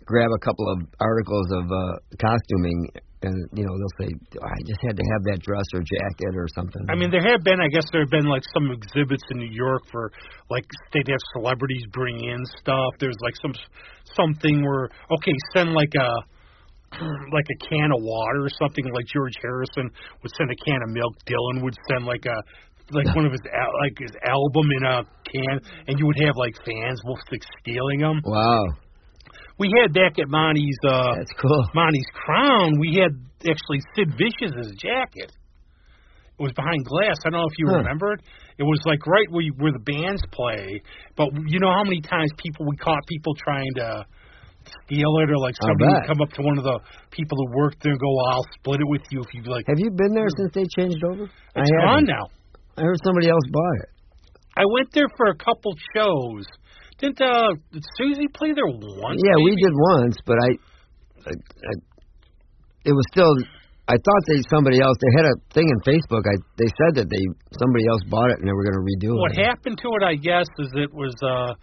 grab 0.05 0.31
a 0.35 0.43
couple 0.43 0.67
of 0.71 0.87
articles 0.99 1.47
of 1.55 1.65
uh, 1.71 2.03
costuming, 2.19 2.91
and 3.23 3.37
you 3.53 3.65
know 3.65 3.75
they'll 3.77 4.07
say, 4.07 4.11
"Oh, 4.41 4.47
"I 4.47 4.59
just 4.65 4.81
had 4.83 4.97
to 4.97 5.05
have 5.13 5.23
that 5.33 5.41
dress 5.45 5.65
or 5.75 5.81
jacket 5.81 6.33
or 6.37 6.49
something." 6.55 6.83
I 6.89 6.95
mean, 6.95 7.11
there 7.11 7.23
have 7.23 7.45
been, 7.45 7.61
I 7.61 7.69
guess, 7.69 7.85
there 7.93 8.01
have 8.01 8.11
been 8.11 8.27
like 8.27 8.43
some 8.55 8.71
exhibits 8.71 9.23
in 9.31 9.39
New 9.39 9.53
York 9.53 9.83
for 9.91 10.11
like 10.49 10.65
they'd 10.93 11.09
have 11.09 11.25
celebrities 11.37 11.85
bring 11.93 12.17
in 12.25 12.41
stuff. 12.61 12.97
There's 12.99 13.19
like 13.23 13.37
some 13.43 13.55
something 14.17 14.65
where 14.65 14.89
okay, 15.21 15.35
send 15.53 15.73
like 15.73 15.93
a 15.95 16.11
like 17.33 17.49
a 17.49 17.59
can 17.69 17.93
of 17.93 18.01
water 18.03 18.45
or 18.45 18.53
something. 18.59 18.85
Like 18.93 19.07
George 19.13 19.37
Harrison 19.43 19.91
would 20.23 20.33
send 20.37 20.51
a 20.51 20.59
can 20.65 20.81
of 20.83 20.91
milk. 20.91 21.15
Dylan 21.29 21.63
would 21.63 21.77
send 21.89 22.07
like 22.07 22.25
a 22.27 22.39
like 22.93 23.15
one 23.15 23.27
of 23.27 23.33
his 23.33 23.43
al- 23.53 23.77
like 23.83 23.97
his 23.99 24.15
album 24.25 24.67
in 24.77 24.83
a 24.85 25.05
can, 25.29 25.61
and 25.87 25.99
you 25.99 26.07
would 26.07 26.19
have 26.25 26.37
like 26.37 26.55
fans 26.65 27.01
will 27.05 27.19
stealing 27.61 28.01
them. 28.01 28.21
wow, 28.25 28.65
We 29.61 29.69
had 29.77 29.93
back 29.93 30.17
at 30.19 30.29
Monty's 30.29 30.79
uh 30.89 31.15
that's 31.21 31.33
cool. 31.37 31.63
Monty's 31.75 32.09
Crown, 32.17 32.81
we 32.81 32.97
had 32.97 33.13
actually 33.45 33.81
Sid 33.95 34.09
Vicious' 34.17 34.73
jacket. 34.81 35.31
It 36.41 36.43
was 36.43 36.53
behind 36.57 36.81
glass. 36.89 37.21
I 37.21 37.29
don't 37.29 37.41
know 37.45 37.47
if 37.47 37.59
you 37.61 37.69
Huh. 37.69 37.85
remember 37.85 38.15
it. 38.17 38.21
It 38.57 38.65
was 38.65 38.81
like 38.89 39.05
right 39.07 39.29
where 39.29 39.45
you, 39.45 39.53
where 39.61 39.73
the 39.77 39.85
bands 39.85 40.23
play. 40.33 40.81
But 41.17 41.29
you 41.47 41.61
know 41.61 41.69
how 41.71 41.85
many 41.85 42.01
times 42.01 42.33
people 42.41 42.65
we 42.65 42.77
caught 42.81 43.05
people 43.07 43.35
trying 43.37 43.69
to 43.77 44.07
steal 44.85 45.13
it, 45.21 45.29
or 45.29 45.37
like 45.37 45.57
somebody 45.61 45.93
would 45.93 46.09
come 46.09 46.21
up 46.25 46.33
to 46.37 46.43
one 46.43 46.57
of 46.57 46.65
the 46.65 46.81
people 47.13 47.37
who 47.37 47.47
worked 47.61 47.83
there 47.83 47.93
and 47.93 48.01
go, 48.01 48.11
"I'll 48.33 48.49
split 48.57 48.81
it 48.81 48.89
with 48.89 49.05
you 49.13 49.21
if 49.21 49.29
you 49.37 49.43
like." 49.45 49.67
Have 49.69 49.79
you 49.79 49.91
been 49.91 50.15
there 50.15 50.29
since 50.37 50.53
they 50.57 50.65
changed 50.77 51.05
over? 51.05 51.25
I 51.57 51.61
It's 51.61 51.71
gone 51.85 52.09
haven't. 52.09 52.09
now. 52.09 52.25
I 52.77 52.83
heard 52.89 52.97
somebody 53.05 53.29
else 53.29 53.45
bought 53.53 53.79
it. 53.85 53.89
I 54.57 54.65
went 54.73 54.89
there 54.93 55.09
for 55.17 55.27
a 55.29 55.37
couple 55.37 55.73
shows. 55.95 56.45
Didn't 57.01 57.21
uh, 57.21 57.57
did 57.73 57.85
Susie 57.97 58.29
play 58.29 58.53
there 58.53 58.69
once? 58.69 59.21
yeah, 59.25 59.37
we 59.41 59.57
did 59.57 59.73
once, 59.73 60.17
but 60.29 60.37
I, 60.37 60.51
I, 61.27 61.33
I, 61.33 61.73
it 62.85 62.93
was 62.93 63.05
still. 63.13 63.33
I 63.89 63.99
thought 63.99 64.23
they 64.29 64.39
somebody 64.53 64.79
else. 64.79 64.95
They 65.03 65.13
had 65.19 65.27
a 65.27 65.37
thing 65.51 65.67
in 65.67 65.79
Facebook. 65.83 66.23
I 66.23 66.37
they 66.61 66.71
said 66.79 67.03
that 67.03 67.09
they 67.11 67.25
somebody 67.59 67.89
else 67.91 68.05
bought 68.07 68.31
it 68.31 68.39
and 68.39 68.47
they 68.47 68.53
were 68.53 68.63
going 68.63 68.79
to 68.79 68.87
redo 68.87 69.19
What 69.19 69.33
it. 69.33 69.41
What 69.41 69.47
happened 69.51 69.79
to 69.83 69.89
it, 69.99 70.05
I 70.07 70.15
guess, 70.15 70.47
is 70.61 70.71
it 70.77 70.93
was 70.95 71.17
uh 71.25 71.59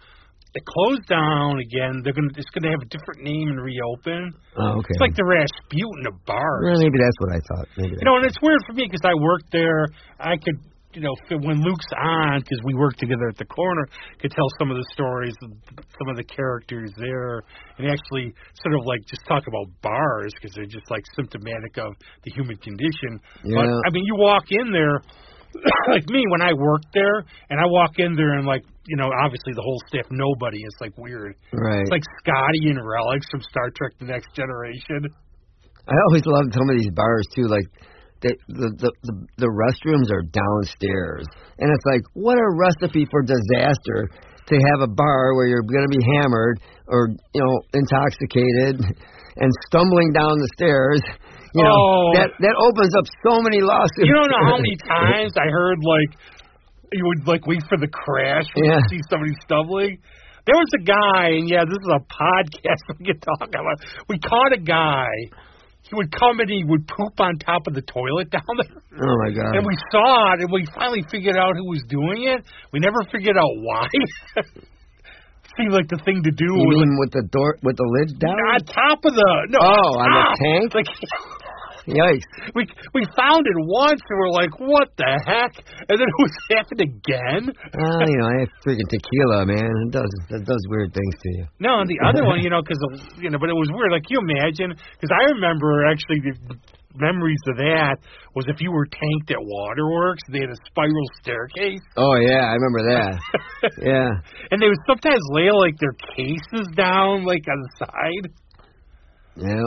it 0.54 0.64
closed 0.64 1.06
down 1.08 1.56
again. 1.60 2.00
They're 2.02 2.12
gonna 2.12 2.32
it's 2.36 2.50
gonna 2.50 2.72
have 2.72 2.82
a 2.82 2.90
different 2.90 3.22
name 3.22 3.48
and 3.48 3.60
reopen. 3.60 4.32
Oh, 4.56 4.80
okay. 4.80 4.92
It's 4.92 5.00
like 5.00 5.16
the 5.16 5.24
Rasputin 5.24 6.04
of 6.08 6.20
bars. 6.24 6.64
Well, 6.68 6.80
maybe 6.80 6.98
that's 6.98 7.18
what 7.20 7.30
I 7.32 7.40
thought. 7.48 7.66
Maybe 7.76 7.96
You 7.96 8.04
know, 8.04 8.16
and 8.16 8.26
it's 8.26 8.40
weird 8.42 8.60
for 8.66 8.72
me 8.72 8.88
because 8.88 9.04
I 9.04 9.14
worked 9.16 9.52
there. 9.52 9.88
I 10.18 10.36
could 10.36 10.58
you 10.94 11.02
know, 11.02 11.14
when 11.28 11.60
Luke's 11.60 11.92
on, 11.96 12.40
because 12.40 12.58
we 12.64 12.74
work 12.74 12.96
together 12.96 13.28
at 13.28 13.36
the 13.36 13.44
corner, 13.44 13.88
could 14.20 14.30
tell 14.30 14.48
some 14.58 14.70
of 14.70 14.76
the 14.76 14.86
stories, 14.92 15.34
some 15.40 16.08
of 16.08 16.16
the 16.16 16.24
characters 16.24 16.90
there, 16.96 17.42
and 17.76 17.86
actually 17.86 18.32
sort 18.64 18.74
of 18.74 18.86
like 18.86 19.04
just 19.04 19.20
talk 19.28 19.44
about 19.46 19.68
bars 19.82 20.32
because 20.34 20.54
they're 20.56 20.70
just 20.70 20.90
like 20.90 21.04
symptomatic 21.14 21.76
of 21.76 21.92
the 22.24 22.32
human 22.32 22.56
condition. 22.56 23.20
But 23.44 23.68
Yeah. 23.68 23.86
I 23.86 23.90
mean, 23.92 24.04
you 24.04 24.16
walk 24.16 24.44
in 24.48 24.72
there, 24.72 25.02
like 25.92 26.08
me 26.08 26.24
when 26.30 26.40
I 26.40 26.52
worked 26.54 26.88
there, 26.94 27.24
and 27.50 27.60
I 27.60 27.66
walk 27.66 27.98
in 27.98 28.16
there 28.16 28.38
and 28.38 28.46
like, 28.46 28.64
you 28.86 28.96
know, 28.96 29.12
obviously 29.12 29.52
the 29.52 29.62
whole 29.62 29.80
staff, 29.88 30.06
nobody. 30.10 30.64
It's 30.64 30.80
like 30.80 30.96
weird. 30.96 31.36
Right. 31.52 31.82
It's 31.82 31.90
like 31.90 32.04
Scotty 32.24 32.72
and 32.72 32.80
Relics 32.80 33.28
from 33.30 33.42
Star 33.42 33.68
Trek: 33.76 33.92
The 34.00 34.06
Next 34.06 34.32
Generation. 34.34 35.12
I 35.86 35.94
always 36.08 36.24
loved 36.24 36.52
some 36.52 36.68
of 36.68 36.76
these 36.76 36.90
bars 36.96 37.26
too. 37.34 37.48
Like 37.48 37.68
the 38.22 38.34
the 38.48 38.68
the 38.82 38.90
the, 39.02 39.14
the 39.46 39.50
restrooms 39.50 40.10
are 40.10 40.22
downstairs, 40.30 41.24
and 41.58 41.70
it's 41.70 41.86
like 41.86 42.02
what 42.14 42.38
a 42.38 42.48
recipe 42.58 43.06
for 43.10 43.22
disaster 43.22 44.10
to 44.48 44.54
have 44.72 44.80
a 44.82 44.90
bar 44.90 45.34
where 45.36 45.46
you're 45.46 45.62
going 45.66 45.84
to 45.84 45.92
be 45.92 46.02
hammered 46.18 46.60
or 46.88 47.10
you 47.34 47.40
know 47.42 47.54
intoxicated 47.74 48.80
and 49.36 49.50
stumbling 49.68 50.12
down 50.12 50.38
the 50.38 50.50
stairs. 50.56 51.00
You 51.54 51.64
know 51.64 51.72
Oh. 51.72 52.12
that 52.14 52.30
that 52.40 52.56
opens 52.60 52.92
up 52.98 53.04
so 53.24 53.40
many 53.40 53.60
lawsuits. 53.60 54.04
You 54.04 54.12
don't 54.14 54.28
know 54.30 54.44
how 54.52 54.56
many 54.58 54.76
times 54.88 55.32
I 55.36 55.48
heard 55.48 55.78
like 55.82 56.10
you 56.92 57.04
would 57.04 57.26
like 57.28 57.46
wait 57.46 57.62
for 57.68 57.78
the 57.78 57.88
crash 57.88 58.44
when 58.54 58.64
Yeah. 58.66 58.76
you 58.90 58.98
see 58.98 59.02
somebody 59.10 59.32
stumbling. 59.44 59.98
There 60.48 60.56
was 60.56 60.72
a 60.80 60.84
guy, 60.84 61.36
and 61.36 61.48
yeah, 61.48 61.60
this 61.68 61.76
is 61.76 61.92
a 61.92 62.00
podcast 62.08 62.80
we 62.98 63.04
can 63.12 63.20
talk 63.20 63.48
about. 63.48 63.76
We 64.08 64.18
caught 64.18 64.52
a 64.56 64.60
guy. 64.60 65.12
He 65.88 65.96
would 65.96 66.12
come 66.12 66.38
and 66.40 66.50
he 66.50 66.64
would 66.64 66.86
poop 66.86 67.18
on 67.18 67.38
top 67.38 67.66
of 67.66 67.72
the 67.72 67.80
toilet 67.80 68.28
down 68.30 68.44
there. 68.60 68.76
oh 68.76 69.16
my 69.24 69.32
god! 69.32 69.56
And 69.56 69.64
we 69.64 69.76
saw 69.90 70.34
it, 70.34 70.40
and 70.40 70.52
we 70.52 70.66
finally 70.74 71.02
figured 71.10 71.36
out 71.36 71.56
who 71.56 71.64
was 71.64 71.82
doing 71.88 72.28
it. 72.28 72.44
We 72.72 72.80
never 72.80 73.00
figured 73.10 73.36
out 73.36 73.54
why. 73.56 73.88
Seemed 75.56 75.72
like 75.72 75.88
the 75.88 75.98
thing 76.04 76.22
to 76.22 76.30
do 76.30 76.46
was 76.54 76.86
with 77.00 77.10
the 77.10 77.26
door 77.32 77.56
with 77.64 77.76
the 77.76 77.88
lid 77.88 78.20
down? 78.20 78.30
on 78.30 78.60
top 78.62 79.00
of 79.02 79.10
the 79.10 79.30
no. 79.48 79.58
Oh, 79.58 79.98
on 79.98 80.10
the 80.12 80.24
tank? 80.38 80.74
Like 80.76 80.86
Yikes! 81.88 82.28
we 82.54 82.68
we 82.92 83.02
found 83.16 83.48
it 83.48 83.58
once, 83.64 84.00
and 84.04 84.16
we're 84.20 84.30
like, 84.30 84.52
what 84.60 84.92
the 84.96 85.08
heck? 85.24 85.56
And 85.88 85.96
then 85.96 86.04
it 86.12 86.18
was 86.20 86.34
happened 86.52 86.82
again. 86.84 87.42
Well, 87.48 88.04
you 88.04 88.18
know, 88.20 88.28
I 88.28 88.36
have 88.44 88.52
freaking 88.60 88.88
tequila, 88.92 89.46
man. 89.48 89.72
It 89.88 89.92
does 89.92 90.12
it 90.30 90.44
does 90.44 90.62
weird 90.68 90.92
things 90.92 91.14
to 91.16 91.28
you. 91.40 91.44
No, 91.60 91.80
and 91.80 91.88
the 91.88 91.98
other 92.04 92.24
one, 92.24 92.40
you 92.40 92.50
know, 92.50 92.60
because 92.60 92.78
you 93.16 93.30
know, 93.30 93.38
but 93.40 93.48
it 93.48 93.56
was 93.56 93.72
weird. 93.72 93.92
Like 93.92 94.04
you 94.12 94.20
imagine, 94.20 94.76
because 94.76 95.12
I 95.12 95.32
remember 95.32 95.88
actually 95.88 96.20
the 96.20 96.56
memories 96.94 97.40
of 97.48 97.56
that 97.56 97.96
was 98.34 98.44
if 98.48 98.60
you 98.60 98.72
were 98.72 98.86
tanked 98.86 99.30
at 99.30 99.40
Waterworks, 99.40 100.22
they 100.30 100.40
had 100.40 100.50
a 100.50 100.60
spiral 100.66 101.08
staircase, 101.22 101.80
Oh 101.96 102.16
yeah, 102.16 102.44
I 102.48 102.54
remember 102.58 102.82
that. 102.92 103.14
yeah. 103.82 104.10
and 104.50 104.60
they 104.60 104.68
would 104.68 104.84
sometimes 104.86 105.22
lay 105.30 105.50
like 105.50 105.78
their 105.78 105.96
cases 106.16 106.66
down 106.76 107.24
like 107.24 107.44
on 107.48 107.60
the 107.62 107.86
side. 107.86 108.24
Yeah. 109.36 109.64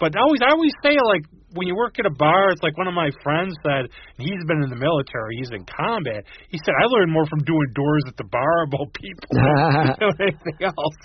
But 0.00 0.16
I 0.16 0.20
always, 0.24 0.40
I 0.42 0.50
always 0.56 0.72
say 0.82 0.96
like 0.96 1.28
when 1.52 1.68
you 1.68 1.76
work 1.76 1.98
at 2.00 2.06
a 2.06 2.14
bar, 2.14 2.50
it's 2.50 2.62
like 2.62 2.76
one 2.78 2.88
of 2.88 2.94
my 2.94 3.10
friends 3.22 3.52
said 3.62 3.92
he's 4.16 4.42
been 4.48 4.62
in 4.64 4.70
the 4.70 4.80
military, 4.80 5.36
he's 5.38 5.50
in 5.52 5.66
combat. 5.68 6.24
He 6.48 6.58
said 6.64 6.72
I 6.80 6.86
learned 6.88 7.12
more 7.12 7.26
from 7.26 7.40
doing 7.44 7.68
doors 7.74 8.04
at 8.08 8.16
the 8.16 8.24
bar 8.24 8.64
about 8.68 8.88
people 8.96 9.28
than 9.30 9.44
anything 10.24 10.58
else. 10.64 10.96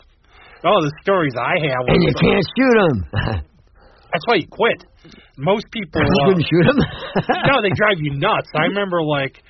All 0.63 0.81
the 0.81 0.93
stories 1.03 1.33
I 1.37 1.59
have. 1.61 1.83
and 1.91 2.01
you 2.01 2.13
can't 2.17 2.45
shoot 2.57 2.75
them. 2.79 2.95
That's 4.09 4.25
why 4.25 4.35
you 4.41 4.47
quit. 4.49 4.79
Most 5.37 5.65
people. 5.71 6.01
you 6.01 6.07
Uh, 6.07 6.25
couldn't 6.31 6.47
shoot 6.47 6.65
them. 6.65 6.79
no, 7.51 7.61
they 7.61 7.69
drive 7.75 7.99
you 7.99 8.15
nuts. 8.17 8.47
I 8.55 8.71
remember 8.71 9.03
like 9.03 9.43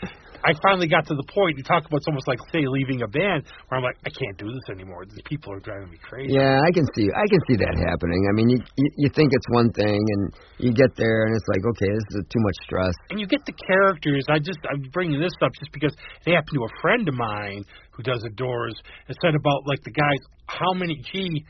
I 0.46 0.54
finally 0.62 0.88
got 0.88 1.10
to 1.10 1.16
the 1.18 1.26
point. 1.34 1.58
You 1.58 1.66
talk 1.66 1.86
about 1.90 1.98
it's 1.98 2.08
almost 2.08 2.28
like 2.30 2.38
say 2.54 2.62
leaving 2.70 3.02
a 3.02 3.10
band 3.10 3.50
where 3.68 3.82
I'm 3.82 3.84
like 3.84 3.98
I 4.06 4.14
can't 4.14 4.38
do 4.38 4.46
this 4.46 4.66
anymore. 4.70 5.04
These 5.10 5.26
people 5.26 5.52
are 5.54 5.60
driving 5.60 5.90
me 5.90 5.98
crazy. 5.98 6.38
Yeah, 6.38 6.62
I 6.62 6.70
can 6.70 6.86
see. 6.94 7.10
I 7.10 7.26
can 7.26 7.42
see 7.50 7.58
that 7.66 7.74
happening. 7.74 8.22
I 8.30 8.34
mean, 8.38 8.48
you, 8.54 8.60
you 8.78 8.88
you 9.06 9.10
think 9.10 9.34
it's 9.34 9.50
one 9.50 9.74
thing, 9.74 9.98
and 9.98 10.24
you 10.62 10.72
get 10.72 10.94
there, 10.96 11.26
and 11.26 11.34
it's 11.34 11.50
like, 11.50 11.66
okay, 11.66 11.90
this 11.90 12.22
is 12.22 12.26
too 12.30 12.42
much 12.46 12.58
stress. 12.64 12.94
and 13.10 13.20
you 13.20 13.26
get 13.26 13.42
the 13.50 13.58
characters. 13.58 14.26
I 14.30 14.38
just 14.38 14.60
I'm 14.70 14.86
bringing 14.94 15.20
this 15.20 15.34
up 15.42 15.52
just 15.58 15.74
because 15.74 15.94
it 16.26 16.38
happened 16.38 16.62
to 16.62 16.64
a 16.64 16.74
friend 16.82 17.10
of 17.10 17.16
mine 17.16 17.66
who 17.92 18.04
does 18.04 18.22
the 18.22 18.34
doors 18.38 18.76
and 19.08 19.18
said 19.22 19.34
about 19.34 19.66
like 19.66 19.82
the 19.84 19.92
guys 19.92 20.22
how 20.48 20.74
many 20.74 21.02
gee 21.12 21.44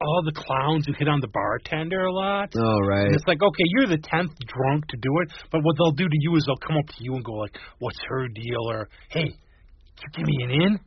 all 0.00 0.22
the 0.24 0.32
clowns 0.32 0.84
who 0.86 0.92
hit 0.98 1.08
on 1.08 1.20
the 1.20 1.28
bartender 1.28 2.04
a 2.04 2.12
lot. 2.12 2.52
Oh 2.56 2.78
right. 2.86 3.06
And 3.06 3.14
it's 3.14 3.26
like, 3.26 3.40
okay, 3.42 3.64
you're 3.76 3.88
the 3.88 4.02
tenth 4.02 4.32
drunk 4.44 4.86
to 4.88 4.96
do 4.96 5.10
it, 5.22 5.32
but 5.50 5.62
what 5.64 5.76
they'll 5.78 5.96
do 5.96 6.08
to 6.08 6.18
you 6.20 6.36
is 6.36 6.44
they'll 6.44 6.60
come 6.60 6.76
up 6.76 6.86
to 6.86 7.00
you 7.00 7.14
and 7.14 7.24
go 7.24 7.32
like, 7.32 7.56
"What's 7.78 7.98
her 8.08 8.28
deal?" 8.28 8.64
or 8.68 8.88
"Hey, 9.08 9.32
you 9.32 10.08
give 10.12 10.26
me 10.26 10.36
an 10.44 10.50
in?" 10.50 10.80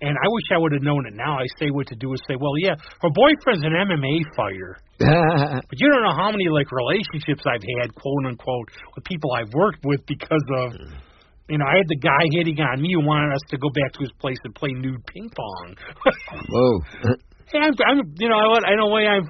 And 0.00 0.14
I 0.14 0.28
wish 0.30 0.44
I 0.54 0.58
would 0.58 0.72
have 0.72 0.82
known 0.82 1.06
it 1.06 1.14
now. 1.14 1.38
I 1.38 1.46
say 1.58 1.70
what 1.70 1.88
to 1.88 1.96
do 1.96 2.12
is 2.14 2.20
say, 2.28 2.36
"Well, 2.40 2.56
yeah, 2.56 2.76
her 3.02 3.10
boyfriend's 3.10 3.66
an 3.66 3.74
MMA 3.74 4.24
fighter." 4.36 4.78
But 5.68 5.76
you 5.78 5.90
don't 5.92 6.02
know 6.02 6.16
how 6.16 6.30
many 6.30 6.48
like 6.48 6.72
relationships 6.72 7.44
I've 7.46 7.62
had, 7.80 7.94
quote 7.94 8.26
unquote, 8.26 8.68
with 8.94 9.04
people 9.04 9.30
I've 9.32 9.52
worked 9.52 9.84
with 9.84 10.00
because 10.06 10.44
of 10.56 10.72
mm. 10.72 10.90
you 11.48 11.58
know, 11.58 11.66
I 11.66 11.76
had 11.76 11.88
the 11.88 12.00
guy 12.00 12.24
hitting 12.32 12.58
on 12.60 12.80
me 12.80 12.94
who 12.94 13.06
wanted 13.06 13.34
us 13.34 13.42
to 13.50 13.58
go 13.58 13.68
back 13.70 13.92
to 13.92 14.00
his 14.00 14.12
place 14.20 14.38
and 14.44 14.54
play 14.54 14.70
nude 14.72 15.04
ping 15.06 15.30
pong. 15.30 15.76
Whoa. 16.48 17.14
hey, 17.52 17.58
I'm, 17.58 17.74
I'm 17.86 18.14
you 18.18 18.28
know, 18.28 18.36
I, 18.36 18.72
I 18.72 18.74
know 18.76 18.88
way 18.88 19.06
I'm 19.06 19.28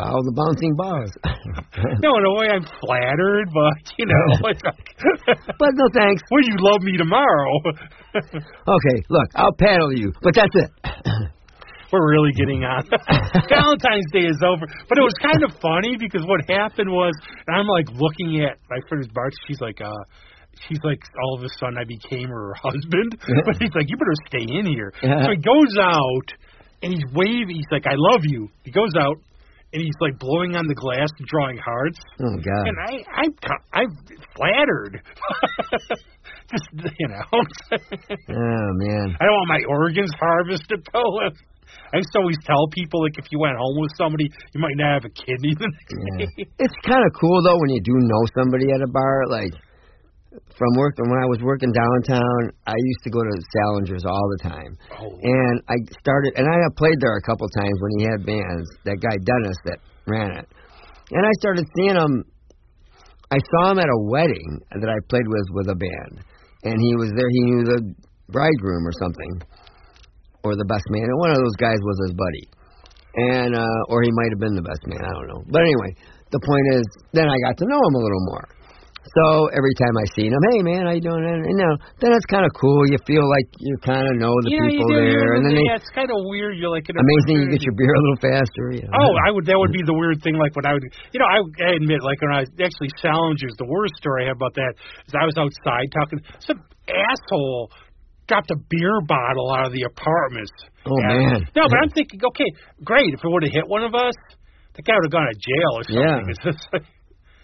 Follow 0.00 0.24
the 0.24 0.32
bouncing 0.32 0.72
bars. 0.80 1.12
no, 2.00 2.10
in 2.16 2.24
a 2.24 2.34
way 2.40 2.48
I'm 2.48 2.64
flattered, 2.80 3.52
but 3.52 3.76
you 4.00 4.08
know, 4.08 4.26
but 5.60 5.70
no 5.76 5.86
thanks. 5.92 6.22
will 6.30 6.46
you 6.46 6.56
love 6.56 6.80
me 6.82 6.96
tomorrow? 6.96 7.52
Okay, 8.10 8.98
look, 9.08 9.28
I'll 9.36 9.54
paddle 9.54 9.96
you, 9.96 10.12
but 10.20 10.34
that's 10.34 10.50
it. 10.50 10.70
We're 11.92 12.10
really 12.10 12.32
getting 12.32 12.64
on. 12.64 12.82
Valentine's 13.48 14.10
Day 14.10 14.26
is 14.26 14.42
over, 14.42 14.66
but 14.88 14.98
it 14.98 15.02
was 15.06 15.14
kind 15.22 15.44
of 15.44 15.54
funny 15.62 15.94
because 15.96 16.26
what 16.26 16.40
happened 16.50 16.90
was, 16.90 17.14
and 17.46 17.54
I'm 17.56 17.68
like 17.68 17.86
looking 17.94 18.42
at 18.42 18.58
my 18.68 18.78
friend's 18.88 19.06
bar. 19.14 19.30
She's 19.46 19.60
like, 19.60 19.80
uh, 19.80 19.94
she's 20.66 20.82
like, 20.82 20.98
all 21.22 21.38
of 21.38 21.44
a 21.44 21.48
sudden 21.60 21.78
I 21.78 21.84
became 21.86 22.28
her 22.28 22.54
husband. 22.58 23.14
but 23.46 23.54
he's 23.62 23.74
like, 23.74 23.86
you 23.86 23.96
better 23.96 24.18
stay 24.26 24.46
in 24.58 24.66
here. 24.66 24.92
Yeah. 25.02 25.22
So 25.22 25.30
he 25.30 25.38
goes 25.38 25.74
out 25.78 26.28
and 26.82 26.92
he's 26.92 27.04
waving. 27.12 27.56
He's 27.56 27.70
like, 27.70 27.86
I 27.86 27.94
love 27.96 28.22
you. 28.24 28.48
He 28.64 28.70
goes 28.70 28.92
out 28.98 29.16
and 29.72 29.80
he's 29.82 29.94
like 30.00 30.18
blowing 30.18 30.56
on 30.56 30.66
the 30.66 30.74
glass 30.74 31.08
and 31.18 31.26
drawing 31.28 31.58
hearts. 31.58 31.98
Oh 32.20 32.36
God. 32.42 32.64
And 32.66 32.76
I, 32.82 32.92
I'm, 33.22 33.32
co- 33.38 33.66
I'm 33.72 33.90
flattered. 34.34 35.00
Just 36.50 36.66
you 36.98 37.08
know, 37.08 37.30
Oh 37.70 38.68
man. 38.82 39.16
I 39.20 39.24
don't 39.24 39.36
want 39.38 39.48
my 39.48 39.62
organs 39.68 40.10
harvested 40.18 40.82
though. 40.92 41.30
I 41.94 41.96
used 42.02 42.10
to 42.14 42.18
always 42.18 42.38
tell 42.44 42.66
people 42.74 43.02
like 43.02 43.14
if 43.18 43.26
you 43.30 43.38
went 43.38 43.56
home 43.56 43.78
with 43.78 43.92
somebody, 43.96 44.26
you 44.54 44.60
might 44.60 44.74
not 44.74 44.94
have 45.02 45.04
a 45.06 45.14
kidney 45.14 45.54
the 45.54 45.70
next 45.70 45.94
Yeah. 45.94 46.26
day. 46.26 46.46
It's 46.58 46.74
kind 46.82 47.02
of 47.06 47.12
cool 47.20 47.42
though 47.42 47.58
when 47.58 47.70
you 47.70 47.80
do 47.82 47.94
know 47.94 48.22
somebody 48.34 48.72
at 48.74 48.82
a 48.82 48.90
bar. 48.90 49.26
Like 49.30 49.54
from 50.30 50.70
work, 50.78 50.94
when 50.98 51.18
I 51.18 51.26
was 51.26 51.42
working 51.42 51.72
downtown, 51.74 52.54
I 52.66 52.78
used 52.78 53.02
to 53.02 53.10
go 53.10 53.18
to 53.18 53.34
Salinger's 53.50 54.06
all 54.06 54.26
the 54.38 54.48
time, 54.48 54.78
Oh, 55.02 55.10
and 55.10 55.56
I 55.66 55.74
started, 55.98 56.38
and 56.38 56.46
I 56.46 56.56
have 56.62 56.76
played 56.78 56.98
there 57.02 57.16
a 57.18 57.22
couple 57.26 57.48
times 57.50 57.74
when 57.82 57.92
he 57.98 58.02
had 58.06 58.22
bands. 58.22 58.66
That 58.86 59.02
guy 59.02 59.16
Dennis 59.26 59.58
that 59.66 59.78
ran 60.06 60.30
it, 60.38 60.46
and 61.10 61.26
I 61.26 61.32
started 61.42 61.66
seeing 61.74 61.96
him. 61.98 62.22
I 63.30 63.38
saw 63.54 63.70
him 63.74 63.78
at 63.78 63.90
a 63.90 64.00
wedding 64.10 64.60
that 64.70 64.90
I 64.90 64.98
played 65.10 65.26
with 65.26 65.46
with 65.50 65.68
a 65.70 65.78
band, 65.78 66.22
and 66.62 66.78
he 66.78 66.94
was 66.94 67.10
there. 67.18 67.30
He 67.30 67.42
knew 67.50 67.64
the 67.66 67.80
bridegroom 68.30 68.86
or 68.86 68.94
something, 69.02 69.32
or 70.46 70.54
the 70.54 70.66
best 70.70 70.86
man. 70.90 71.10
And 71.10 71.18
one 71.18 71.30
of 71.30 71.38
those 71.42 71.58
guys 71.58 71.78
was 71.82 71.96
his 72.06 72.14
buddy, 72.14 72.44
and 73.34 73.54
uh, 73.58 73.90
or 73.90 74.02
he 74.02 74.10
might 74.14 74.30
have 74.30 74.38
been 74.38 74.54
the 74.54 74.66
best 74.66 74.82
man. 74.86 75.02
I 75.02 75.10
don't 75.10 75.26
know. 75.26 75.42
But 75.50 75.62
anyway, 75.66 75.90
the 76.30 76.38
point 76.38 76.66
is, 76.78 76.86
then 77.18 77.26
I 77.26 77.34
got 77.42 77.58
to 77.58 77.66
know 77.66 77.82
him 77.82 77.94
a 77.98 78.02
little 78.06 78.24
more. 78.30 78.46
So 79.10 79.50
every 79.50 79.74
time 79.74 79.94
I 79.98 80.06
see 80.14 80.26
him, 80.30 80.38
hey 80.54 80.62
man, 80.62 80.86
how 80.86 80.94
you 80.94 81.02
doing? 81.02 81.18
And, 81.26 81.42
you 81.42 81.58
know, 81.58 81.74
then 81.98 82.14
it's 82.14 82.26
kind 82.30 82.46
of 82.46 82.52
cool. 82.54 82.86
You 82.86 82.94
feel 83.10 83.26
like 83.26 83.48
you 83.58 83.74
kind 83.82 84.06
of 84.06 84.14
know 84.22 84.30
the 84.46 84.54
you 84.54 84.58
know, 84.62 84.70
you 84.70 84.78
people 84.78 84.90
do, 84.90 85.02
there, 85.02 85.10
you 85.10 85.34
and 85.34 85.42
then 85.42 85.54
they, 85.58 85.66
yeah, 85.66 85.82
it's 85.82 85.90
kind 85.90 86.06
of 86.14 86.18
weird. 86.30 86.54
You're 86.54 86.70
like 86.70 86.86
amazing. 86.86 87.42
You 87.42 87.50
get 87.50 87.62
your 87.66 87.74
beer 87.74 87.90
a 87.90 88.02
little 88.06 88.22
faster. 88.22 88.64
You 88.70 88.86
know. 88.86 88.94
Oh, 88.94 89.12
I 89.26 89.34
would. 89.34 89.50
That 89.50 89.58
would 89.58 89.74
be 89.74 89.82
the 89.82 89.96
weird 89.98 90.22
thing. 90.22 90.38
Like 90.38 90.54
when 90.54 90.62
I 90.62 90.78
would, 90.78 90.86
you 91.10 91.18
know, 91.18 91.26
I, 91.26 91.42
I 91.42 91.70
admit, 91.74 92.06
like 92.06 92.22
when 92.22 92.30
I 92.30 92.46
actually 92.62 92.94
Salinger's, 93.02 93.58
the 93.58 93.66
worst 93.66 93.98
story 93.98 94.24
I 94.24 94.30
have 94.30 94.38
about 94.38 94.54
that 94.54 94.72
is 94.78 95.12
I 95.18 95.26
was 95.26 95.34
outside 95.34 95.90
talking. 95.90 96.22
Some 96.46 96.62
asshole 96.86 97.74
dropped 98.30 98.50
a 98.54 98.58
beer 98.70 98.94
bottle 99.10 99.50
out 99.50 99.66
of 99.66 99.72
the 99.74 99.82
apartment. 99.90 100.50
Oh, 100.86 100.94
And- 101.02 101.18
man. 101.18 101.40
No, 101.58 101.66
but 101.66 101.82
I'm 101.82 101.90
thinking, 101.90 102.22
okay, 102.30 102.46
great. 102.86 103.10
If 103.10 103.24
it 103.24 103.28
would 103.28 103.42
have 103.42 103.52
hit 103.52 103.66
one 103.66 103.82
of 103.82 103.90
us, 103.94 104.14
the 104.78 104.82
guy 104.86 104.94
would 104.94 105.10
have 105.10 105.14
gone 105.18 105.26
to 105.26 105.34
jail 105.34 105.72
or 105.74 105.82
something. 105.82 106.78
Yeah. 106.78 106.86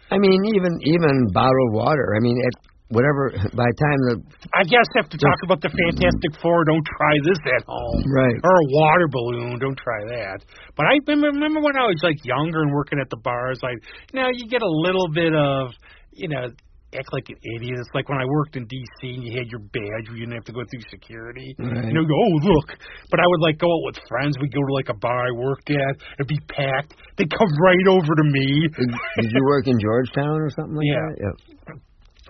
It's 0.06 0.14
just 0.14 0.14
like, 0.14 0.16
I 0.16 0.18
mean, 0.18 0.40
even 0.54 0.72
even 0.82 1.14
bottled 1.32 1.72
water. 1.74 2.14
I 2.16 2.20
mean, 2.20 2.38
it, 2.38 2.54
whatever. 2.88 3.30
By 3.58 3.66
the 3.66 3.78
time 3.78 4.00
the 4.06 4.14
I 4.54 4.62
guess 4.64 4.86
have 4.96 5.10
to 5.10 5.18
talk 5.18 5.38
about 5.44 5.60
the 5.60 5.70
Fantastic 5.70 6.38
Four. 6.40 6.64
Don't 6.64 6.86
try 6.86 7.14
this 7.24 7.40
at 7.50 7.64
home. 7.66 8.02
right, 8.14 8.38
Or 8.42 8.54
a 8.54 8.66
water 8.70 9.08
balloon. 9.10 9.58
Don't 9.58 9.78
try 9.78 10.00
that. 10.16 10.44
But 10.76 10.86
I 10.86 10.98
remember, 11.06 11.34
remember 11.34 11.60
when 11.60 11.76
I 11.76 11.86
was 11.86 12.00
like 12.02 12.18
younger 12.24 12.62
and 12.62 12.72
working 12.72 12.98
at 13.02 13.10
the 13.10 13.18
bars. 13.18 13.58
Like, 13.62 13.78
you 14.12 14.20
know, 14.20 14.28
you 14.30 14.46
get 14.48 14.62
a 14.62 14.70
little 14.70 15.08
bit 15.12 15.34
of, 15.34 15.74
you 16.12 16.28
know, 16.28 16.48
act 16.94 17.10
like 17.12 17.26
an 17.28 17.36
idiot. 17.56 17.76
It's 17.78 17.90
like 17.94 18.08
when 18.08 18.18
I 18.18 18.24
worked 18.24 18.56
in 18.56 18.64
D.C. 18.66 19.00
and 19.14 19.22
you 19.24 19.32
had 19.36 19.48
your 19.50 19.60
badge, 19.74 20.06
you 20.12 20.20
didn't 20.22 20.34
have 20.38 20.44
to 20.46 20.52
go 20.54 20.62
through 20.70 20.84
security. 20.90 21.54
Right. 21.58 21.84
You 21.88 21.92
know, 21.92 22.04
go, 22.06 22.14
oh 22.14 22.34
look. 22.46 22.68
But 23.10 23.20
I 23.20 23.26
would 23.26 23.42
like 23.42 23.58
go 23.58 23.66
out 23.66 23.84
with 23.90 23.98
friends. 24.08 24.38
We'd 24.40 24.54
go 24.54 24.62
to 24.62 24.72
like 24.74 24.88
a 24.88 24.96
bar 24.96 25.26
I 25.26 25.32
worked 25.34 25.68
at. 25.70 25.94
It'd 26.18 26.28
be 26.30 26.40
packed. 26.48 26.94
They'd 27.18 27.30
come 27.30 27.50
right 27.60 27.86
over 27.90 28.12
to 28.14 28.24
me. 28.30 28.68
Did, 28.70 28.90
did 29.20 29.30
you 29.32 29.42
work 29.44 29.66
in 29.66 29.76
Georgetown 29.80 30.40
or 30.40 30.50
something 30.50 30.76
like 30.76 30.86
Yeah. 30.86 31.06
that? 31.10 31.16
Yeah. 31.20 31.74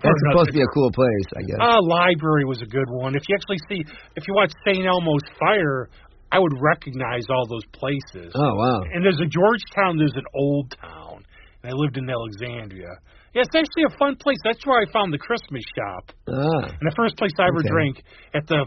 That's 0.02 0.20
supposed 0.28 0.48
to 0.48 0.52
be 0.52 0.60
a 0.60 0.72
cool 0.76 0.92
place, 0.92 1.28
I 1.36 1.42
guess. 1.48 1.56
Uh, 1.60 1.80
library 1.80 2.44
was 2.44 2.60
a 2.60 2.66
good 2.68 2.84
one. 2.90 3.14
If 3.16 3.22
you 3.28 3.34
actually 3.34 3.56
see, 3.68 3.80
if 4.14 4.28
you 4.28 4.34
watch 4.34 4.52
St. 4.66 4.84
Elmo's 4.84 5.24
Fire, 5.40 5.88
I 6.30 6.38
would 6.38 6.52
recognize 6.60 7.24
all 7.30 7.46
those 7.48 7.64
places. 7.72 8.32
oh 8.34 8.54
wow. 8.56 8.82
And 8.92 9.02
there's 9.02 9.20
a 9.20 9.26
Georgetown, 9.26 9.96
there's 9.96 10.12
an 10.16 10.26
Old 10.34 10.74
Town, 10.80 11.24
and 11.62 11.72
I 11.72 11.74
lived 11.74 11.96
in 11.96 12.10
Alexandria. 12.10 12.92
Yeah, 13.36 13.44
it's 13.44 13.52
actually 13.54 13.84
a 13.84 13.92
fun 14.00 14.16
place. 14.16 14.40
That's 14.48 14.64
where 14.64 14.80
I 14.80 14.88
found 14.90 15.12
the 15.12 15.20
Christmas 15.20 15.60
shop. 15.76 16.08
Ah. 16.24 16.72
And 16.72 16.86
the 16.88 16.96
first 16.96 17.20
place 17.20 17.32
I 17.38 17.52
ever 17.52 17.60
Okay. 17.60 17.68
drank 17.68 18.00
at 18.32 18.46
the 18.48 18.64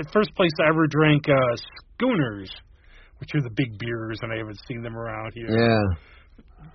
at 0.00 0.08
first 0.12 0.32
place 0.36 0.52
I 0.58 0.68
ever 0.72 0.86
drank 0.88 1.28
uh 1.28 1.36
Schooners, 2.00 2.48
which 3.20 3.28
are 3.36 3.42
the 3.42 3.52
big 3.52 3.76
beers, 3.78 4.18
and 4.22 4.32
I 4.32 4.38
haven't 4.40 4.58
seen 4.66 4.80
them 4.80 4.96
around 4.96 5.32
here. 5.34 5.52
Yeah. 5.52 5.84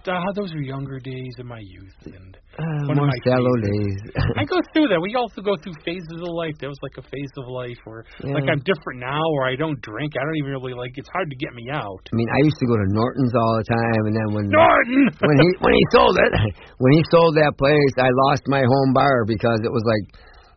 Ah, 0.08 0.22
those 0.36 0.54
are 0.54 0.62
younger 0.62 1.00
days 1.00 1.34
of 1.40 1.46
my 1.46 1.60
youth, 1.60 1.98
and 2.06 2.38
Uh, 2.56 2.88
One 2.88 3.04
more 3.04 3.12
shallow 3.28 3.56
days. 3.60 4.00
I 4.40 4.48
go 4.48 4.56
through 4.72 4.88
that. 4.88 5.02
We 5.04 5.12
also 5.20 5.44
go 5.44 5.60
through 5.60 5.76
phases 5.84 6.24
of 6.24 6.32
life. 6.40 6.56
There 6.64 6.72
was 6.72 6.80
like 6.80 6.96
a 6.96 7.04
phase 7.04 7.34
of 7.36 7.52
life 7.52 7.76
where, 7.84 8.08
like, 8.24 8.48
I'm 8.48 8.64
different 8.64 9.04
now, 9.04 9.20
or 9.36 9.44
I 9.44 9.60
don't 9.60 9.76
drink. 9.84 10.16
I 10.16 10.24
don't 10.24 10.40
even 10.40 10.56
really 10.56 10.72
like. 10.72 10.96
It's 10.96 11.12
hard 11.12 11.28
to 11.28 11.36
get 11.36 11.52
me 11.52 11.68
out. 11.68 12.00
I 12.08 12.16
mean, 12.16 12.32
I 12.32 12.40
used 12.48 12.56
to 12.64 12.68
go 12.72 12.80
to 12.80 12.88
Norton's 12.96 13.36
all 13.36 13.60
the 13.60 13.68
time, 13.68 14.02
and 14.08 14.16
then 14.16 14.28
when 14.40 14.48
Norton. 14.48 15.04
when 15.28 15.38
he 15.44 15.50
when 15.60 15.74
he 15.76 15.84
sold 15.92 16.16
it, 16.16 16.32
when 16.80 16.94
he 16.96 17.04
sold 17.12 17.36
that 17.36 17.52
place, 17.60 17.94
I 18.00 18.08
lost 18.32 18.48
my 18.48 18.64
home 18.64 18.96
bar 18.96 19.28
because 19.28 19.60
it 19.68 19.74
was 19.74 19.84
like 19.84 20.06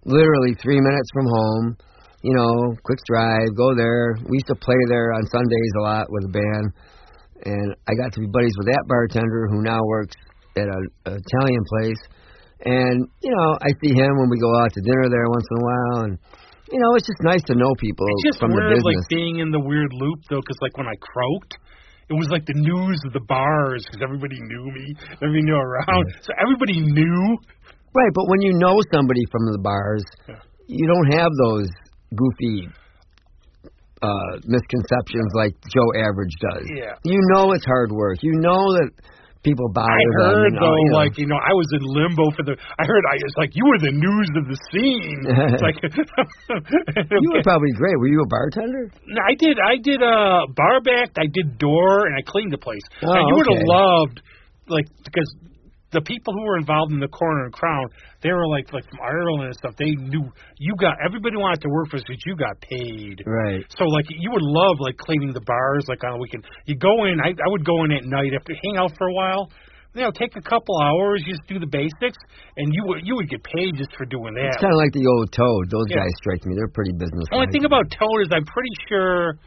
literally 0.07 0.55
three 0.63 0.79
minutes 0.79 1.11
from 1.11 1.27
home. 1.27 1.67
You 2.23 2.35
know, 2.35 2.79
quick 2.87 2.99
drive, 3.11 3.59
go 3.59 3.75
there. 3.75 4.15
We 4.23 4.39
used 4.39 4.51
to 4.55 4.59
play 4.59 4.79
there 4.87 5.13
on 5.19 5.27
Sundays 5.35 5.73
a 5.79 5.83
lot 5.83 6.07
with 6.11 6.31
a 6.31 6.33
band, 6.35 6.67
and 7.45 7.75
I 7.87 7.93
got 7.95 8.13
to 8.15 8.21
be 8.21 8.27
buddies 8.27 8.55
with 8.59 8.67
that 8.73 8.85
bartender 8.89 9.47
who 9.51 9.63
now 9.63 9.81
works 9.85 10.17
at 10.57 10.67
a, 10.67 10.81
a 11.11 11.13
Italian 11.19 11.65
place. 11.71 12.01
And 12.67 13.07
you 13.23 13.31
know, 13.31 13.55
I 13.63 13.71
see 13.85 13.95
him 13.95 14.13
when 14.19 14.29
we 14.31 14.39
go 14.43 14.51
out 14.59 14.73
to 14.75 14.81
dinner 14.83 15.07
there 15.11 15.27
once 15.31 15.47
in 15.47 15.57
a 15.59 15.65
while, 15.65 15.99
and 16.11 16.15
you 16.73 16.79
know, 16.83 16.91
it's 16.99 17.07
just 17.07 17.23
nice 17.23 17.43
to 17.49 17.55
know 17.55 17.71
people 17.79 18.05
It's 18.27 18.35
just 18.35 18.41
from 18.43 18.51
the 18.51 18.67
business. 18.69 18.85
like 18.99 19.09
being 19.09 19.39
in 19.39 19.51
the 19.55 19.61
weird 19.63 19.93
loop 19.95 20.19
though, 20.29 20.43
because 20.43 20.59
like 20.61 20.77
when 20.77 20.87
I 20.91 20.97
croaked, 21.01 21.55
it 22.11 22.17
was 22.19 22.29
like 22.35 22.45
the 22.47 22.59
news 22.59 22.99
of 23.07 23.13
the 23.15 23.23
bars 23.31 23.87
because 23.87 24.03
everybody 24.03 24.37
knew 24.43 24.65
me, 24.75 24.87
everybody 25.23 25.45
knew 25.47 25.57
around, 25.57 26.05
so 26.27 26.35
everybody 26.43 26.83
knew. 26.83 27.39
Right, 27.95 28.13
but 28.13 28.27
when 28.29 28.43
you 28.43 28.53
know 28.59 28.77
somebody 28.93 29.23
from 29.33 29.49
the 29.55 29.59
bars, 29.63 30.05
Yeah. 30.29 30.43
you 30.67 30.87
don't 30.87 31.11
have 31.17 31.31
those 31.47 31.69
goofy 32.15 32.69
uh 34.03 34.33
misconceptions 34.45 35.31
like 35.35 35.55
Joe 35.73 35.91
Average 35.97 36.35
does. 36.41 36.65
Yeah. 36.75 36.95
You 37.05 37.21
know 37.35 37.53
it's 37.53 37.67
hard 37.67 37.93
work. 37.93 38.19
You 38.23 38.39
know 38.41 38.63
that 38.79 38.91
people 39.43 39.69
bother 39.71 39.89
I 39.89 40.03
heard 40.19 40.53
and 40.53 40.59
all, 40.59 40.67
though, 40.67 40.77
you 40.77 40.91
know. 40.91 40.99
like 40.99 41.15
you 41.19 41.27
know, 41.27 41.39
I 41.39 41.55
was 41.55 41.69
in 41.73 41.83
limbo 41.83 42.25
for 42.35 42.45
the. 42.45 42.55
I 42.79 42.85
heard 42.85 43.05
I 43.07 43.17
was 43.17 43.37
like, 43.39 43.53
you 43.55 43.65
were 43.65 43.79
the 43.79 43.95
news 43.95 44.29
of 44.37 44.45
the 44.51 44.59
scene. 44.71 45.21
It's 45.25 45.65
like 45.69 45.79
you 47.23 47.29
were 47.33 47.43
probably 47.43 47.73
great. 47.77 47.97
Were 47.99 48.11
you 48.11 48.23
a 48.23 48.29
bartender? 48.29 48.91
No, 49.07 49.21
I 49.23 49.35
did. 49.39 49.57
I 49.59 49.77
did 49.79 50.01
uh, 50.03 50.47
bar 50.55 50.81
back. 50.83 51.15
I 51.17 51.27
did 51.31 51.59
door, 51.59 52.07
and 52.07 52.15
I 52.19 52.23
cleaned 52.27 52.53
the 52.53 52.61
place. 52.61 52.83
Oh, 53.03 53.13
now, 53.13 53.23
you 53.23 53.35
would 53.37 53.49
have 53.49 53.65
loved, 53.67 54.23
like, 54.69 54.87
because 55.05 55.29
the 55.91 56.03
people 56.05 56.35
who 56.37 56.45
were 56.45 56.59
involved 56.59 56.93
in 56.93 57.01
the 57.01 57.09
corner 57.09 57.45
and 57.49 57.53
crown, 57.53 57.89
they 58.21 58.29
were 58.31 58.47
like, 58.49 58.73
like 58.73 58.85
from 58.91 59.01
Ireland 59.01 59.49
and 59.49 59.57
stuff. 59.57 59.75
They 59.79 59.97
knew 59.97 60.29
you 60.59 60.75
got. 60.77 61.01
Everybody 61.01 61.37
wanted 61.41 61.63
to 61.65 61.71
work 61.73 61.89
for 61.89 61.97
us 61.97 62.05
because 62.07 62.21
you 62.27 62.37
got 62.37 62.61
paid. 62.61 63.25
Right. 63.25 63.65
So 63.73 63.85
like 63.89 64.05
you 64.09 64.31
would 64.31 64.45
love 64.45 64.77
like 64.81 64.97
cleaning 65.01 65.33
the 65.33 65.41
bars 65.41 65.85
like 65.89 66.05
on 66.05 66.13
a 66.13 66.21
weekend. 66.21 66.45
You 66.67 66.77
go 66.77 67.05
in. 67.09 67.21
I 67.25 67.33
I 67.33 67.49
would 67.49 67.65
go 67.65 67.85
in 67.85 67.93
at 67.93 68.05
night 68.05 68.37
after 68.37 68.53
hang 68.63 68.77
out 68.77 68.93
for 68.99 69.09
a 69.09 69.15
while. 69.15 69.49
You 69.97 70.05
know, 70.05 70.13
take 70.13 70.37
a 70.37 70.45
couple 70.45 70.77
hours, 70.85 71.25
just 71.27 71.41
do 71.49 71.59
the 71.59 71.67
basics, 71.67 72.21
and 72.61 72.69
you 72.71 72.85
would 72.87 73.01
you 73.09 73.17
would 73.17 73.31
get 73.33 73.43
paid 73.43 73.73
just 73.81 73.89
for 73.97 74.05
doing 74.05 74.35
that. 74.37 74.53
It's 74.53 74.61
kind 74.61 74.71
of 74.73 74.79
like 74.79 74.93
the 74.93 75.09
old 75.09 75.33
Toad. 75.33 75.71
Those 75.73 75.89
Yeah. 75.89 76.05
guys 76.05 76.13
strike 76.21 76.45
me. 76.45 76.55
They're 76.55 76.69
pretty 76.69 76.93
business. 76.93 77.25
Only 77.33 77.49
thing 77.51 77.65
about 77.65 77.89
Toad 77.91 78.21
is 78.21 78.29
I'm 78.31 78.45
pretty 78.45 78.75
sure 78.93 79.41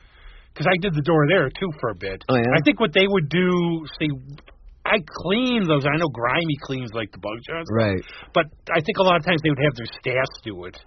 because 0.52 0.66
I 0.68 0.76
did 0.82 0.94
the 0.98 1.06
door 1.06 1.28
there 1.30 1.48
too 1.54 1.70
for 1.80 1.92
a 1.92 1.96
bit. 1.96 2.26
Oh, 2.28 2.36
yeah? 2.36 2.58
I 2.58 2.60
think 2.66 2.80
what 2.82 2.92
they 2.92 3.06
would 3.08 3.30
do, 3.30 3.86
see, 4.02 4.10
I 4.86 4.98
clean 5.24 5.68
those. 5.68 5.86
I 5.86 5.98
know 5.98 6.10
Grimy 6.10 6.58
cleans 6.64 6.92
like 6.94 7.12
the 7.12 7.20
bug 7.20 7.38
shots, 7.48 7.70
Right. 7.72 8.02
but 8.34 8.46
I 8.74 8.82
think 8.82 8.98
a 8.98 9.04
lot 9.04 9.18
of 9.18 9.24
times 9.26 9.40
they 9.44 9.50
would 9.50 9.62
have 9.64 9.76
their 9.76 9.86
staffs 10.02 10.38
do 10.44 10.66
it. 10.66 10.78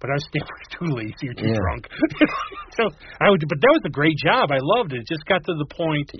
But 0.00 0.10
our 0.10 0.18
staff 0.28 0.48
was 0.50 0.68
too 0.74 0.90
lazy 0.94 1.28
or 1.30 1.34
too 1.34 1.46
Yeah. 1.48 1.58
drunk. 1.62 1.88
so 2.76 2.90
I 3.20 3.30
would, 3.30 3.40
but 3.48 3.58
that 3.60 3.72
was 3.72 3.82
a 3.86 3.90
great 3.94 4.16
job. 4.18 4.50
I 4.50 4.58
loved 4.60 4.92
it. 4.92 5.00
It 5.00 5.08
just 5.08 5.24
got 5.26 5.44
to 5.46 5.54
the 5.54 5.66
point, 5.70 6.10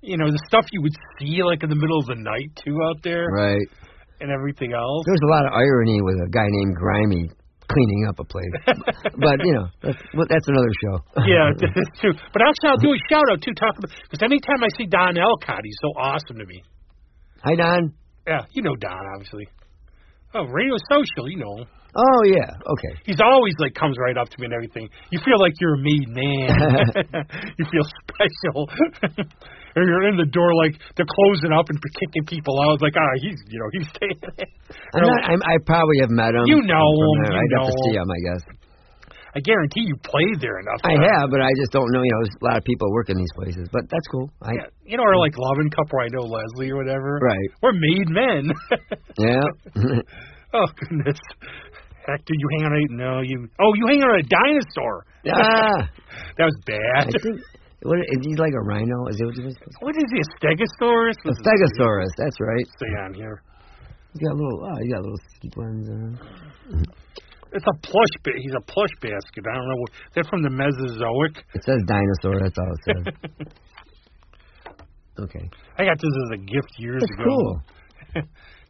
you 0.00 0.16
know, 0.16 0.30
the 0.30 0.40
stuff 0.48 0.64
you 0.72 0.80
would 0.82 0.96
see 1.20 1.42
like 1.44 1.62
in 1.62 1.68
the 1.70 1.76
middle 1.76 2.00
of 2.00 2.06
the 2.06 2.16
night 2.16 2.50
too 2.64 2.76
out 2.88 3.02
there 3.04 3.26
Right. 3.28 3.68
and 4.20 4.30
everything 4.32 4.72
else. 4.72 5.04
There's 5.06 5.22
a 5.22 5.30
lot 5.30 5.44
of 5.46 5.52
irony 5.52 6.00
with 6.02 6.16
a 6.16 6.30
guy 6.30 6.46
named 6.48 6.74
Grimy 6.76 7.30
cleaning 7.68 8.06
up 8.08 8.18
a 8.18 8.24
place. 8.24 8.54
but 8.66 9.36
you 9.44 9.54
know, 9.54 9.66
that's 9.82 10.00
well, 10.16 10.26
that's 10.28 10.48
another 10.48 10.72
show. 10.82 10.94
yeah, 11.28 11.52
that's 11.60 11.94
true. 12.00 12.12
But 12.32 12.42
actually, 12.42 12.68
I'll 12.72 12.82
do 12.82 12.92
a 12.92 13.00
shout 13.08 13.24
out 13.30 13.40
too. 13.40 13.54
Talk 13.54 13.78
about 13.78 13.92
because 14.02 14.24
anytime 14.24 14.64
I 14.64 14.70
see 14.76 14.86
Don 14.86 15.16
Elcott, 15.16 15.60
he's 15.64 15.78
so 15.80 15.92
awesome 15.96 16.38
to 16.38 16.46
me. 16.46 16.62
Hi 17.44 17.54
Don. 17.54 17.92
Yeah, 18.26 18.44
you 18.52 18.62
know 18.62 18.76
Don, 18.76 19.04
obviously. 19.14 19.48
Oh, 20.34 20.44
Radio 20.44 20.76
Social, 20.90 21.30
you 21.30 21.38
know. 21.38 21.64
Oh 21.96 22.22
yeah. 22.24 22.52
Okay. 22.52 23.00
He's 23.06 23.20
always 23.24 23.54
like 23.58 23.74
comes 23.74 23.96
right 23.98 24.16
up 24.16 24.28
to 24.28 24.36
me 24.38 24.44
and 24.46 24.54
everything. 24.54 24.88
You 25.10 25.18
feel 25.24 25.40
like 25.40 25.54
you're 25.58 25.74
a 25.74 25.82
made 25.82 26.08
man. 26.08 26.48
you 27.58 27.64
feel 27.72 27.86
special. 28.04 28.68
Or 29.76 29.82
you're 29.84 30.08
in 30.08 30.16
the 30.16 30.28
door 30.30 30.54
like 30.64 30.76
they're 30.96 31.08
closing 31.08 31.52
up 31.52 31.68
and 31.68 31.78
kicking 32.00 32.24
people 32.24 32.56
out. 32.62 32.80
Like, 32.80 32.94
ah, 32.96 33.12
he's 33.20 33.36
you 33.48 33.58
know 33.58 33.68
he's 33.72 33.88
staying. 33.96 34.20
there. 34.22 34.48
I'm 34.94 35.02
not, 35.04 35.20
I'm, 35.28 35.40
I 35.44 35.56
probably 35.66 35.98
have 36.00 36.10
met 36.10 36.34
him. 36.34 36.44
You 36.46 36.62
know 36.64 36.86
him, 36.88 37.16
you 37.28 37.36
I'd 37.36 37.52
have 37.58 37.68
to 37.68 37.74
know 37.74 37.84
see 37.88 37.94
him. 37.96 38.08
I 38.08 38.20
guess. 38.24 38.42
I 39.36 39.40
guarantee 39.40 39.84
you 39.84 39.94
played 40.02 40.40
there 40.40 40.58
enough. 40.58 40.80
I 40.82 40.96
have, 40.96 41.30
but 41.30 41.40
I 41.44 41.52
just 41.60 41.70
don't 41.70 41.86
know. 41.92 42.00
You 42.02 42.10
know, 42.10 42.20
there's 42.24 42.36
a 42.40 42.44
lot 42.48 42.56
of 42.58 42.64
people 42.64 42.90
working 42.90 43.16
these 43.16 43.30
places, 43.36 43.68
but 43.70 43.82
that's 43.90 44.06
cool. 44.10 44.32
I, 44.42 44.50
Yeah, 44.56 44.66
you 44.84 44.96
know, 44.96 45.04
or 45.04 45.16
like 45.18 45.34
Loving 45.36 45.70
Cup 45.70 45.84
where 45.90 46.06
I 46.06 46.08
know 46.10 46.24
Leslie 46.26 46.70
or 46.70 46.76
whatever. 46.76 47.20
Right. 47.22 47.48
We're 47.62 47.76
made 47.76 48.08
men. 48.08 48.50
Yeah. 49.18 49.42
Oh 50.54 50.64
goodness. 50.80 51.18
Hector, 52.06 52.32
you 52.32 52.48
hang 52.56 52.64
on 52.64 52.72
a 52.72 52.96
no, 52.96 53.20
you 53.20 53.48
oh 53.60 53.72
you 53.76 53.84
hang 53.86 54.02
on 54.02 54.18
a 54.18 54.22
dinosaur. 54.22 55.04
ah. 55.30 55.90
That 56.38 56.44
was 56.44 56.56
bad. 56.64 57.08
I 57.08 57.18
think. 57.22 57.40
What 57.82 57.98
is 58.00 58.18
he 58.26 58.34
like 58.36 58.52
a 58.54 58.60
rhino? 58.64 59.06
Is 59.08 59.20
it 59.20 59.24
what 59.24 59.34
he 59.34 59.44
was? 59.44 59.54
What 59.80 59.96
is 59.96 60.04
he, 60.10 60.18
a 60.18 60.28
stegosaurus? 60.40 61.14
A 61.24 61.30
stegosaurus. 61.30 62.10
That's 62.18 62.38
right. 62.40 62.66
Stay 62.76 62.92
on 63.04 63.14
here. 63.14 63.42
He's 64.12 64.22
got 64.26 64.32
a 64.34 64.38
little. 64.38 64.60
Oh, 64.66 64.76
he 64.82 64.88
got 64.90 64.98
a 64.98 65.04
little 65.06 65.20
sequins. 65.40 65.88
Uh, 65.88 66.82
It's 67.52 67.64
a 67.66 67.76
plush 67.86 68.14
ba- 68.24 68.36
he's 68.36 68.54
a 68.56 68.60
plush 68.66 68.90
basket. 69.00 69.44
I 69.50 69.54
don't 69.54 69.68
know 69.68 69.76
what 69.78 69.90
they're 70.14 70.24
from 70.24 70.42
the 70.42 70.50
Mesozoic. 70.50 71.44
it 71.54 71.62
says 71.64 71.80
dinosaur. 71.86 72.40
That's 72.42 72.58
all 72.58 72.72
it 72.74 72.82
says. 72.84 73.04
okay. 75.20 75.48
I 75.78 75.84
got 75.84 75.98
this 75.98 76.10
as 76.26 76.30
a 76.34 76.44
gift 76.44 76.72
years 76.78 77.00
That's 77.02 77.20
ago. 77.20 77.24
cool. 77.28 77.62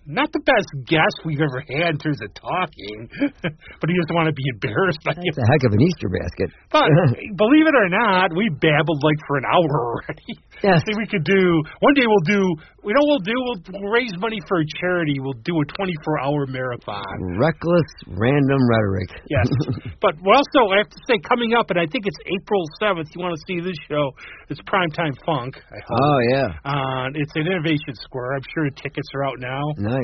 Not 0.08 0.32
the 0.32 0.40
best 0.40 0.72
guest 0.88 1.20
we've 1.28 1.44
ever 1.44 1.60
had 1.68 1.92
in 1.92 2.00
terms 2.00 2.16
of 2.24 2.32
talking, 2.32 3.12
but 3.44 3.86
he 3.92 3.92
doesn't 3.92 4.16
want 4.16 4.32
to 4.32 4.32
be 4.32 4.48
embarrassed 4.56 5.04
by 5.04 5.12
It's 5.20 5.36
a 5.36 5.44
heck 5.44 5.68
of 5.68 5.76
an 5.76 5.84
Easter 5.84 6.08
basket. 6.08 6.48
But 6.72 6.88
believe 7.36 7.68
it 7.68 7.76
or 7.76 7.92
not, 7.92 8.32
we 8.32 8.48
babbled 8.48 9.04
like 9.04 9.20
for 9.28 9.36
an 9.36 9.44
hour 9.44 9.68
already. 9.68 10.32
Yes. 10.64 10.80
See, 10.88 10.96
we 10.96 11.04
could 11.04 11.28
do 11.28 11.60
one 11.84 11.92
day. 11.92 12.08
We'll 12.08 12.24
do. 12.24 12.40
We 12.80 12.96
know 12.96 13.04
we'll 13.04 13.20
do. 13.20 13.36
We'll, 13.36 13.60
we'll 13.68 13.92
raise 13.92 14.16
money 14.16 14.40
for 14.48 14.64
a 14.64 14.66
charity. 14.80 15.20
We'll 15.20 15.36
do 15.44 15.52
a 15.52 15.66
24-hour 15.76 16.46
marathon. 16.48 17.04
Reckless 17.36 17.90
random 18.08 18.60
rhetoric. 18.64 19.28
Yes, 19.28 19.44
but 20.00 20.16
also 20.24 20.72
I 20.72 20.80
have 20.80 20.88
to 20.88 21.00
say 21.04 21.20
coming 21.20 21.52
up, 21.52 21.68
and 21.68 21.78
I 21.78 21.84
think 21.84 22.08
it's 22.08 22.18
April 22.24 22.64
7th. 22.80 23.12
You 23.12 23.20
want 23.20 23.36
to 23.36 23.42
see 23.44 23.60
this 23.60 23.76
show? 23.92 24.16
It's 24.48 24.60
Primetime 24.64 25.12
Funk. 25.26 25.60
I 25.68 25.78
hope. 25.84 26.00
oh 26.00 26.18
yeah. 26.32 26.48
Uh, 26.64 27.12
it's 27.12 27.32
at 27.36 27.44
Innovation 27.44 27.92
Square. 28.00 28.40
I'm 28.40 28.46
sure 28.56 28.70
tickets 28.70 29.08
are 29.14 29.24
out 29.28 29.36
now. 29.38 29.62
Nice. 29.76 29.97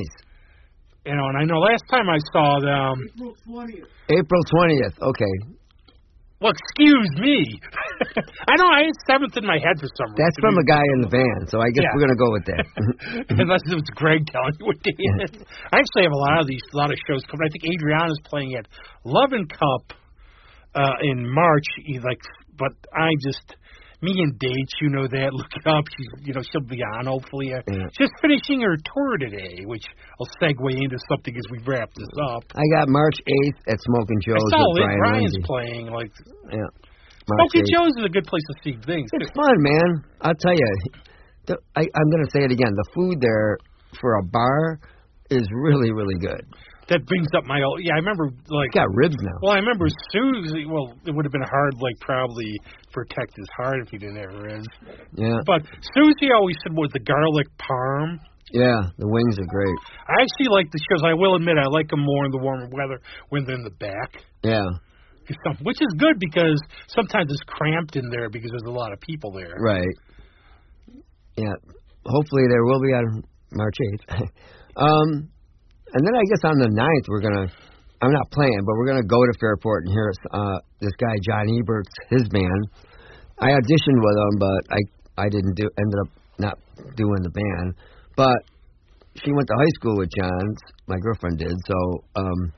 You 1.05 1.13
know, 1.15 1.25
and 1.29 1.37
I 1.37 1.43
know 1.45 1.59
last 1.61 1.83
time 1.91 2.09
I 2.09 2.17
saw 2.33 2.59
them. 2.59 2.95
April 4.09 4.41
twentieth. 4.49 4.95
Okay. 5.01 5.35
Well, 6.41 6.51
excuse 6.51 7.09
me. 7.21 7.37
I 8.49 8.53
know 8.59 8.67
I 8.67 8.83
had 8.91 8.95
seventh 9.07 9.37
in 9.37 9.45
my 9.47 9.55
head 9.55 9.79
for 9.79 9.87
some 9.95 10.11
reason. 10.11 10.19
That's 10.19 10.37
from 10.41 10.57
a 10.59 10.65
guy 10.67 10.83
in 10.93 10.99
the 11.01 11.07
van, 11.07 11.47
so 11.47 11.61
I 11.61 11.69
guess 11.71 11.85
Yeah. 11.87 11.93
we're 11.95 12.03
gonna 12.05 12.19
go 12.19 12.31
with 12.35 12.45
that. 12.51 12.65
Unless 13.39 13.63
it 13.71 13.75
was 13.75 13.87
Greg 13.95 14.25
telling 14.27 14.53
you 14.59 14.65
what 14.65 14.81
day 14.83 14.93
it 14.97 15.31
is. 15.31 15.41
I 15.71 15.79
actually 15.79 16.03
have 16.03 16.11
a 16.11 16.23
lot 16.27 16.41
of 16.41 16.47
these, 16.47 16.61
a 16.73 16.77
lot 16.77 16.91
of 16.91 16.97
shows 17.07 17.23
coming. 17.31 17.47
I 17.47 17.51
think 17.55 17.63
Adriana's 17.71 18.19
playing 18.25 18.53
at 18.59 18.67
Lovin' 19.05 19.47
Cup 19.47 19.95
uh, 20.75 20.97
in 21.01 21.23
March. 21.23 21.65
He's 21.85 22.03
like, 22.03 22.19
but 22.59 22.73
I 22.93 23.09
just, 23.23 23.55
me 24.01 24.11
and 24.17 24.37
dates, 24.39 24.73
you 24.81 24.89
know 24.89 25.07
that. 25.07 25.29
Look 25.37 25.51
it 25.55 25.67
up. 25.67 25.85
She's, 25.95 26.27
you 26.27 26.33
know, 26.33 26.41
she'll 26.51 26.67
be 26.67 26.81
on 26.97 27.05
hopefully. 27.07 27.53
Uh, 27.53 27.61
Yeah. 27.67 27.87
She's 27.97 28.11
finishing 28.21 28.61
her 28.61 28.75
tour 28.77 29.17
today, 29.19 29.63
which 29.65 29.83
I'll 30.19 30.29
segue 30.41 30.71
into 30.75 30.97
something 31.09 31.35
as 31.35 31.45
we 31.51 31.59
wrap 31.65 31.89
this 31.95 32.11
up. 32.31 32.43
I 32.55 32.65
got 32.77 32.89
March 32.89 33.17
8th 33.47 33.59
at 33.73 33.77
Smoking 33.81 34.19
Joe's. 34.25 34.41
I 34.53 34.57
saw 34.57 34.65
with 34.73 34.83
Brian 34.83 34.99
Ryan's 34.99 35.33
Lindsay. 35.33 35.41
playing. 35.45 35.85
Like 35.91 36.11
Yeah. 36.51 36.69
March 37.27 37.51
8th. 37.55 37.69
Joe's 37.73 37.93
is 37.97 38.05
a 38.05 38.09
good 38.13 38.25
place 38.25 38.43
to 38.51 38.55
see 38.63 38.75
things. 38.85 39.09
It's 39.13 39.31
fun, 39.31 39.55
man. 39.59 39.89
I'll 40.21 40.39
tell 40.39 40.53
you. 40.53 40.71
The, 41.47 41.57
I, 41.75 41.81
I'm 41.81 42.09
going 42.09 42.25
to 42.25 42.31
say 42.31 42.43
it 42.43 42.51
again. 42.51 42.73
The 42.73 42.89
food 42.93 43.21
there 43.21 43.57
for 44.01 44.17
a 44.17 44.23
bar 44.23 44.79
is 45.29 45.45
really, 45.53 45.91
really 45.91 46.17
good. 46.19 46.41
That 46.87 47.05
brings 47.07 47.27
up 47.35 47.45
my 47.45 47.61
old. 47.63 47.81
Yeah, 47.81 47.93
I 47.93 47.97
remember 47.97 48.29
like. 48.47 48.71
Got 48.73 48.93
ribs 48.93 49.17
now. 49.19 49.37
Well, 49.41 49.53
I 49.53 49.57
remember 49.57 49.87
Susie. 50.13 50.65
Well, 50.69 50.93
it 51.05 51.11
would 51.15 51.25
have 51.25 51.31
been 51.31 51.41
hard, 51.41 51.73
like 51.81 51.97
probably 51.99 52.53
protect 52.93 53.35
his 53.35 53.47
heart 53.57 53.77
if 53.81 53.89
he 53.89 53.97
didn't 53.97 54.17
have 54.17 54.33
ribs. 54.37 54.67
Yeah, 55.17 55.37
But 55.45 55.63
Susie 55.97 56.29
always 56.31 56.55
said 56.63 56.77
was 56.77 56.91
the 56.93 56.99
garlic 57.01 57.47
parm. 57.57 58.19
yeah. 58.53 58.81
The 58.97 59.07
wings 59.09 59.37
are 59.39 59.49
great. 59.49 59.77
I 60.07 60.21
actually 60.21 60.53
like 60.53 60.69
the 60.71 60.79
shows. 60.89 61.01
I 61.03 61.13
will 61.15 61.35
admit, 61.35 61.57
I 61.57 61.65
like 61.67 61.89
them 61.89 62.01
more 62.05 62.25
in 62.25 62.31
the 62.31 62.37
warmer 62.37 62.69
weather 62.71 63.01
when 63.29 63.45
they're 63.45 63.55
in 63.55 63.63
the 63.63 63.71
back. 63.81 64.21
Yeah, 64.43 64.69
Which 65.63 65.81
is 65.81 65.89
good 65.97 66.19
because 66.19 66.61
sometimes 66.87 67.31
it's 67.31 67.41
cramped 67.47 67.95
in 67.95 68.09
there 68.11 68.29
because 68.29 68.51
there's 68.51 68.69
a 68.69 68.77
lot 68.77 68.93
of 68.93 68.99
people 69.01 69.31
there. 69.31 69.55
right. 69.59 69.95
Yeah. 71.35 71.53
Hopefully 72.05 72.43
there 72.47 72.63
will 72.63 72.79
be 72.79 72.93
on 72.93 73.23
March 73.51 73.75
8th. 74.11 74.29
um, 74.77 75.29
and 75.95 76.03
then 76.03 76.11
I 76.11 76.23
guess 76.27 76.43
on 76.43 76.59
the 76.59 76.67
ninth 76.69 77.05
we're 77.07 77.23
gonna. 77.23 77.47
I'm 78.03 78.11
not 78.11 78.29
playing, 78.29 78.59
but 78.67 78.75
we're 78.75 78.91
gonna 78.91 79.07
go 79.07 79.15
to 79.15 79.33
Fairport 79.39 79.87
and 79.87 79.91
hear 79.95 80.11
uh, 80.35 80.59
this 80.83 80.91
guy 80.99 81.15
John 81.23 81.47
Ebert's 81.47 81.95
his 82.11 82.27
band. 82.27 82.61
I 83.39 83.55
auditioned 83.55 83.99
with 84.03 84.17
him, 84.19 84.33
but 84.37 84.61
I 84.75 84.79
I 85.17 85.29
didn't 85.31 85.55
do 85.55 85.63
ended 85.79 85.99
up 86.03 86.11
not 86.37 86.55
doing 86.99 87.23
the 87.23 87.31
band. 87.31 87.75
But 88.19 88.35
she 89.23 89.31
went 89.31 89.47
to 89.47 89.55
high 89.55 89.75
school 89.79 89.97
with 89.97 90.11
John. 90.19 90.43
My 90.87 90.99
girlfriend 90.99 91.39
did, 91.39 91.55
so 91.65 92.03
um, 92.19 92.51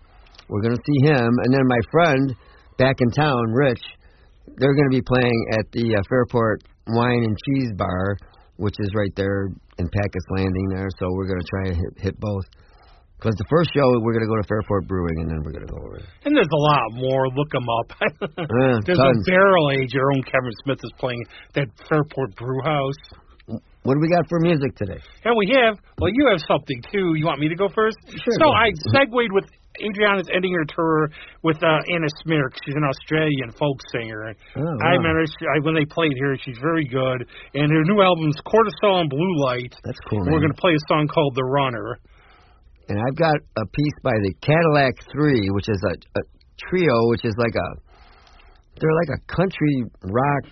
we're 0.49 0.61
gonna 0.61 0.81
see 0.81 1.05
him. 1.05 1.29
And 1.45 1.53
then 1.53 1.61
my 1.69 1.81
friend 1.91 2.35
back 2.79 2.95
in 2.99 3.11
town, 3.11 3.53
Rich, 3.53 3.85
they're 4.57 4.73
gonna 4.73 4.89
be 4.89 5.05
playing 5.05 5.39
at 5.53 5.65
the 5.73 5.93
uh, 5.93 6.01
Fairport 6.09 6.63
Wine 6.87 7.21
and 7.21 7.37
Cheese 7.45 7.71
Bar, 7.77 8.17
which 8.57 8.75
is 8.79 8.89
right 8.95 9.13
there 9.15 9.53
in 9.77 9.85
Packett's 9.93 10.29
Landing 10.33 10.69
there. 10.73 10.89
So 10.97 11.05
we're 11.13 11.27
gonna 11.27 11.49
try 11.49 11.65
and 11.69 11.75
hit, 11.77 12.03
hit 12.09 12.19
both. 12.19 12.45
Because 13.17 13.33
the 13.41 13.49
first 13.49 13.73
show 13.73 13.81
we're 14.05 14.13
gonna 14.13 14.29
go 14.29 14.37
to 14.37 14.45
Fairport 14.45 14.85
Brewing, 14.87 15.25
and 15.25 15.27
then 15.29 15.41
we're 15.41 15.51
gonna 15.51 15.65
go 15.65 15.81
over. 15.81 15.97
there. 15.97 16.09
And 16.25 16.37
there's 16.37 16.53
a 16.53 16.63
lot 16.69 16.85
more. 16.93 17.25
Look 17.33 17.49
them 17.49 17.65
up. 17.81 17.89
Yeah, 18.37 18.77
there's 18.85 18.97
tons. 19.01 19.25
a 19.25 19.31
barrel 19.31 19.71
age. 19.73 19.93
Our 19.97 20.11
own 20.13 20.21
Kevin 20.23 20.53
Smith 20.63 20.79
is 20.83 20.93
playing 20.99 21.23
that 21.55 21.67
Fairport 21.89 22.35
Brew 22.35 22.61
House. 22.63 23.01
What 23.47 23.95
do 23.95 24.01
we 24.03 24.09
got 24.11 24.27
for 24.27 24.39
music 24.43 24.75
today? 24.75 24.99
And 25.23 25.33
we 25.37 25.47
have, 25.55 25.79
well, 25.97 26.11
you 26.11 26.27
have 26.27 26.43
something 26.45 26.83
too. 26.91 27.15
You 27.15 27.25
want 27.25 27.39
me 27.39 27.47
to 27.47 27.55
go 27.55 27.69
first? 27.71 27.95
Sure, 28.09 28.35
So. 28.37 28.51
I 28.51 28.69
segued 28.91 29.31
with 29.31 29.45
Adriana's 29.79 30.27
ending 30.33 30.51
her 30.53 30.65
tour 30.67 31.09
with 31.43 31.55
uh, 31.63 31.79
Anna 31.87 32.11
Smyrk. 32.25 32.51
She's 32.65 32.75
an 32.75 32.83
Australian 32.83 33.51
folk 33.57 33.77
singer. 33.91 34.35
Oh, 34.57 34.59
I 34.83 34.99
wow. 34.99 35.01
met 35.01 35.15
her 35.15 35.25
she, 35.25 35.45
I, 35.47 35.63
when 35.63 35.75
they 35.75 35.85
played 35.85 36.11
here. 36.19 36.35
She's 36.43 36.57
very 36.59 36.83
good. 36.85 37.23
And 37.53 37.71
her 37.71 37.83
new 37.85 38.01
album's 38.01 38.35
Cortisol 38.43 39.01
and 39.01 39.09
Blue 39.09 39.35
Light. 39.45 39.73
That's 39.83 39.99
cool, 40.09 40.19
we're 40.19 40.43
going 40.43 40.53
to 40.53 40.59
play 40.61 40.73
a 40.73 40.83
song 40.89 41.07
called 41.07 41.35
The 41.35 41.45
Runner. 41.45 41.97
And 42.89 42.99
I've 42.99 43.15
got 43.15 43.35
a 43.57 43.65
piece 43.65 43.97
by 44.03 44.13
the 44.23 44.33
Cadillac 44.41 44.93
Three, 45.11 45.49
which 45.51 45.67
is 45.67 45.81
a, 45.83 46.19
a 46.19 46.23
trio, 46.69 47.09
which 47.09 47.25
is 47.25 47.35
like 47.37 47.55
a 47.55 47.69
they're 48.79 48.97
like 49.07 49.19
a 49.19 49.35
country 49.35 49.83
rock 50.03 50.43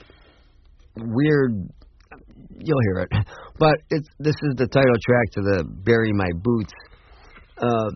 weird. 0.98 1.70
You'll 2.58 2.82
hear 2.82 3.06
it, 3.06 3.10
but 3.60 3.76
it's 3.90 4.08
this 4.20 4.36
is 4.44 4.56
the 4.58 4.68
title 4.68 4.98
track 5.06 5.28
to 5.34 5.42
the 5.42 5.64
"Bury 5.84 6.12
My 6.14 6.30
Boots," 6.42 6.74
uh, 7.58 7.90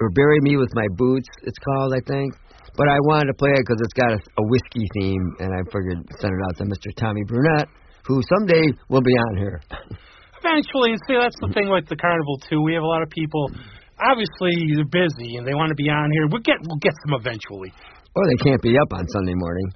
or 0.00 0.10
"Bury 0.10 0.40
Me 0.42 0.56
with 0.56 0.70
My 0.74 0.86
Boots." 0.96 1.28
It's 1.42 1.58
called, 1.58 1.92
I 1.94 2.00
think. 2.06 2.34
But 2.76 2.88
I 2.88 2.98
wanted 3.10 3.26
to 3.26 3.34
play 3.34 3.50
it 3.50 3.64
because 3.66 3.80
it's 3.82 3.92
got 3.94 4.12
a, 4.12 4.18
a 4.38 4.44
whiskey 4.46 4.86
theme, 5.00 5.34
and 5.40 5.50
I 5.52 5.62
figured 5.72 5.98
send 6.20 6.32
it 6.32 6.42
out 6.46 6.56
to 6.58 6.64
Mr. 6.64 6.94
Tommy 6.96 7.24
Brunette, 7.26 7.68
who 8.06 8.20
someday 8.36 8.62
will 8.88 9.02
be 9.02 9.12
on 9.12 9.36
here. 9.36 9.60
Eventually, 10.40 10.92
and 10.94 11.00
see, 11.06 11.14
that's 11.18 11.36
the 11.40 11.48
thing 11.54 11.68
with 11.70 11.86
the 11.88 11.96
carnival 11.96 12.38
too. 12.48 12.62
We 12.62 12.74
have 12.74 12.82
a 12.82 12.86
lot 12.90 13.02
of 13.02 13.10
people. 13.10 13.50
Obviously, 13.98 14.54
they're 14.74 14.84
busy 14.86 15.36
and 15.36 15.46
they 15.46 15.54
want 15.54 15.70
to 15.70 15.74
be 15.78 15.90
on 15.90 16.10
here. 16.14 16.26
We'll 16.30 16.42
get 16.46 16.56
we'll 16.62 16.78
get 16.78 16.94
them 17.04 17.14
eventually. 17.18 17.72
Or 18.14 18.22
they 18.30 18.36
can't 18.42 18.62
be 18.62 18.78
up 18.78 18.92
on 18.94 19.06
Sunday 19.10 19.34
morning. 19.34 19.66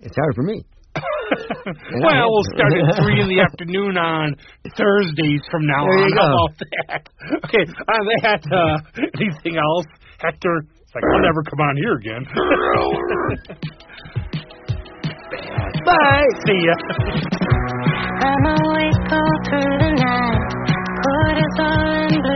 It's 0.00 0.16
hard 0.16 0.34
for 0.34 0.42
me. 0.42 0.64
well, 2.04 2.26
we'll 2.28 2.44
start 2.54 2.72
at 2.74 2.96
three 3.02 3.18
in 3.20 3.28
the 3.28 3.40
afternoon 3.40 3.96
on 3.96 4.36
Thursdays 4.76 5.40
from 5.50 5.66
now 5.66 5.84
There 5.88 5.98
on. 5.98 6.08
you 6.08 6.14
How 6.14 6.26
go. 6.26 6.32
about 6.36 6.54
that? 6.60 7.08
Okay, 7.48 7.64
on 7.64 8.06
that, 8.22 8.42
uh, 8.52 8.76
anything 9.18 9.56
else? 9.56 9.86
Hector, 10.20 10.62
it's 10.80 10.94
like, 10.94 11.04
I'll 11.14 11.22
never 11.22 11.42
come 11.48 11.60
on 11.60 11.76
here 11.76 11.94
again. 11.96 12.26
Bye. 15.86 16.28
See 16.46 16.60
ya. 16.66 16.74
All 19.12 19.36
through 19.44 19.76
the 19.76 19.90
night, 19.92 20.40
cortisol 21.04 21.84
and 22.08 22.16
blue 22.22 22.31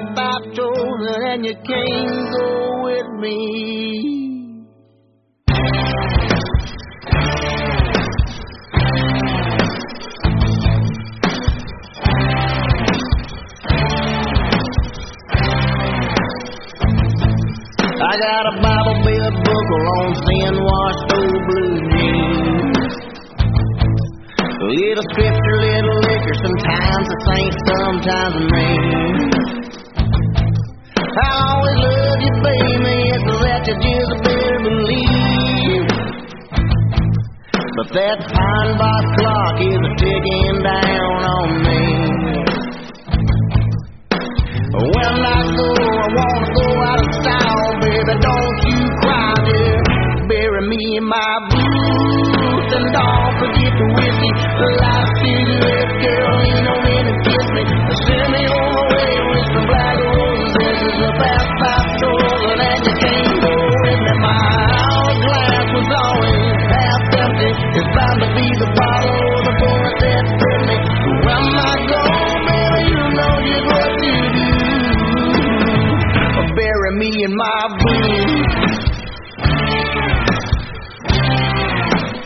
path 0.00 0.40
I've 0.40 0.54
chosen, 0.54 1.22
and 1.26 1.44
you 1.44 1.54
can't 1.54 2.30
go 2.32 2.82
with 2.84 3.08
me. 3.20 3.36
I 18.02 18.16
got 18.18 18.46
a 18.46 18.54
Bible 18.62 18.98
belt 19.04 19.34
buckle 19.44 19.86
on 19.98 20.08
thin 20.14 20.54
washed 20.64 21.12
old 21.14 21.40
blue 21.48 21.78
jeans. 21.90 22.90
Little 24.62 25.04
scripture, 25.10 25.58
little 25.60 25.98
liquor, 26.00 26.34
sometimes 26.34 27.08
a 27.08 27.18
saint, 27.26 27.54
sometimes 27.66 28.34
a 28.36 28.38
man. 28.50 29.59
I 31.20 31.28
always 31.52 31.76
love 31.84 32.20
you, 32.24 32.32
baby, 32.40 32.96
it's 33.12 33.28
that 33.44 33.62
you 33.68 33.76
just 33.76 34.12
better 34.24 34.58
believe. 34.64 35.88
But 37.76 37.88
that 37.92 38.18
fine 38.32 38.72
box 38.80 39.04
clock 39.20 39.56
is 39.60 39.84
ticking 40.00 40.56
down 40.64 41.20
on 41.36 41.48
me. 41.60 41.82
When 44.70 45.16
I 45.20 45.40
go, 45.44 45.68
I 45.76 46.08
wanna 46.08 46.48
go 46.56 46.68
out 46.88 47.00
of 47.04 47.10
style, 47.20 47.72
baby. 47.84 48.14
Don't 48.16 48.58
you 48.70 48.80
cry, 49.04 49.34
dear. 49.44 49.76
Bury 50.24 50.62
me 50.68 50.96
in 50.96 51.04
my 51.04 51.32
boots 51.52 52.70
and 52.80 52.86
don't 52.96 53.32
forget 53.44 53.72
the 53.76 53.86
whiskey. 53.92 54.30
Light 54.80 55.04
a 55.04 55.12
cigarette, 55.20 55.92
girl, 56.00 56.32
lean 56.40 56.64
on 56.64 56.89
in 77.22 77.36
my 77.36 77.68
boots. 77.80 78.80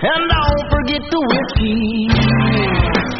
And 0.06 0.22
don't 0.30 0.62
forget 0.70 1.02
the 1.10 1.20
whiskey. 1.30 3.14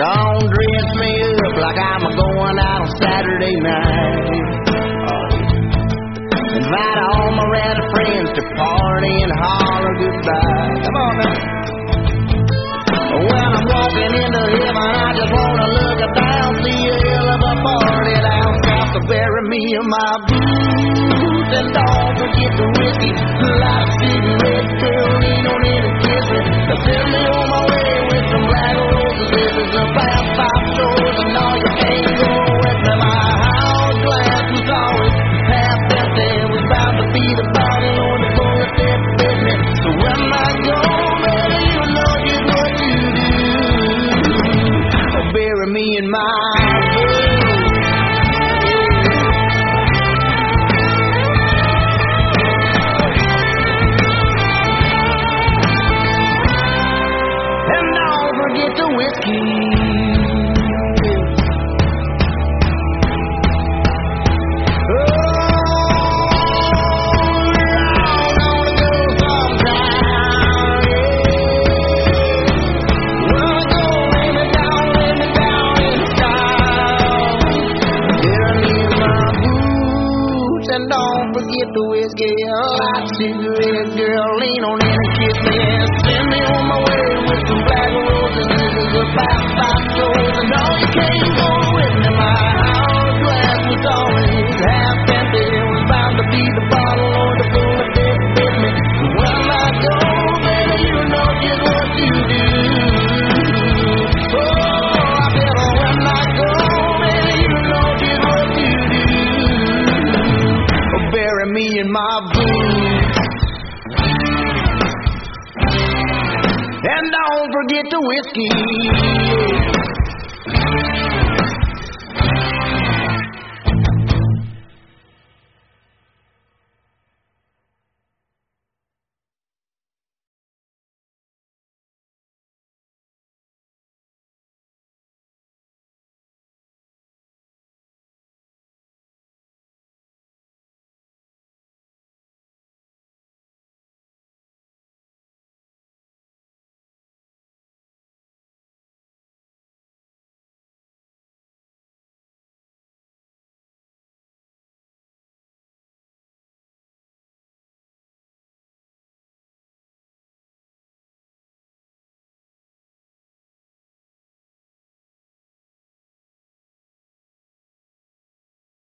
Don't 0.00 0.46
dress 0.48 0.88
me 0.96 1.12
up 1.44 1.56
like 1.60 1.76
I'm 1.76 2.04
going 2.16 2.58
out 2.58 2.80
on 2.80 2.88
Saturday 3.02 3.56
night. 3.60 4.60
Invite 6.56 6.98
all 7.04 7.30
my 7.36 7.44
rowdy 7.52 7.84
friends 7.92 8.30
to 8.36 8.42
party 8.56 9.14
and 9.22 9.32
holler 9.36 9.94
goodbye. 10.00 10.49
I'm 14.10 14.18
into 14.18 14.42
heaven, 14.42 14.74
I 14.74 15.14
just 15.14 15.30
wanna 15.30 15.66
look 15.70 16.02
down, 16.18 16.50
see 16.66 16.82
a 16.82 16.94
hell 16.98 17.28
of 17.30 17.40
a 17.46 17.54
party 17.62 18.16
down 18.26 18.52
south 18.66 18.90
to 18.90 19.00
bury 19.06 19.42
me 19.46 19.60
in 19.70 19.86
my 19.86 20.10
boots. 20.26 21.50
And 21.54 21.68
don't 21.70 22.12
forget 22.18 22.50
the 22.58 22.66
whiskey, 22.74 23.10
light 23.14 23.86
a 23.86 23.94
cigarette, 24.02 24.66
girl, 24.82 25.10
lean 25.14 25.46
on 25.46 25.62
in 25.62 25.82
and 25.86 25.96
kiss 26.02 26.26
me. 26.26 26.42
Send 26.90 27.06
me 27.06 27.22
on 27.22 27.46
my 27.54 27.62
way 27.70 27.94
with 28.10 28.26
some 28.34 28.44
black 28.50 28.74
roses. 28.82 29.30
This 29.30 29.52
is 29.62 29.72
a 29.78 29.84
fast 29.94 30.26
five 30.34 30.62
stores, 30.74 31.16
and 31.22 31.30
no, 31.30 31.46
you 31.54 31.70
can't 31.78 32.10
go 32.18 32.39